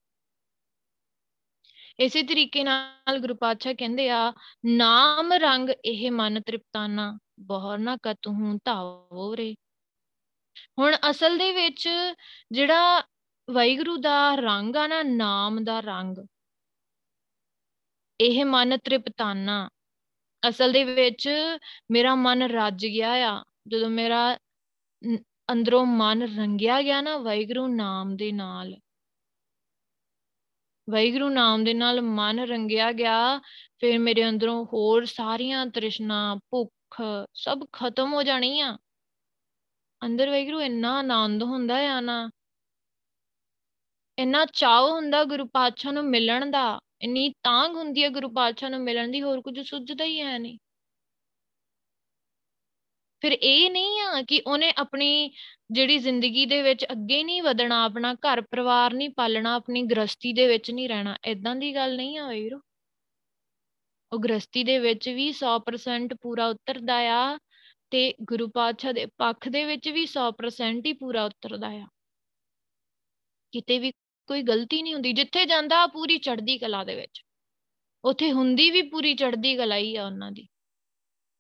[2.01, 4.33] ਇਸੇ ਤਰੀਕੇ ਨਾਲ ਗੁਰੂ ਪਾਤਸ਼ਾਹ ਕਹਿੰਦੇ ਆ,
[4.67, 9.55] ਨਾਮ ਰੰਗ ਇਹ ਮਨ ਤ੍ਰਿਪਤਾਨਾ, ਬਹੁਰ ਨਾ ਕਤਹੂ ਧਾਵੋ ਰੇ।
[10.79, 11.89] ਹੁਣ ਅਸਲ ਦੇ ਵਿੱਚ
[12.53, 13.03] ਜਿਹੜਾ
[13.49, 16.17] ਵਾਹਿਗੁਰੂ ਦਾ ਰੰਗ ਆ ਨਾ, ਨਾਮ ਦਾ ਰੰਗ,
[18.21, 19.69] ਇਹ ਮਨ ਤ੍ਰਿਪਤਾਨਾ।
[20.43, 21.29] ਅਸਲ ਦੇ ਵਿੱਚ
[21.91, 24.39] ਮੇਰਾ ਮਨ ਰੱਜ ਗਿਆ ਆ। ਜਦੋਂ ਮੇਰਾ
[25.53, 28.77] ਅੰਦਰੋਂ ਮਨ ਰੰਗਿਆ ਗਿਆ ਨਾ ਵਾਹਿਗੁਰੂ ਨਾਮ ਦੇ ਨਾਲ।
[30.91, 33.39] ਵਾਹਿਗੁਰੂ ਨਾਮ ਦੇ ਨਾਲ ਮਨ ਰੰਗਿਆ ਗਿਆ,
[33.79, 37.03] ਫਿਰ ਮੇਰੇ ਅੰਦਰੋਂ ਹੋਰ ਸਾਰੀਆਂ ਤ੍ਰਿਸ਼ਨਾ, ਭੁੱਖ
[37.35, 38.79] ਸਭ ਖਤਮ ਹੋ ਜਾਣੀਆਂ।
[40.05, 42.31] ਅੰਦਰ ਵਾਹਿਗੁਰੂ ਇੰਨਾ ਆਨੰਦ ਹੁੰਦਾ ਆ ਨਾ।
[44.19, 48.81] ਇੰਨਾ ਚਾਹ ਹੁੰਦਾ ਗੁਰੂ ਪਾਤਸ਼ਾਹ ਨੂੰ ਮਿਲਣ ਦਾ। ਇੰਨੀ ਤਾਂਗ ਹੁੰਦੀ ਹੈ ਗੁਰੂ ਪਾਤਸ਼ਾਹ ਨੂੰ
[48.81, 50.59] ਮਿਲਣ ਦੀ, ਹੋਰ ਕੁਝ ਸੁੱਝਦਾ ਹੀ ਹੈ ਨਹੀਂ।
[53.21, 55.31] ਫਿਰ ਇਹ ਨਹੀਂ ਆ ਕਿ ਉਹਨੇ ਆਪਣੀ
[55.71, 60.47] ਜਿਹੜੀ ਜ਼ਿੰਦਗੀ ਦੇ ਵਿੱਚ ਅੱਗੇ ਨਹੀਂ ਵਧਣਾ, ਆਪਣਾ ਘਰ ਪਰਿਵਾਰ ਨਹੀਂ ਪਾਲਣਾ, ਆਪਣੀ ਗ੍ਰਸਤੀ ਦੇ
[60.47, 62.61] ਵਿੱਚ ਨਹੀਂ ਰਹਿਣਾ ਇਦਾਂ ਦੀ ਗੱਲ ਨਹੀਂ ਆ ਵੀਰੋ।
[64.13, 67.39] ਉਹ ਗ੍ਰਸਤੀ ਦੇ ਵਿੱਚ ਵੀ 100% ਪੂਰਾ ਉਤਰਦਾ ਆ
[67.91, 71.87] ਤੇ ਗੁਰੂ ਪਾਤਸ਼ਾਹ ਦੇ ਪੱਖ ਦੇ ਵਿੱਚ ਵੀ 100% ਹੀ ਪੂਰਾ ਉਤਰਦਾ ਆ।
[73.53, 73.91] ਕਿਤੇ ਵੀ
[74.27, 77.23] ਕੋਈ ਗਲਤੀ ਨਹੀਂ ਹੁੰਦੀ, ਜਿੱਥੇ ਜਾਂਦਾ ਪੂਰੀ ਚੜ੍ਹਦੀ ਕਲਾ ਦੇ ਵਿੱਚ।
[78.05, 80.49] ਉੱਥੇ ਹੁੰਦੀ ਵੀ ਪੂਰੀ ਚੜ੍ਹਦੀ ਕਲਾ ਹੀ ਆ ਉਹਨਾਂ ਦੀ।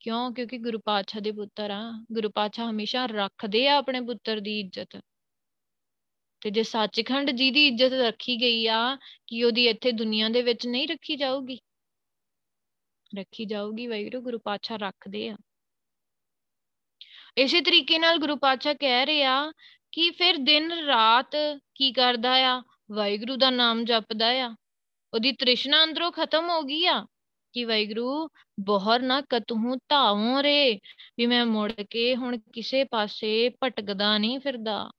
[0.08, 0.32] ਕਿਉਂ?
[0.32, 5.00] ਕਿਉਂਕਿ ਗੁਰੂ ਪਾਤਸ਼ਾਹ ਦੇ ਪੁੱਤਰ ਆ। ਗੁਰੂ ਪਾਤਸ਼ਾਹ ਹਮੇਸ਼ਾ ਰੱਖਦੇ ਆ ਆਪਣੇ ਪੁੱਤਰ ਦੀ ਇੱਜ਼ਤ।
[6.40, 8.96] ਤੇ ਜੇ ਸੱਚਖੰਡ ਜੀ ਦੀ ਇੱਜ਼ਤ ਰੱਖੀ ਗਈ ਆ,
[9.26, 11.60] ਕਿ ਉਹਦੀ ਇੱਥੇ ਦੁਨੀਆ ਦੇ ਵਿੱਚ ਨਹੀਂ ਰੱਖੀ ਜਾਊਗੀ?
[13.18, 15.36] ਰੱਖੀ ਜਾਊਗੀ ਵੈਗੁਰੂ ਗੁਰੂ ਪਾਤਸ਼ਾਹ ਰੱਖਦੇ ਆ।
[17.36, 19.52] ਇਸੇ ਤਰੀਕੇ ਨਾਲ ਗੁਰੂ ਪਾਤਸ਼ਾਹ ਕਹਿ ਰਹੇ ਆ
[19.92, 21.30] ਕਿ ਫਿਰ ਦਿਨ ਰਾਤ
[21.74, 22.62] ਕੀ ਕਰਦਾ ਆ?
[22.92, 24.54] ਵਾਹਿਗੁਰੂ ਦਾ ਨਾਮ ਜਪਦਾ ਆ।
[25.14, 27.06] ਉਹਦੀ ਤ੍ਰਿਸ਼ਨਾ ਅੰਦਰੋਂ ਖਤਮ ਹੋ ਗਈ ਆ
[27.52, 28.28] ਕਿ ਵੈਗਰੂ
[28.60, 30.80] ਬੋਹਰ ਨਾ ਕਤਹੂ ਧਾਵੋਂ ਰੇ,
[31.18, 34.90] ਵੀ ਮੈਂ ਮੁੜ ਕੇ ਹੁਣ ਕਿਸੇ ਪਾਸੇ ਭਟਕਦਾ ਨਹੀਂ ਫਿਰਦਾ।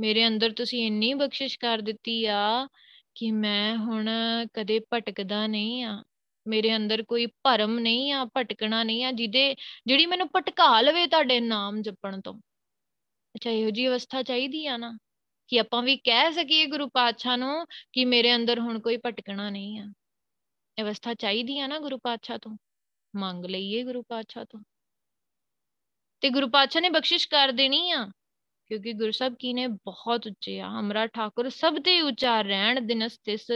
[0.00, 2.68] ਮੇਰੇ ਅੰਦਰ ਤੁਸੀਂ ਇੰਨੀ ਬਖਸ਼ਿਸ਼ ਕਰ ਦਿੱਤੀ ਆ
[3.14, 4.08] ਕਿ ਮੈਂ ਹੁਣ
[4.54, 6.04] ਕਦੇ ਭਟਕਦਾ ਨਹੀਂ ਆ।
[6.48, 11.40] ਮੇਰੇ ਅੰਦਰ ਕੋਈ ਭਰਮ ਨਹੀਂ ਆ, ਭਟਕਣਾ ਨਹੀਂ ਆ, ਜਿਹਦੇ, ਜਿਹੜੀ ਮੈਨੂੰ ਭਟਕਾ ਲਵੇ ਤੁਹਾਡੇ
[11.40, 12.34] ਨਾਮ ਜਪਣ ਤੋਂ।
[13.34, 14.98] ਅੱਛਾ, ਇਹੋ ਜੀ ਅਵਸਥਾ ਚਾਹੀਦੀ ਆ ਨਾ,
[15.48, 19.80] ਕਿ ਆਪਾਂ ਵੀ ਕਹਿ ਸਕੀਏ ਗੁਰੂ ਪਾਤਸ਼ਾਹ ਨੂੰ ਕਿ ਮੇਰੇ ਅੰਦਰ ਹੁਣ ਕੋਈ ਭਟਕਣਾ ਨਹੀਂ
[19.80, 19.92] ਆ।
[20.78, 22.56] ਅਵਸਥਾ ਚਾਹੀਦੀ ਆ ਨਾ ਗੁਰੂ ਪਾਤਸ਼ਾਹ ਤੋਂ,
[23.14, 24.60] ਮੰਗ ਲਈਏ ਗੁਰੂ ਪਾਤਸ਼ਾਹ ਤੋਂ।
[26.22, 28.04] ਤੇ ਗੁਰੂ ਪਾਤਸ਼ਾਹ ਨੇ ਬਖਸ਼ਿਸ਼ ਕਰ ਦੇਣੀ ਆ,
[28.66, 33.46] ਕਿਉਂਕਿ ਗੁਰਸਬ ਕੀ ਨੇ ਬਹੁਤ ਉੱਚੇ ਆ, ਹਮਰਾ ਠਾਕੁਰ ਸਭ ਤੇ ਉੱਚਾ ਰਹਿਣ ਦਿਨਸ ਤਿਸ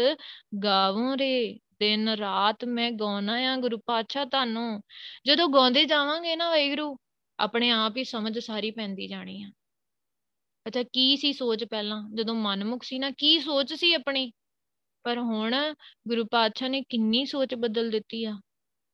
[0.64, 4.80] ਗਾਵੋਂ ਰੇ, ਦਿਨ ਰਾਤ ਮੈਂ ਗਾਉਣਾ ਆ ਗੁਰੂ ਪਾਤਸ਼ਾਹ ਤੁਹਾਨੂੰ।
[5.26, 6.96] ਜਦੋਂ ਗਾਉਂਦੇ ਜਾਵਾਂਗੇ ਨਾ ਵੈਗਰੂ
[7.38, 9.50] ਆਪਣੇ ਆਪ ਹੀ ਸਮਝ ਸਾਰੀ ਪੈਂਦੀ ਜਾਣੀ ਆ।
[10.66, 12.02] ਅੱਛਾ, ਕੀ ਸੀ ਸੋਚ ਪਹਿਲਾਂ?
[12.14, 14.32] ਜਦੋਂ ਮਨਮੁਖ ਸੀ ਨਾ, ਕੀ ਸੋਚ ਸੀ ਆਪਣੀ?
[15.02, 15.74] ਪਰ ਹੁਣ
[16.08, 18.40] ਗੁਰੂ ਪਾਤਸ਼ਾਹ ਨੇ ਕਿੰਨੀ ਸੋਚ ਬਦਲ ਦਿੱਤੀ ਆ।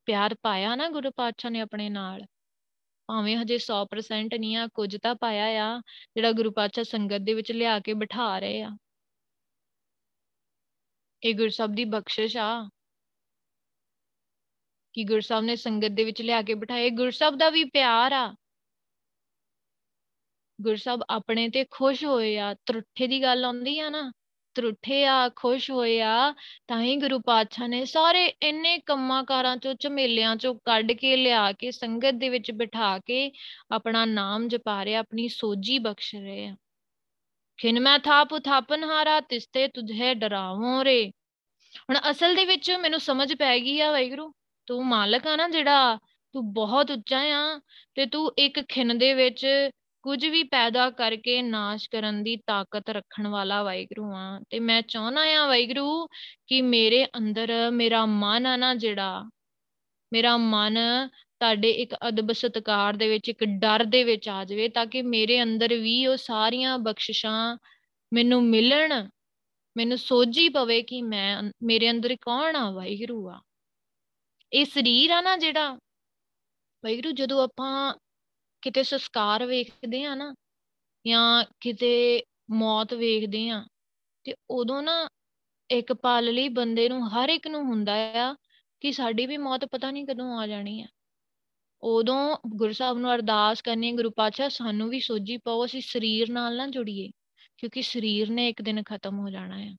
[0.05, 2.25] ਪਿਆਰ ਪਾਇਆ ਨਾ ਗੁਰੂ ਪਾਤਸ਼ਾਹ ਨੇ ਆਪਣੇ ਨਾਲ।
[3.07, 5.79] ਭਾਵੇਂ ਹਜੇ 100% ਨਹੀਂ ਆ, ਕੁਝ ਤਾਂ ਪਾਇਆ ਆ,
[6.15, 8.69] ਜਿਹੜਾ ਗੁਰੂ ਪਾਤਸ਼ਾਹ ਸੰਗਤ ਦੇ ਵਿੱਚ ਲਿਆ ਕੇ ਬਿਠਾ ਰਹੇ ਆ।
[11.23, 12.69] ਇਹ ਗੁਰਸਬ ਦੀ ਬਖਸ਼ਿਸ਼ ਆ।
[14.93, 18.35] ਕਿ ਗੁਰਸਬ ਨੇ ਸੰਗਤ ਦੇ ਵਿੱਚ ਲਿਆ ਕੇ ਬਿਠਾਏ ਗੁਰਸਬ ਦਾ ਵੀ ਪਿਆਰ ਆ।
[20.61, 24.11] ਗੁਰਸਬ ਆਪਣੇ ਤੇ ਖੁਸ਼ ਹੋਏ ਆ। ਤਰੁੱਠੇ ਦੀ ਗੱਲ ਆਉਂਦੀ ਆ ਨਾ
[24.55, 26.33] ਤਰੁੱਠੇ ਆ ਖੁਸ਼ ਹੋਏ ਆ
[26.67, 31.51] ਤਾਂ ਹੀ ਗੁਰੂ ਪਾਤਸ਼ਾਹ ਨੇ ਸਾਰੇ ਇੰਨੇ ਕੰਮਾਂ ਕਾਰਾਂ ਚੋਂ, ਝਮੇਲਿਆਂ ਚੋਂ ਕੱਢ ਕੇ ਲਿਆ
[31.51, 33.31] ਕੇ, ਸੰਗਤ ਦੇ ਵਿੱਚ ਬਿਠਾ ਕੇ
[33.71, 36.55] ਆਪਣਾ ਨਾਮ ਜਪਾ ਰਿਹਾ, ਆਪਣੀ ਸੋਜੀ ਬਖਸ਼ ਰਹੇ ਆ।
[37.57, 41.11] ਖਿਨ ਮੈਂ ਥਾਪ ਥਾਪਨ ਹਾਰਾ, ਤਿਸਤੇ ਤੁਝੇ ਡਰਾਵੋਂ ਰੇ।
[41.89, 44.33] ਹੁਣ ਅਸਲ ਦੇ ਵਿੱਚ ਮੈਨੂੰ ਸਮਝ ਪੈ ਗਈ ਆ ਵਾਹਿਗੁਰੂ,
[44.67, 45.99] ਤੂੰ ਮਾਲਕ ਆ ਨਾ ਜਿਹੜਾ,
[46.33, 47.59] ਤੂੰ ਬਹੁਤ ਉੱਚਾ ਆ
[47.95, 49.69] ਤੇ ਤੂੰ ਇੱਕ ਖਿਨ ਦੇ ਵਿੱਚ
[50.05, 55.21] ਕੁਝ ਵੀ ਪੈਦਾ ਕਰਕੇ ਨਾਸ਼ ਕਰਨ ਦੀ ਤਾਕਤ ਰੱਖਣ ਵਾਲਾ ਵਾਹਿਗੁਰੂ ਆ ਤੇ ਮੈਂ ਚਾਹਨਾ
[55.21, 56.07] ਆ ਵਾਹਿਗੁਰੂ
[56.47, 59.29] ਕਿ ਮੇਰੇ ਅੰਦਰ ਮੇਰਾ ਮਨ ਆ ਨਾ ਜਿਹੜਾ,
[60.13, 60.77] ਮੇਰਾ ਮਨ
[61.39, 65.43] ਤੁਹਾਡੇ ਇੱਕ ਅਦਬ ਸਤਕਾਰ ਦੇ ਵਿੱਚ, ਇੱਕ ਡਰ ਦੇ ਵਿੱਚ ਆ ਜਾਵੇ ਤਾਂ ਕਿ ਮੇਰੇ
[65.43, 67.57] ਅੰਦਰ ਵੀ ਉਹ ਸਾਰੀਆਂ ਬਖਸ਼ਿਸ਼ਾਂ
[68.13, 69.09] ਮੈਨੂੰ ਮਿਲਣ,
[69.77, 73.41] ਮੈਨੂੰ ਸੋਝੀ ਪਵੇ ਕਿ ਮੈਂ ਮੇਰੇ ਅੰਦਰ ਕੌਣ ਆ ਵਾਹਿਗੁਰੂ ਆ।
[74.53, 75.69] ਇਹ ਸਰੀਰ ਆ ਨਾ ਜਿਹੜਾ,
[76.83, 77.93] ਵਾਹਿਗੁਰੂ ਜਦੋਂ ਆਪਾਂ
[78.65, 80.33] ਕਿਤੇ ਸੰਸਕਾਰ ਵੇਖਦੇ ਆ ਨਾ
[81.05, 83.63] ਜਾਂ ਕਿਤੇ ਮੌਤ ਵੇਖਦੇ ਆ,
[84.25, 85.07] ਤੇ ਉਦੋਂ ਨਾ
[85.69, 88.33] ਇੱਕ ਪਲ ਲਈ ਬੰਦੇ ਨੂੰ ਹਰ ਇੱਕ ਨੂੰ ਹੁੰਦਾ ਆ
[88.81, 90.87] ਕਿ ਸਾਡੀ ਵੀ ਮੌਤ ਪਤਾ ਨਹੀਂ ਕਦੋਂ ਆ ਜਾਣੀ ਆ।
[91.83, 96.57] ਉਦੋਂ ਗੁਰੂ ਸਾਹਿਬ ਨੂੰ ਅਰਦਾਸ ਕਰਨੀ ਗੁਰੂ ਪਾਤਸ਼ਾਹ ਸਾਨੂੰ ਵੀ ਸੋਝੀ ਪਾਓ, ਅਸੀਂ ਸਰੀਰ ਨਾਲ
[96.57, 97.09] ਨਾ ਜੁੜੀਏ,
[97.57, 99.71] ਕਿਉਂਕਿ ਸਰੀਰ ਨੇ ਇੱਕ ਦਿਨ ਖਤਮ ਹੋ ਜਾਣਾ ਹੈ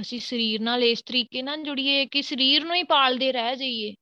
[0.00, 3.94] ਅਸੀਂ ਸਰੀਰ ਨਾਲ ਇਸ ਤਰੀਕੇ ਨਾਲ ਜੁੜੀਏ ਕਿ ਸਰੀਰ ਨੂੰ ਹੀ ਪਾਲਦੇ ਰਹਿ ਜਾਈਏ।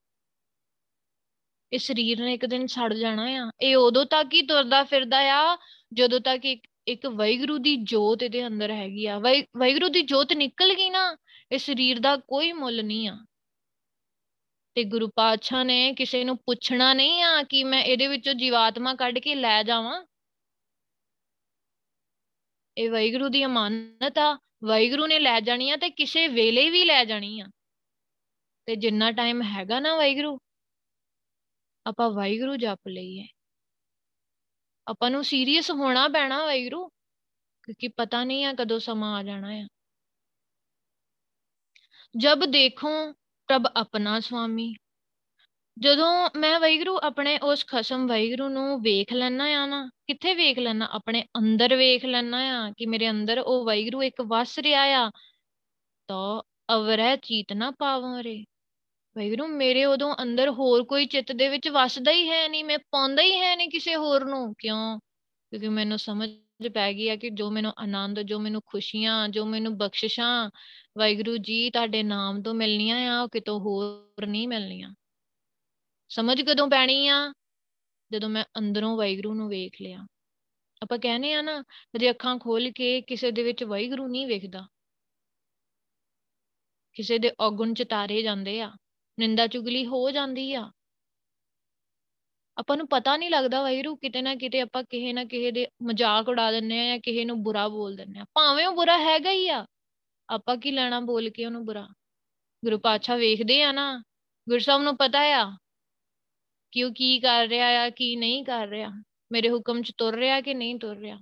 [1.73, 5.59] ਇਹ ਸਰੀਰ ਨੇ ਇੱਕ ਦਿਨ ਛੱਡ ਜਾਣਾ ਆ। ਇਹ ਉਦੋਂ ਤੱਕ ਹੀ ਤੁਰਦਾ ਫਿਰਦਾ ਆ,
[5.93, 9.19] ਜਦੋਂ ਤੱਕ ਇੱਕ ਇੱਕ ਵੈਗਰੂ ਦੀ ਜੋਤ ਇਹਦੇ ਅੰਦਰ ਹੈਗੀ ਆ।
[9.57, 11.17] ਵੈਗਰੂ ਦੀ ਜੋਤ ਨਿਕਲ ਗਈ ਨਾ,
[11.53, 13.19] ਇਹ ਸਰੀਰ ਦਾ ਕੋਈ ਮੁੱਲ ਨਹੀਂ ਆ।
[14.75, 19.19] ਤੇ ਗੁਰੂ ਪਾਤਸ਼ਾਹ ਨੇ ਕਿਸੇ ਨੂੰ ਪੁੱਛਣਾ ਨਹੀਂ ਆ ਕਿ ਮੈਂ ਇਹਦੇ ਵਿੱਚੋਂ ਜੀਵਾਤਮਾ ਕੱਢ
[19.19, 20.05] ਕੇ ਲੈ ਜਾਵਾਂ।
[22.79, 27.05] ਇਹ ਵੈਗਰੂ ਦੀ ਅਮਾਨਤ ਆ। ਵੈਗਰੂ ਨੇ ਲੈ ਜਾਣੀ ਆ ਤੇ ਕਿਸੇ ਵੇਲੇ ਵੀ ਲੈ
[27.05, 27.47] ਜਾਣੀ ਆ।
[28.67, 30.39] ਤੇ ਜਿੰਨਾ ਟਾਈਮ ਹੈਗਾ ਨਾ ਵੈਗਰੂ
[31.87, 33.27] ਆਪਾਂ ਵਾਹਿਗੁਰੂ ਜਪ ਲਈਏ।
[34.87, 36.89] ਆਪਾਂ ਨੂੰ ਸੀਰੀਅਸ ਹੋਣਾ ਪੈਣਾ ਵਾਹਿਗੁਰੂ,
[37.65, 39.67] ਕਿਉਂਕਿ ਪਤਾ ਨਹੀਂ ਆ ਕਦੋਂ ਸਮਾਂ ਆ ਜਾਣਾ ਆ।
[42.17, 42.89] ਜਬ ਦੇਖੋ
[43.49, 44.75] ਤਬ ਆਪਣਾ ਸੁਆਮੀ।
[45.79, 50.89] ਜਦੋਂ ਮੈਂ ਵੈਗਰੂ ਆਪਣੇ ਉਸ ਖਸਮ ਵੈਗਰੂ ਨੂੰ ਵੇਖ ਲੈਣਾ ਆ ਨਾ, ਕਿੱਥੇ ਵੇਖ ਲੈਣਾ
[50.93, 55.11] ਆਪਣੇ ਅੰਦਰ ਵੇਖ ਲੈਣਾ ਆ ਕਿ ਮੇਰੇ ਅੰਦਰ ਉਹ ਵੈਗਰੂ ਇੱਕ ਵਸ ਰਿਹਾ ਆ,
[56.09, 56.43] ਤਾਂ
[56.75, 58.45] ਅਵਰੈ ਚੀਤ ਨਾ ਪਾਵੋ ਰੇ
[59.17, 63.23] ਵੈਗਰੂ ਮੇਰੇ ਉਦੋਂ ਅੰਦਰ ਹੋਰ ਕੋਈ ਚਿੱਤ ਦੇ ਵਿੱਚ ਵਸਦਾ ਹੀ ਹੈ ਨਹੀਂ, ਮੈਂ ਪਾਉਂਦਾ
[63.23, 64.99] ਹੀ ਹੈ ਨਹੀਂ ਕਿਸੇ ਹੋਰ ਨੂੰ। ਕਿਉਂ?
[65.51, 66.31] ਕਿਉਂਕਿ ਮੈਨੂੰ ਸਮਝ
[66.75, 70.51] ਪੈ ਗਈ ਆ ਕਿ ਜੋ ਮੈਨੂੰ ਆਨੰਦ, ਜੋ ਮੈਨੂੰ ਖੁਸ਼ੀਆਂ, ਜੋ ਮੈਨੂੰ ਬਖਸ਼ਿਸ਼ਾਂ
[70.99, 74.95] ਵੈਗਰੂ ਜੀ ਤੁਹਾਡੇ ਨਾਮ ਤੋਂ ਮਿਲਣੀਆਂ ਆ, ਉਹ ਕਿਤੋਂ ਹੋਰ ਨਹੀਂ ਮਿਲਣੀਆਂ।
[76.09, 77.33] ਸਮਝ ਕਦੋਂ ਪੈਣੀ ਆ?
[78.13, 80.07] ਜਦੋਂ ਮੈਂ ਅੰਦਰੋਂ ਵੈਗਰੂ ਨੂੰ ਵੇਖ ਲਿਆ।
[80.83, 81.65] ਆਪਾਂ ਕਹਿੰਦੇ ਆ ਨਾ
[81.99, 84.67] ਜੇ ਅੱਖਾਂ ਖੋਲ ਕੇ ਕਿਸੇ ਦੇ ਵਿੱਚ ਵੈਗਰੂ ਨਹੀਂ ਵੇਖਦਾ।
[86.95, 88.73] ਕਿਸੇ ਦੇ ਔਗੁਣ ਚ ਤਾਰੇ ਜਾਂਦੇ ਆ।
[89.19, 90.71] ਨਿੰਦਾ ਚੁਗਲੀ ਹੋ ਜਾਂਦੀ ਆ।
[92.57, 96.29] ਆਪਾਂ ਨੂੰ ਪਤਾ ਨਹੀਂ ਲੱਗਦਾ ਵੈਰੂ ਕਿਤੇ ਨਾ ਕਿਤੇ ਆਪਾਂ ਕਿਸੇ ਨਾ ਕਿਸੇ ਦੇ ਮਜ਼ਾਕ
[96.29, 99.49] ਉਡਾ ਦਿੰਨੇ ਆ ਜਾਂ ਕਿਸੇ ਨੂੰ ਬੁਰਾ ਬੋਲ ਦਿੰਨੇ ਆ। ਭਾਵੇਂ ਉਹ ਬੁਰਾ ਹੈਗਾ ਹੀ
[99.49, 99.65] ਆ,
[100.29, 101.87] ਆਪਾਂ ਕੀ ਲੈਣਾ ਬੋਲ ਕੇ ਉਹਨੂੰ ਬੁਰਾ?
[102.63, 104.03] ਗੁਰੂ ਪਾਤਸ਼ਾਹ ਵੇਖਦੇ ਆ ਨਾ
[104.47, 105.45] ਗੁਰਸਾਹਿਬ ਨੂੰ ਪਤਾ ਆ
[106.73, 108.91] ਕਿ ਉਹ ਕੀ ਕਰ ਰਿਹਾ ਆ, ਕੀ ਨਹੀਂ ਕਰ ਰਿਹਾ,
[109.33, 111.19] ਮੇਰੇ ਹੁਕਮ 'ਚ ਤੁਰ ਰਿਹਾ ਕਿ ਨਹੀਂ ਤੁਰ ਰਿਹਾ।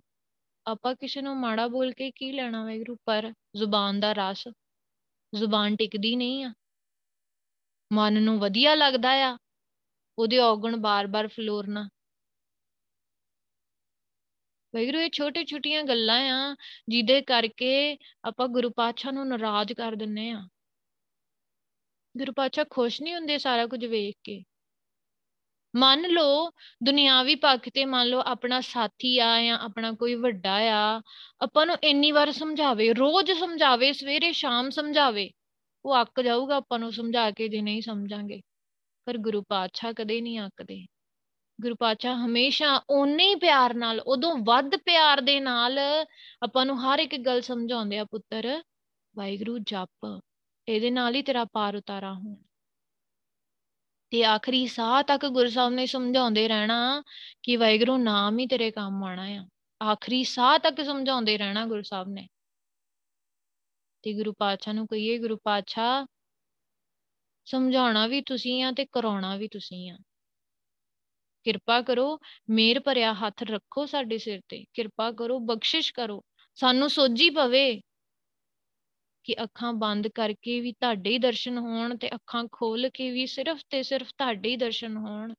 [0.66, 4.48] ਆਪਾਂ ਕਿਸੇ ਨੂੰ ਮਾੜਾ ਬੋਲ ਕੇ ਕੀ ਲੈਣਾ ਵੈਗਰੂ ਪਰ ਜ਼ੁਬਾਨ ਦਾ ਰਸ,
[5.32, 6.52] ਜ਼ੁਬਾਨ ਟਿਕਦੀ ਨਹੀਂ ਆ।
[7.92, 9.38] ਮਨ ਨੂੰ ਵਧੀਆ ਲੱਗਦਾ ਆ,
[10.18, 11.88] ਉਹਦੇ ਔਗਣ ਬਾਰ-ਬਾਰ ਫਲੋਰਨਾ।
[14.74, 16.56] ਵੈਗਰੂ, ਇਹ ਛੋਟੇ ਛੋਟੀਆਂ ਗੱਲਾਂ ਆ,
[16.88, 20.48] ਜਿਹਦੇ ਕਰਕੇ ਆਪਾਂ ਗੁਰੂ ਪਾਤਸ਼ਾਹ ਨੂੰ ਨਾਰਾਜ਼ ਕਰ ਦਿੰਨੇ ਆ।
[22.16, 24.42] ਗੁਰੂ ਪਾਤਸ਼ਾਹ ਖੁਸ਼ ਨਹੀਂ ਹੁੰਦੇ ਸਾਰਾ ਕੁਝ ਵੇਖ ਕੇ।
[25.76, 26.50] ਮੰਨ ਲਓ,
[26.84, 31.02] ਦੁਨਿਆਵੀ ਪੱਖ ਤੇ ਮੰਨ ਲਓ ਆਪਣਾ ਸਾਥੀ ਆ ਜਾਂ ਆਪਣਾ ਕੋਈ ਵੱਡਾ ਆ,
[31.40, 35.30] ਆਪਾਂ ਨੂੰ ਇੰਨੀ ਵਾਰ ਸਮਝਾਵੇ, ਰੋਜ਼ ਸਮਝਾਵੇ, ਸਵੇਰੇ ਸ਼ਾਮ ਸਮਝਾਵੇ
[35.84, 38.40] ਉਹ ਅੱਕ ਜਾਊਗਾ ਆਪਾਂ ਨੂੰ ਸਮਝਾ ਕੇ ਜੇ ਨਹੀਂ ਸਮਝਾਂਗੇ।
[39.04, 40.86] ਪਰ ਗੁਰੂ ਪਾਤਸ਼ਾਹ ਕਦੇ ਨਹੀਂ ਅੱਕਦੇ।
[41.60, 45.78] ਗੁਰੂ ਪਾਤਸ਼ਾਹ ਹਮੇਸ਼ਾ ਓਨੇ ਹੀ ਪਿਆਰ ਨਾਲ, ਉਦੋਂ ਵੱਧ ਪਿਆਰ ਦੇ ਨਾਲ
[46.42, 48.62] ਆਪਾਂ ਨੂੰ ਹਰ ਇੱਕ ਗੱਲ ਸਮਝਾਉਂਦੇ ਆ, ਪੁੱਤਰ,
[49.16, 50.22] ਵਾਹਿਗੁਰੂ ਜਪ,
[50.68, 52.36] ਇਹਦੇ ਨਾਲ ਹੀ ਤੇਰਾ ਪਾਰ ਉਤਾਰਾ ਹੋਣਾ।
[54.10, 57.02] ਤੇ ਆਖਰੀ ਸਾਹ ਤੱਕ ਗੁਰੂ ਸਾਹਿਬ ਨੇ ਸਮਝਾਉਂਦੇ ਰਹਿਣਾ
[57.42, 59.46] ਕਿ ਵਾਹਿਗੁਰੂ ਨਾਮ ਹੀ ਤੇਰੇ ਕੰਮ ਆਣਾ ਆ।
[59.82, 62.28] ਆਖਰੀ ਸਾਹ ਤੱਕ ਸਮਝਾਉਂਦੇ ਰਹਿਣਾ ਗੁਰੂ ਸਾਹਿਬ ਨੇ।
[64.02, 66.06] ਤੇ ਗੁਰੂ ਪਾਤਸ਼ਾਹ ਨੂੰ ਕਹੀਏ, ਗੁਰੂ ਪਾਤਸ਼ਾਹ,
[67.44, 69.98] ਸਮਝਾਉਣਾ ਵੀ ਤੁਸੀਂ ਆ ਤੇ ਕਰਾਉਣਾ ਵੀ ਤੁਸੀਂ ਆ।
[71.44, 72.18] ਕਿਰਪਾ ਕਰੋ,
[72.50, 76.24] ਮੇਰ ਭਰਿਆ ਹੱਥ ਰੱਖੋ ਸਾਡੇ ਸਿਰ ਤੇ। ਕਿਰਪਾ ਕਰੋ, ਬਖਸ਼ਿਸ਼ ਕਰੋ।
[76.54, 77.80] ਸਾਨੂੰ ਸੋਝੀ ਪਵੇ
[79.24, 83.62] ਕਿ ਅੱਖਾਂ ਬੰਦ ਕਰਕੇ ਵੀ ਤੁਹਾਡੇ ਹੀ ਦਰਸ਼ਨ ਹੋਣ ਤੇ ਅੱਖਾਂ ਖੋਲ ਕੇ ਵੀ ਸਿਰਫ
[83.70, 85.34] ਤੇ ਸਿਰਫ ਤੁਹਾਡੇ ਹੀ ਦਰਸ਼ਨ ਹੋਣ।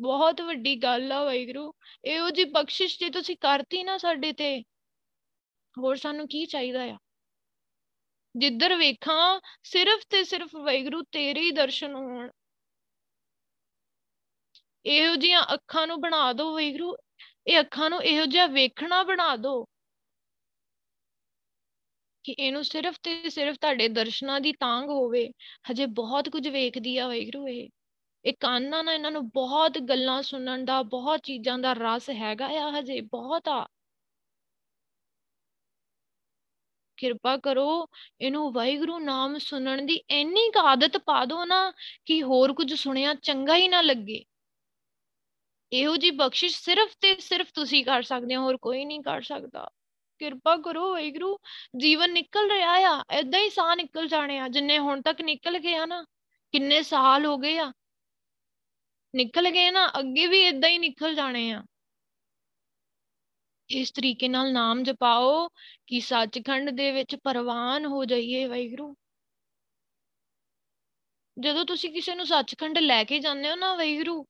[0.00, 1.72] ਬਹੁਤ ਵੱਡੀ ਗੱਲ ਆ ਵਾਹਿਗੁਰੂ।
[2.04, 4.60] ਇਹੋ ਜੀ ਬਖਸ਼ਿਸ਼ ਜੇ ਤੁਸੀਂ ਕਰਤੀ ਨਾ ਸਾਡੇ ਤੇ,
[5.78, 6.98] ਹੋਰ ਸਾਨੂੰ ਕੀ ਚਾਹੀਦਾ ਆ?
[8.36, 12.30] ਜਿੱਧਰ ਵੇਖਾਂ, ਸਿਰਫ ਤੇ ਸਿਰਫ ਵਾਹਿਗੁਰੂ ਤੇਰੇ ਹੀ ਦਰਸ਼ਨ ਹੋਣ।
[14.86, 16.96] ਇਹੋ ਜੀਆਂ ਅੱਖਾਂ ਨੂੰ ਬਣਾ ਦਿਓ ਵਾਹਿਗੁਰੂ।
[17.46, 19.64] ਇਹ ਅੱਖਾਂ ਨੂੰ ਇਹੋ ਜਿਹਾ ਵੇਖਣਾ ਬਣਾ ਦਿਓ
[22.24, 25.30] ਕਿ ਇਹਨੂੰ ਸਿਰਫ ਤੇ ਸਿਰਫ ਤੁਹਾਡੇ ਦਰਸ਼ਨਾਂ ਦੀ ਤਾਂਗ ਹੋਵੇ।
[25.70, 27.68] ਹਜੇ ਬਹੁਤ ਕੁਝ ਵੇਖਦੀ ਆ ਵਾਹਿਗੁਰੂ ਇਹ।
[28.24, 32.70] ਇਹ ਕੰਨਾਂ ਨਾਲ ਇਹਨਾਂ ਨੂੰ ਬਹੁਤ ਗੱਲਾਂ ਸੁਣਨ ਦਾ, ਬਹੁਤ ਚੀਜ਼ਾਂ ਦਾ ਰਸ ਹੈਗਾ ਆ
[32.78, 33.68] ਹਜੇ, ਬਹੁਤ ਆ।
[37.04, 37.88] ਕਿਰਪਾ ਕਰੋ,
[38.20, 41.72] ਇਹਨੂੰ ਵਾਹਿਗੁਰੂ ਨਾਮ ਸੁਣਨ ਦੀ ਇੰਨੀ ਆਦਤ ਪਾ ਦਿਓ ਨਾ
[42.06, 44.24] ਕਿ ਹੋਰ ਕੁਝ ਸੁਣਿਆ ਚੰਗਾ ਹੀ ਨਾ ਲੱਗੇ।
[45.72, 49.70] ਇਹੋ ਜੀ ਬਖਸ਼ਿਸ਼ ਸਿਰਫ ਤੇ ਸਿਰਫ ਤੁਸੀਂ ਕਰ ਸਕਦੇ ਹੋ, ਹੋਰ ਕੋਈ ਨਹੀਂ ਕਰ ਸਕਦਾ।
[50.18, 51.38] ਕਿਰਪਾ ਕਰੋ ਵਾਹਿਗੁਰੂ,
[51.76, 55.74] ਜੀਵਨ ਨਿਕਲ ਰਿਹਾ ਆ ਐਦਾਂ ਹੀ ਸਾਹ ਨਿਕਲ ਜਾਣੇ ਆ, ਜਿੰਨੇ ਹੁਣ ਤੱਕ ਨਿਕਲ ਗਏ
[55.74, 56.04] ਆ ਨਾ,
[56.52, 57.72] ਕਿੰਨੇ ਸਾਲ ਹੋ ਗਏ ਆ।
[59.14, 61.62] ਨਿਕਲ ਗਏ ਨਾ, ਅੱਗੇ ਵੀ ਐਦਾਂ ਹੀ ਨਿਕਲ ਜਾਣੇ ਆ।
[63.70, 65.48] ਇਸ ਤਰੀਕੇ ਨਾਲ ਨਾਮ ਜਪਾਓ
[65.86, 68.94] ਕਿ ਸੱਚਖੰਡ ਦੇ ਵਿੱਚ ਪਰਵਾਨ ਹੋ ਜਾਈਏ ਵਾਹਿਗੁਰੂ।
[71.36, 74.24] ਜਦੋਂ ਤੁਸੀਂ ਕਿਸੇ ਨੂੰ ਸੱਚਖੰਡ ਲੈ ਕੇ ਜਾਂਦੇ ਹੋ ਨਾ ਵਾਹਿਗੁਰੂ,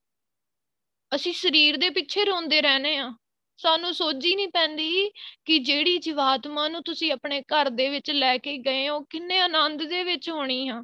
[1.13, 3.11] ਅਸੀਂ ਸਰੀਰ ਦੇ ਪਿੱਛੇ ਰੋਂਦੇ ਰਹਨੇ ਆ
[3.59, 5.11] ਸਾਨੂੰ ਸੋਝੀ ਨਹੀਂ ਪੈਂਦੀ
[5.45, 9.83] ਕਿ ਜਿਹੜੀ ਜੀਵਾਤਮਾ ਨੂੰ ਤੁਸੀਂ ਆਪਣੇ ਘਰ ਦੇ ਵਿੱਚ ਲੈ ਕੇ ਗਏ ਹੋ, ਕਿੰਨੇ ਆਨੰਦ
[9.83, 10.83] ਦੇ ਵਿੱਚ ਹੋਣੀ ਆ।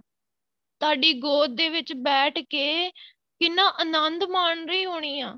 [0.81, 2.91] ਤੁਹਾਡੀ ਗੋਦ ਦੇ ਵਿੱਚ ਬੈਠ ਕੇ
[3.41, 5.37] ਕਿੰਨਾ ਆਨੰਦ ਮਾਣ ਰਹੀ ਹੋਣੀ ਆ।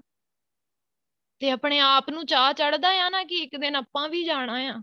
[1.43, 4.83] ਤੇ ਆਪਣੇ ਆਪ ਨੂੰ ਚਾਹ ਚੜਦਾ ਆ ਨਾ ਕਿ ਇੱਕ ਦਿਨ ਆਪਾਂ ਵੀ ਜਾਣਾ ਆ।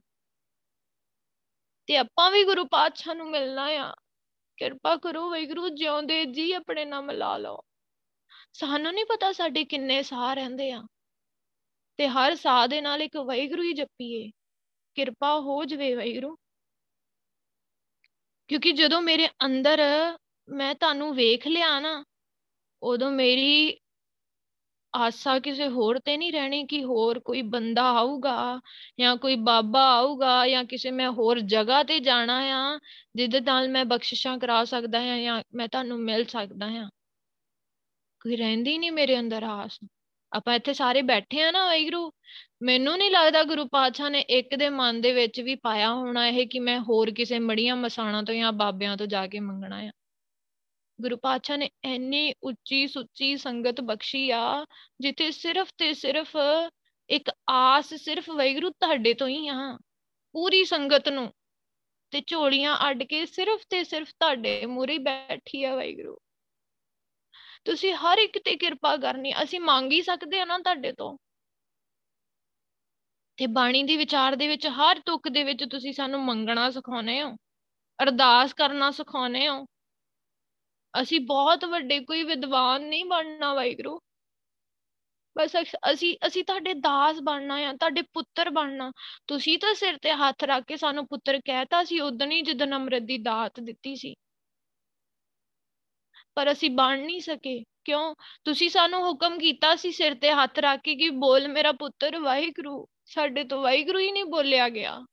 [1.87, 3.93] ਤੇ ਆਪਾਂ ਵੀ ਗੁਰੂ ਪਾਤਸ਼ਾਹ ਨੂੰ ਮਿਲਣਾ ਆ।
[4.57, 7.59] ਕਿਰਪਾ ਕਰੋ ਵੈਗੁਰੂ ਜਿਉਂਦੇ ਜੀ ਆਪਣੇ ਨਾਲ ਮਿਲਾ ਲਓ।
[8.53, 10.83] ਸਾਨੂੰ ਨਹੀਂ ਪਤਾ ਸਾਡੇ ਕਿੰਨੇ ਸਾਹ ਰਹਿੰਦੇ ਆ।
[11.97, 14.31] ਤੇ ਹਰ ਸਾਹ ਦੇ ਨਾਲ ਇੱਕ ਵੈਗੁਰੂ ਹੀ ਜਪੀਏ।
[14.95, 16.37] ਕਿਰਪਾ ਹੋ ਜਵੇ ਵੈਗੁਰੂ
[18.47, 19.81] ਕਿਉਂਕਿ ਜਦੋਂ ਮੇਰੇ ਅੰਦਰ
[20.49, 22.05] ਮੈਂ ਤੁਹਾਨੂੰ ਵੇਖ ਲਿਆ ਨਾ,
[22.83, 23.79] ਉਦੋਂ ਮੇਰੀ
[24.95, 28.61] ਆਸਾ ਕਿਸੇ ਹੋਰ ਤੇ ਨਹੀਂ ਰਹਿਣੀ ਕਿ ਹੋਰ ਕੋਈ ਬੰਦਾ ਆਊਗਾ
[28.99, 32.79] ਜਾਂ ਕੋਈ ਬਾਬਾ ਆਊਗਾ ਜਾਂ ਕਿਸੇ ਮੈਂ ਹੋਰ ਜਗ੍ਹਾ ਤੇ ਜਾਣਾ ਆ,
[33.15, 36.89] ਜਿਹਦੇ ਨਾਲ ਮੈਂ ਬਖਸ਼ਿਸ਼ਾਂ ਕਰਾ ਸਕਦਾ ਹਾਂ ਜਾਂ ਮੈਂ ਤੁਹਾਨੂੰ ਮਿਲ ਸਕਦਾ ਹਾਂ।
[38.21, 39.79] ਕੋਈ ਰਹਿੰਦੀ ਨਹੀਂ ਮੇਰੇ ਅੰਦਰ ਆਸ।
[40.33, 42.11] ਆਪਾਂ ਇੱਥੇ ਸਾਰੇ ਬੈਠੇ ਆ ਨਾ ਵਾਹਿਗੁਰੂ,
[42.61, 46.47] ਮੈਨੂੰ ਨਹੀਂ ਲੱਗਦਾ ਗੁਰੂ ਪਾਤਸ਼ਾਹ ਨੇ ਇੱਕ ਦੇ ਮਨ ਦੇ ਵਿੱਚ ਵੀ ਪਾਇਆ ਹੋਣਾ ਇਹ
[46.47, 49.91] ਕਿ ਮੈਂ ਹੋਰ ਕਿਸੇ ਮੜੀਆਂ ਮਸਾਣਾ ਤੋਂ ਜਾਂ ਬਾਬਿਆਂ ਤੋਂ ਜਾ ਕੇ ਮੰਗਣਾ ਆ।
[50.99, 54.65] ਗੁਰੂ ਪਾਤਸ਼ਾਹ ਨੇ ਐਨੀ ਉੱਚੀ ਸੁੱਚੀ ਸੰਗਤ ਬਖਸ਼ੀ ਆ,
[55.01, 56.35] ਜਿੱਥੇ ਸਿਰਫ ਤੇ ਸਿਰਫ
[57.09, 59.77] ਇੱਕ ਆਸ ਸਿਰਫ ਵੈਗਰੂ ਤੁਹਾਡੇ ਤੋਂ ਹੀ ਆ।
[60.35, 61.31] ਪੂਰੀ ਸੰਗਤ ਨੂੰ
[62.13, 66.17] ਤੇ ਝੋਲੀਆਂ ਅੱਡ ਕੇ ਸਿਰਫ ਤੇ ਸਿਰਫ ਤੁਹਾਡੇ ਮੂਰੇ ਬੈਠੀ ਆ ਵੈਗਰੂ
[67.65, 71.17] ਤੁਸੀਂ ਹਰ ਇੱਕ ਤੇ ਕਿਰਪਾ ਕਰਨੀ, ਅਸੀਂ ਮੰਗ ਹੀ ਸਕਦੇ ਆ ਨਾ ਤੁਹਾਡੇ ਤੋਂ।
[73.37, 77.35] ਤੇ ਬਾਣੀ ਦੀ ਵਿਚਾਰ ਦੇ ਵਿੱਚ, ਹਰ ਤੁਕ ਦੇ ਵਿੱਚ ਤੁਸੀਂ ਸਾਨੂੰ ਮੰਗਣਾ ਸਿਖਾਉਨੇ ਹੋ,
[77.99, 79.65] ਅਰਦਾਸ ਕਰਨਾ ਸਿਖਾਉਨੇ ਹੋ।
[81.01, 83.99] ਅਸੀਂ ਬਹੁਤ ਵੱਡੇ, ਕੋਈ ਵਿਦਵਾਨ ਨਹੀਂ ਬਣਨਾ ਵਾਹਿਗੁਰੂ।
[85.37, 85.51] ਬਸ
[85.91, 88.91] ਅਸੀਂ ਅਸੀਂ ਤੁਹਾਡੇ ਦਾਸ ਬਣਨਾ ਆ, ਤੁਹਾਡੇ ਪੁੱਤਰ ਬਣਨਾ।
[89.27, 93.03] ਤੁਸੀਂ ਤਾਂ ਸਿਰ ਤੇ ਹੱਥ ਰੱਖ ਕੇ ਸਾਨੂੰ ਪੁੱਤਰ ਕਹਿਤਾ ਸੀ ਉਦੋਂ ਹੀ ਜਦੋਂ ਅੰਮ੍ਰਿਤ
[93.03, 94.15] ਦੀ ਦਾਤ ਦਿੱਤੀ ਸੀ।
[96.35, 98.15] ਪਰ ਅਸੀਂ ਬਣ ਨਹੀਂ ਸਕੇ। ਕਿਉਂ?
[98.43, 102.87] ਤੁਸੀਂ ਸਾਨੂੰ ਹੁਕਮ ਕੀਤਾ ਸੀ ਸਿਰ ਤੇ ਹੱਥ ਰੱਖ ਕੇ ਕਿ ਬੋਲ ਮੇਰਾ ਪੁੱਤਰ ਵਾਹਿਗੁਰੂ।
[103.05, 105.05] ਸਾਡੇ ਤੋਂ ਵਾਹਿਗੁਰੂ ਹੀ ਨਹੀਂ ਬੋਲਿਆ ਗਿਆ।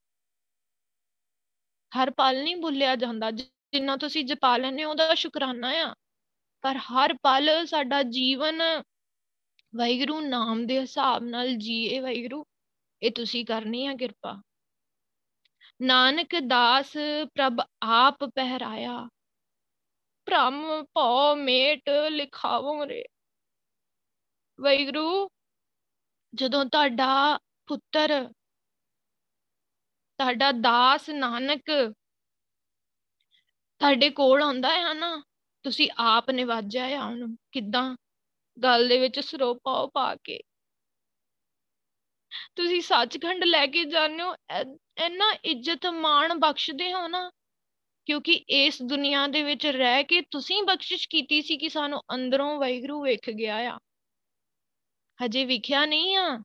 [1.91, 3.31] ਹਰ ਪਲ ਨਹੀਂ ਬੋਲਿਆ ਜਾਂਦਾ।
[3.73, 5.93] ਜਿੰਨਾ ਤੁਸੀਂ ਜਪਾ ਲੈਨੇ ਉਹਦਾ ਸ਼ੁਕਰਾਨਾ ਆ।
[6.63, 8.61] ਪਰ ਹਰ ਪਲ ਸਾਡਾ ਜੀਵਨ
[9.73, 12.43] ਵਾਹਿਗੁਰੂ ਨਾਮ ਦੇ ਹਿਸਾਬ ਨਾਲ ਜੀਏ ਵਾਹਿਗੁਰੂ,
[13.01, 14.41] ਇਹ ਤੁਸੀਂ ਕਰਨੀ ਆ ਕਿਰਪਾ।
[15.81, 16.93] ਨਾਨਕ ਦਾਸ
[17.25, 18.97] ਪ੍ਰਭ ਆਪ ਪਹਿਰਾਇਆ,
[20.27, 23.03] ਭ੍ਰਮ ਭਉ ਮੇਟ ਲਿਖਾਵੋ ਰੇ।
[24.59, 25.29] ਵਾਹਿਗੁਰੂ,
[26.33, 27.37] ਜਦੋਂ ਤੁਹਾਡਾ
[27.67, 28.23] ਪੁੱਤਰ,
[30.19, 31.93] ਤੁਹਾਡਾ ਦਾਸ ਨਾਨਕ
[33.81, 35.21] ਤੁਹਾਡੇ ਕੋਲ ਆਉਂਦਾ ਹੈ ਨਾ,
[35.65, 37.95] ਤੁਸੀਂ ਆਪ ਨਿਵਾਜਿਆ ਆ ਉਹਨੂੰ, ਕਿੱਦਾਂ
[38.57, 40.39] ਗੱਲ ਦੇ ਵਿੱਚ ਸਰੋਪਾਓ ਪਾ ਕੇ।
[42.55, 44.33] ਤੁਸੀਂ ਸੱਚਖੰਡ ਲੈ ਕੇ ਜਾਂਦੇ ਹੋ
[45.05, 47.29] ਇੰਨਾ ਇੱਜ਼ਤ ਮਾਣ ਬਖਸ਼ਦੇ ਹੋ ਨਾ,
[48.07, 53.01] ਕਿਉਂਕਿ ਇਸ ਦੁਨੀਆ ਦੇ ਵਿੱਚ ਰਹਿ ਕੇ ਤੁਸੀਂ ਬਖਸ਼ਿਸ਼ ਕੀਤੀ ਸੀ ਕਿ ਸਾਨੂੰ ਅੰਦਰੋਂ ਵੈਗਰੂ
[53.03, 53.77] ਵੇਖ ਗਿਆ ਆ।
[55.19, 56.37] ਹਜੇ ਵਿਖਿਆ ਨਹੀਂ ਆ,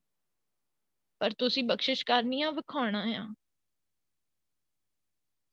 [1.20, 3.26] ਪਰ ਤੁਸੀਂ ਬਖਸ਼ਿਸ਼ ਕਰਨੀ ਆ, ਵਿਖਾਉਣਾ ਆ।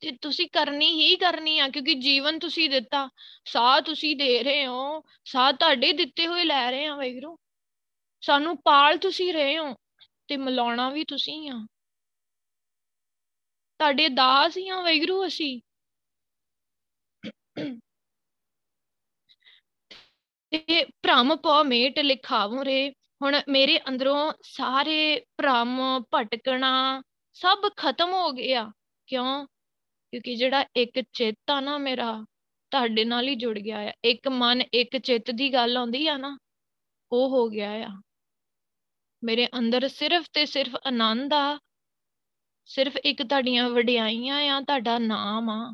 [0.01, 3.09] ਤੇ ਤੁਸੀਂ ਕਰਨੀ ਹੀ ਕਰਨੀ ਆ, ਕਿਉਂਕਿ ਜੀਵਨ ਤੁਸੀਂ ਦਿੱਤਾ,
[3.45, 7.37] ਸਾਹ ਤੁਸੀਂ ਦੇ ਰਹੇ ਹੋ, ਸਾਹ ਤੁਹਾਡੇ ਦਿੱਤੇ ਹੋਏ ਲੈ ਰਹੇ ਆ ਵੈਗਰੂ
[8.21, 9.75] ਸਾਨੂੰ ਪਾਲ ਤੁਸੀਂ ਰਹੇ ਹੋ
[10.27, 11.65] ਤੇ ਮਲਾਉਣਾ ਵੀ ਤੁਸੀਂ ਆ।
[13.79, 15.61] ਤੁਹਾਡੇ ਦਾਸ ਹੀ ਆ ਵੈਗਰੂ ਅਸੀਂ।
[20.51, 22.89] ਤੇ ਭ੍ਰਮ ਪਉ ਮੇਟ ਲਿਖਾਵੋ ਰੇ,
[23.21, 25.79] ਹੁਣ ਮੇਰੇ ਅੰਦਰੋਂ ਸਾਰੇ ਭ੍ਰਮ
[26.15, 27.01] ਭਟਕਣਾ
[27.33, 28.71] ਸਭ ਖਤਮ ਹੋ ਗਿਆ।
[29.07, 29.47] ਕਿਉਂ?
[30.11, 32.25] ਕਿਉਂਕਿ ਜਿਹੜਾ ਇੱਕ ਚਿੱਤ ਆ ਨਾ ਮੇਰਾ,
[32.71, 36.37] ਤੁਹਾਡੇ ਨਾਲ ਹੀ ਜੁੜ ਗਿਆ ਆ। ਇੱਕ ਮਨ, ਇੱਕ ਚਿੱਤ ਦੀ ਗੱਲ ਆਉਂਦੀ ਆ ਨਾ,
[37.11, 38.01] ਉਹ ਹੋ ਗਿਆ ਆ।
[39.23, 41.59] ਮੇਰੇ ਅੰਦਰ ਸਿਰਫ ਤੇ ਸਿਰਫ ਆਨੰਦ ਆ।
[42.65, 45.73] ਸਿਰਫ ਇੱਕ ਤੁਹਾਡੀਆਂ ਵਡਿਆਈਆਂ ਆ, ਤੁਹਾਡਾ ਨਾਮ ਆ।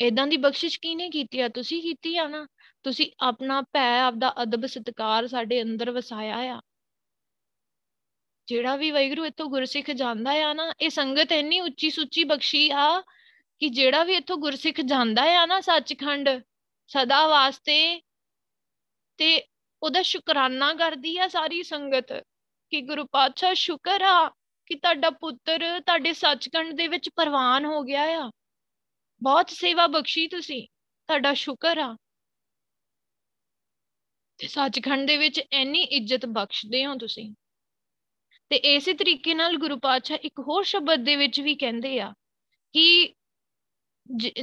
[0.00, 1.48] ਇਦਾਂ ਦੀ ਬਖਸ਼ਿਸ਼ ਕਿਹਨੇ ਕੀਤੀ ਆ?
[1.48, 2.46] ਤੁਸੀਂ ਕੀਤੀ ਆ ਨਾ?
[2.82, 6.60] ਤੁਸੀਂ ਆਪਣਾ ਭੈ, ਆਪਦਾ ਅਦਬ ਸਤਕਾਰ ਸਾਡੇ ਅੰਦਰ ਵਸਾਇਆ ਆ।
[8.50, 13.00] ਜਿਹੜਾ ਵੀ ਵੈਗਰੂ ਇੱਥੋਂ ਗੁਰਸਿੱਖ ਜਾਂਦਾ ਆ ਨਾ, ਇਹ ਸੰਗਤ ਇੰਨੀ ਉੱਚੀ ਸੁੱਚੀ ਬਖਸ਼ੀ ਆ
[13.58, 16.28] ਕਿ ਜਿਹੜਾ ਵੀ ਇੱਥੋਂ ਗੁਰਸਿੱਖ ਜਾਂਦਾ ਆ ਨਾ ਸੱਚਖੰਡ
[16.86, 18.02] ਸਦਾ ਵਾਸਤੇ
[19.16, 19.42] ਤੇ
[19.82, 22.12] ਉਹਦਾ ਸ਼ੁਕਰਾਨਾ ਕਰਦੀ ਆ ਸਾਰੀ ਸੰਗਤ
[22.70, 24.28] ਕਿ ਗੁਰੂ ਪਾਤਸ਼ਾਹ ਸ਼ੁਕਰ ਆ
[24.66, 28.30] ਕਿ ਤੁਹਾਡਾ ਪੁੱਤਰ ਤੁਹਾਡੇ ਸੱਚਖੰਡ ਦੇ ਵਿੱਚ ਪ੍ਰਵਾਨ ਹੋ ਗਿਆ ਆ।
[29.22, 30.68] ਬਹੁਤ ਸੇਵਾ ਬਖਸ਼ੀ ਤੁਸੀਂ,
[31.08, 31.96] ਤੁਹਾਡਾ ਸ਼ੁਕਰ ਆ।
[34.38, 37.34] ਤੇ ਸੱਚਖੰਡ ਦੇ ਵਿੱਚ ਇੰਨੀ ਇੱਜ਼ਤ ਬਖਸ਼ਦੇ ਹੋ ਤੁਸੀਂ।
[38.50, 42.12] ਤੇ ਇਸੇ ਤਰੀਕੇ ਨਾਲ ਗੁਰੂ ਪਾਤਸ਼ਾਹ ਇੱਕ ਹੋਰ ਸ਼ਬਦ ਦੇ ਵਿੱਚ ਵੀ ਕਹਿੰਦੇ ਆ
[42.72, 43.14] ਕਿ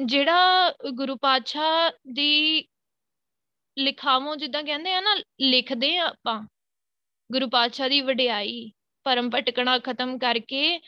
[0.05, 2.67] ਜਿਹੜਾ ਗੁਰੂ ਪਾਤਸ਼ਾਹ ਦੀ
[3.77, 6.47] ਲਿਖਾਵੋਂ ਜਿੱਦਾਂ ਕਹਿੰਦੇ ਆ ਨਾ, ਲਿਖਦੇ ਆ ਆਪਾਂ,
[7.31, 8.71] ਗੁਰੂ ਪਾਤਸ਼ਾਹ ਦੀ ਵਡਿਆਈ
[9.03, 10.79] ਪਰਮ ਭਟਕਣਾ ਖਤਮ ਕਰਕੇ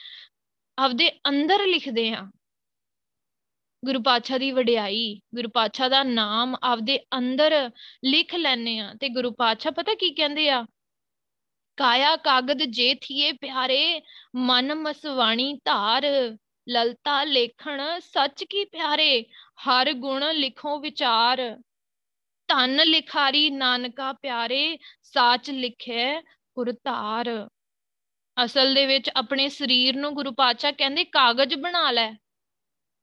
[0.77, 2.31] ਆਪਦੇ ਅੰਦਰ ਲਿਖਦੇ ਆ।
[3.85, 7.71] ਗੁਰੂ ਪਾਤਸ਼ਾਹ ਦੀ ਵਡਿਆਈ, ਗੁਰੂ ਪਾਤਸ਼ਾਹ ਦਾ ਨਾਮ ਆਪਦੇ ਅੰਦਰ
[8.05, 10.65] ਲਿਖ ਲੈਨੇ ਆ ਤੇ ਗੁਰੂ ਪਾਤਸ਼ਾਹ ਪਤਾ ਕੀ ਕਹਿੰਦੇ ਆ?
[11.79, 14.01] ਕਾਇਆ ਕਾਗਦ ਜੇ ਥੀਏ ਪਿਆਰੇ,
[14.35, 16.03] ਮਨ ਮਸਵਾਣੀ ਧਾਰ,
[16.69, 19.25] ਲਲਤਾ ਲੇਖਣ ਸੱਚ ਕੀ ਪਿਆਰੇ,
[19.67, 21.57] ਹਰ ਗੁਣ ਲਿਖੋ ਵਿਚਾਰ।
[22.47, 26.21] ਧਨ ਲਿਖਾਰੀ ਨਾਨਕਾ ਪਿਆਰੇ, ਸਾਚ ਲਿਖੇ
[26.55, 27.49] ਪੁਰਤਾਰ
[28.45, 32.13] ਅਸਲ ਦੇ ਵਿੱਚ ਆਪਣੇ ਸਰੀਰ ਨੂੰ ਗੁਰੂ ਪਾਤਸ਼ਾਹ ਕਹਿੰਦੇ ਕਾਗਜ਼ ਬਣਾ ਲੈ।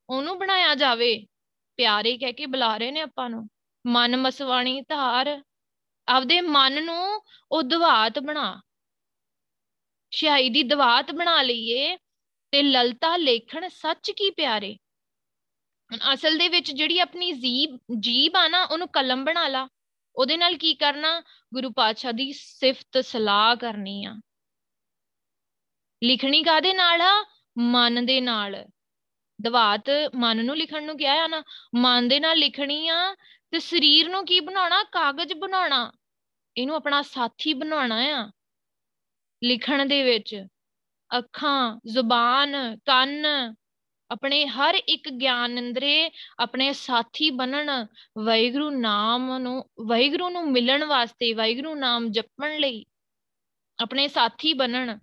[0.09, 1.27] ਉਹਨੂੰ ਬਣਾਇਆ ਜਾਵੇ।
[1.77, 3.49] ਪਿਆਰੇ ਕਹਿ ਕੇ ਬੁਲਾ ਰਹੇ ਨੇ ਆਪਾਂ ਨੂੰ।
[3.87, 5.43] ਮਨ ਮਸਵਾਣੀ ਧਾਰ
[6.09, 7.21] ਆਪਦੇ ਮਨ ਨੂੰ
[7.53, 8.63] ਉਹ ਦਵਾਤ ਬਣਾ।
[10.11, 11.97] ਸ਼ਾਈ ਦੀ ਦਵਾਤ ਬਣਾ ਲਈਏ
[12.51, 14.77] ਤੇ ਲਲਤਾ ਲੇਖਣ ਸੱਚ ਕੀ ਪਿਆਰੇ।
[16.13, 19.69] ਅਸਲ ਦੇ ਵਿੱਚ ਜਿਹੜੀ ਆਪਣੀ ਜੀਬ ਜੀਬ ਆ ਨਾ, ਉਹਨੂੰ ਕਲਮ ਬਣਾ ਲਾ।
[20.17, 21.23] ਉਹਦੇ ਨਾਲ ਕੀ ਕਰਨਾ?
[21.55, 24.15] ਗੁਰੂ ਪਾਤਸ਼ਾਹ ਦੀ ਸਿਫਤ ਸਲਾਹ ਕਰਨੀ ਆ।
[26.05, 27.27] ਲਿਖਣੀ ਕਾਦੇ ਨਾਲ ਆ?
[27.59, 28.67] ਮਨ ਦੇ ਨਾਲ।
[29.43, 29.85] ਦਵਾਤ
[30.15, 31.43] ਮਨ ਨੂੰ ਲਿਖਣ ਨੂੰ ਕਿਹਾ ਆ ਨਾ।
[31.75, 33.17] ਮਨ ਦੇ ਨਾਲ ਲਿਖਣੀ ਆ
[33.57, 34.83] ਤੇ ਸਰੀਰ ਨੂੰ ਕੀ ਬਣਾਉਣਾ?
[34.83, 35.93] ਕਾਗਜ਼ ਬਣਾਉਣਾ।
[36.57, 38.31] ਇਹਨੂੰ ਆਪਣਾ ਸਾਥੀ ਬਣਾਉਣਾ ਆ।
[39.45, 40.47] ਲਿਖਣ ਦੇ ਵਿੱਚ
[41.19, 43.27] ਅੱਖਾਂ, ਜ਼ੁਬਾਨ, ਕੰਨ,
[44.11, 47.87] ਆਪਣੇ ਹਰ ਇੱਕ ਗਿਆਨ ਇੰਦਰੇ ਆਪਣੇ ਸਾਥੀ ਬਣਨ
[48.25, 52.87] ਵੈਗਰੂ ਨਾਮ ਨੂੰ ਵੈਗਰੂ ਨੂੰ ਮਿਲਣ ਵਾਸਤੇ ਵੈਗਰੂ ਨਾਮ ਜਪਣ ਲਈ
[53.83, 54.99] ਆਪਣੇ ਸਾਥੀ ਬਣਨ।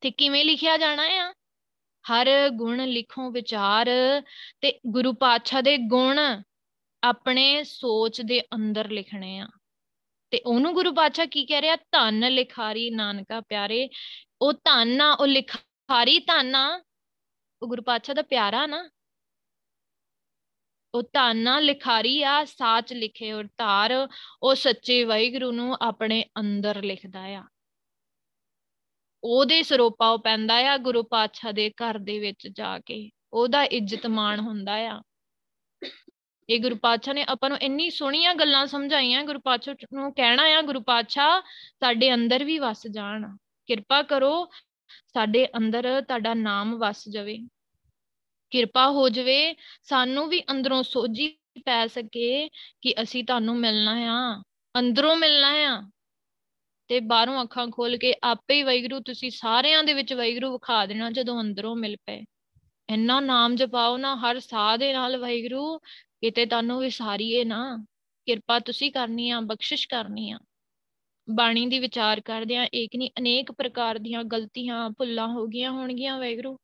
[0.00, 1.34] ਤੇ ਕਿਵੇਂ ਲਿਖਿਆ ਜਾਣਾ ਆ?
[2.10, 3.86] ਹਰ ਗੁਣ ਲਿਖੋ ਵਿਚਾਰ
[4.60, 6.42] ਤੇ ਗੁਰੂ ਪਾਤਸ਼ਾਹ ਦੇ ਗੁਣ
[7.04, 9.48] ਆਪਣੇ ਸੋਚ ਦੇ ਅੰਦਰ ਲਿਖਣੇ ਆ।
[10.30, 11.76] ਤੇ ਉਹਨੂੰ ਗੁਰੂ ਪਾਤਸ਼ਾਹ ਕੀ ਕਹਿ ਰਿਹਾ?
[11.76, 13.88] ਧੰਨ ਲਿਖਾਰੀ ਨਾਨਕਾ ਪਿਆਰੇ,
[14.42, 16.82] ਉਹ ਧੰਨ ਆ, ਉਹ ਲਿਖਾਰੀ ਧੰਨ ਆ,
[17.62, 18.90] ਉਹ ਗੁਰੂ ਪਾਤਸ਼ਾਹ ਦਾ ਪਿਆਰਾ ਨਾ।
[20.94, 24.08] ਉਹ ਧੰਨ ਲਿਖਾਰੀ ਆ, ਸਾਚ ਲਿਖੇ ਔਰ ਧਾਰ,
[24.42, 27.44] ਉਹ ਸੱਚੇ ਵਾਹਿਗੁਰੂ ਨੂੰ ਆਪਣੇ ਅੰਦਰ ਲਿਖਦਾ ਆ।
[29.24, 34.06] ਉਹਦੇ ਸਰੋਪਾ ਉਹ ਪੈਂਦਾ ਆ ਗੁਰੂ ਪਾਤਸ਼ਾਹ ਦੇ ਘਰ ਦੇ ਵਿੱਚ ਜਾ ਕੇ। ਉਹਦਾ ਇੱਜ਼ਤ
[34.06, 35.02] ਮਾਣ ਹੁੰਦਾ ਆ।
[36.50, 40.62] ਇਹ ਗੁਰੂ ਪਾਤਸ਼ਾਹ ਨੇ ਆਪਾਂ ਨੂੰ ਇੰਨੀ ਸੋਹਣੀਆਂ ਗੱਲਾਂ ਸਮਝਾਈਆਂ, ਗੁਰੂ ਪਾਤਸ਼ਾਹ ਨੂੰ ਕਹਿਣਾ ਆ,
[40.62, 41.42] ਗੁਰੂ ਪਾਤਸ਼ਾਹ,
[41.80, 43.36] ਸਾਡੇ ਅੰਦਰ ਵੀ ਵਸ ਜਾਣ।
[43.66, 44.46] ਕਿਰਪਾ ਕਰੋ,
[45.14, 47.38] ਸਾਡੇ ਅੰਦਰ ਤੁਹਾਡਾ ਨਾਮ ਵਸ ਜਾਵੇ।
[48.50, 51.28] ਕਿਰਪਾ ਹੋ ਜਾਵੇ, ਸਾਨੂੰ ਵੀ ਅੰਦਰੋਂ ਸੋਝੀ
[51.64, 52.48] ਪੈ ਸਕੇ
[52.80, 54.42] ਕਿ ਅਸੀਂ ਤੁਹਾਨੂੰ ਮਿਲਣਾ ਆ।
[54.78, 55.90] ਅੰਦਰੋਂ ਮਿਲਣਾ ਆ।
[56.88, 61.10] ਤੇ ਬਾਹਰੋਂ ਅੱਖਾਂ ਖੋਲ ਕੇ ਆਪੇ ਹੀ ਵੈਗਰੂ ਤੁਸੀਂ ਸਾਰਿਆਂ ਦੇ ਵਿੱਚ ਵੈਗਰੂ ਵਿਖਾ ਦੇਣਾ
[61.10, 62.24] ਜਦੋਂ ਅੰਦਰੋਂ ਮਿਲ ਪਏ।
[62.88, 65.80] ਇੰਨਾ ਨਾਮ ਜਪਾਓ ਨਾ, ਹਰ ਸਾਹ ਦੇ ਨਾਲ ਵੈਗਰੂ
[66.22, 67.84] ਕਿਤੇ ਤੁਹਾਨੂੰ ਵਿਸਾਰੀਏ ਨਾ,
[68.26, 70.38] ਕਿਰਪਾ ਤੁਸੀਂ ਕਰਨੀ ਆ, ਬਖਸ਼ਿਸ਼ ਕਰਨੀ ਆ।
[71.30, 76.18] ਬਾਣੀ ਦੀ ਵਿਚਾਰ ਕਰਦੇ ਆ ਇੱਕ ਨਹੀਂ ਅਨੇਕ ਪ੍ਰਕਾਰ ਦੀਆਂ ਗਲਤੀਆਂ ਭੁੱਲਾਂ ਹੋ ਗਈਆਂ ਹੋਣਗੀਆਂ
[76.18, 76.56] ਵੈਗਰੂ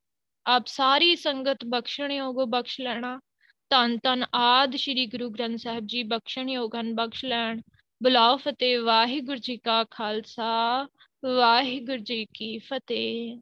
[0.46, 3.20] ਆਪ ਸਾਰੀ ਸੰਗਤ ਬਖਸ਼ਣ ਯੋਗੋ ਬਖਸ਼ ਲੈਣਾ।
[3.70, 7.60] ਤਨ ਤਨ ਆਦ ਸ੍ਰੀ ਗੁਰੂ ਗ੍ਰੰਥ ਸਾਹਿਬ ਜੀ ਬਖਸ਼ਣ ਯੋਗਨ ਬਖਸ਼ ਲੈਣ।
[8.02, 10.86] ਬੁਲਾਓ ਫਤਿਹ, ਵਾਹਿਗੁਰੂ ਜੀ ਕਾ ਖਾਲਸਾ,
[11.24, 13.38] ਵਾਹਿਗੁਰੂ ਜੀ ਕੀ ਫਤਿਹ।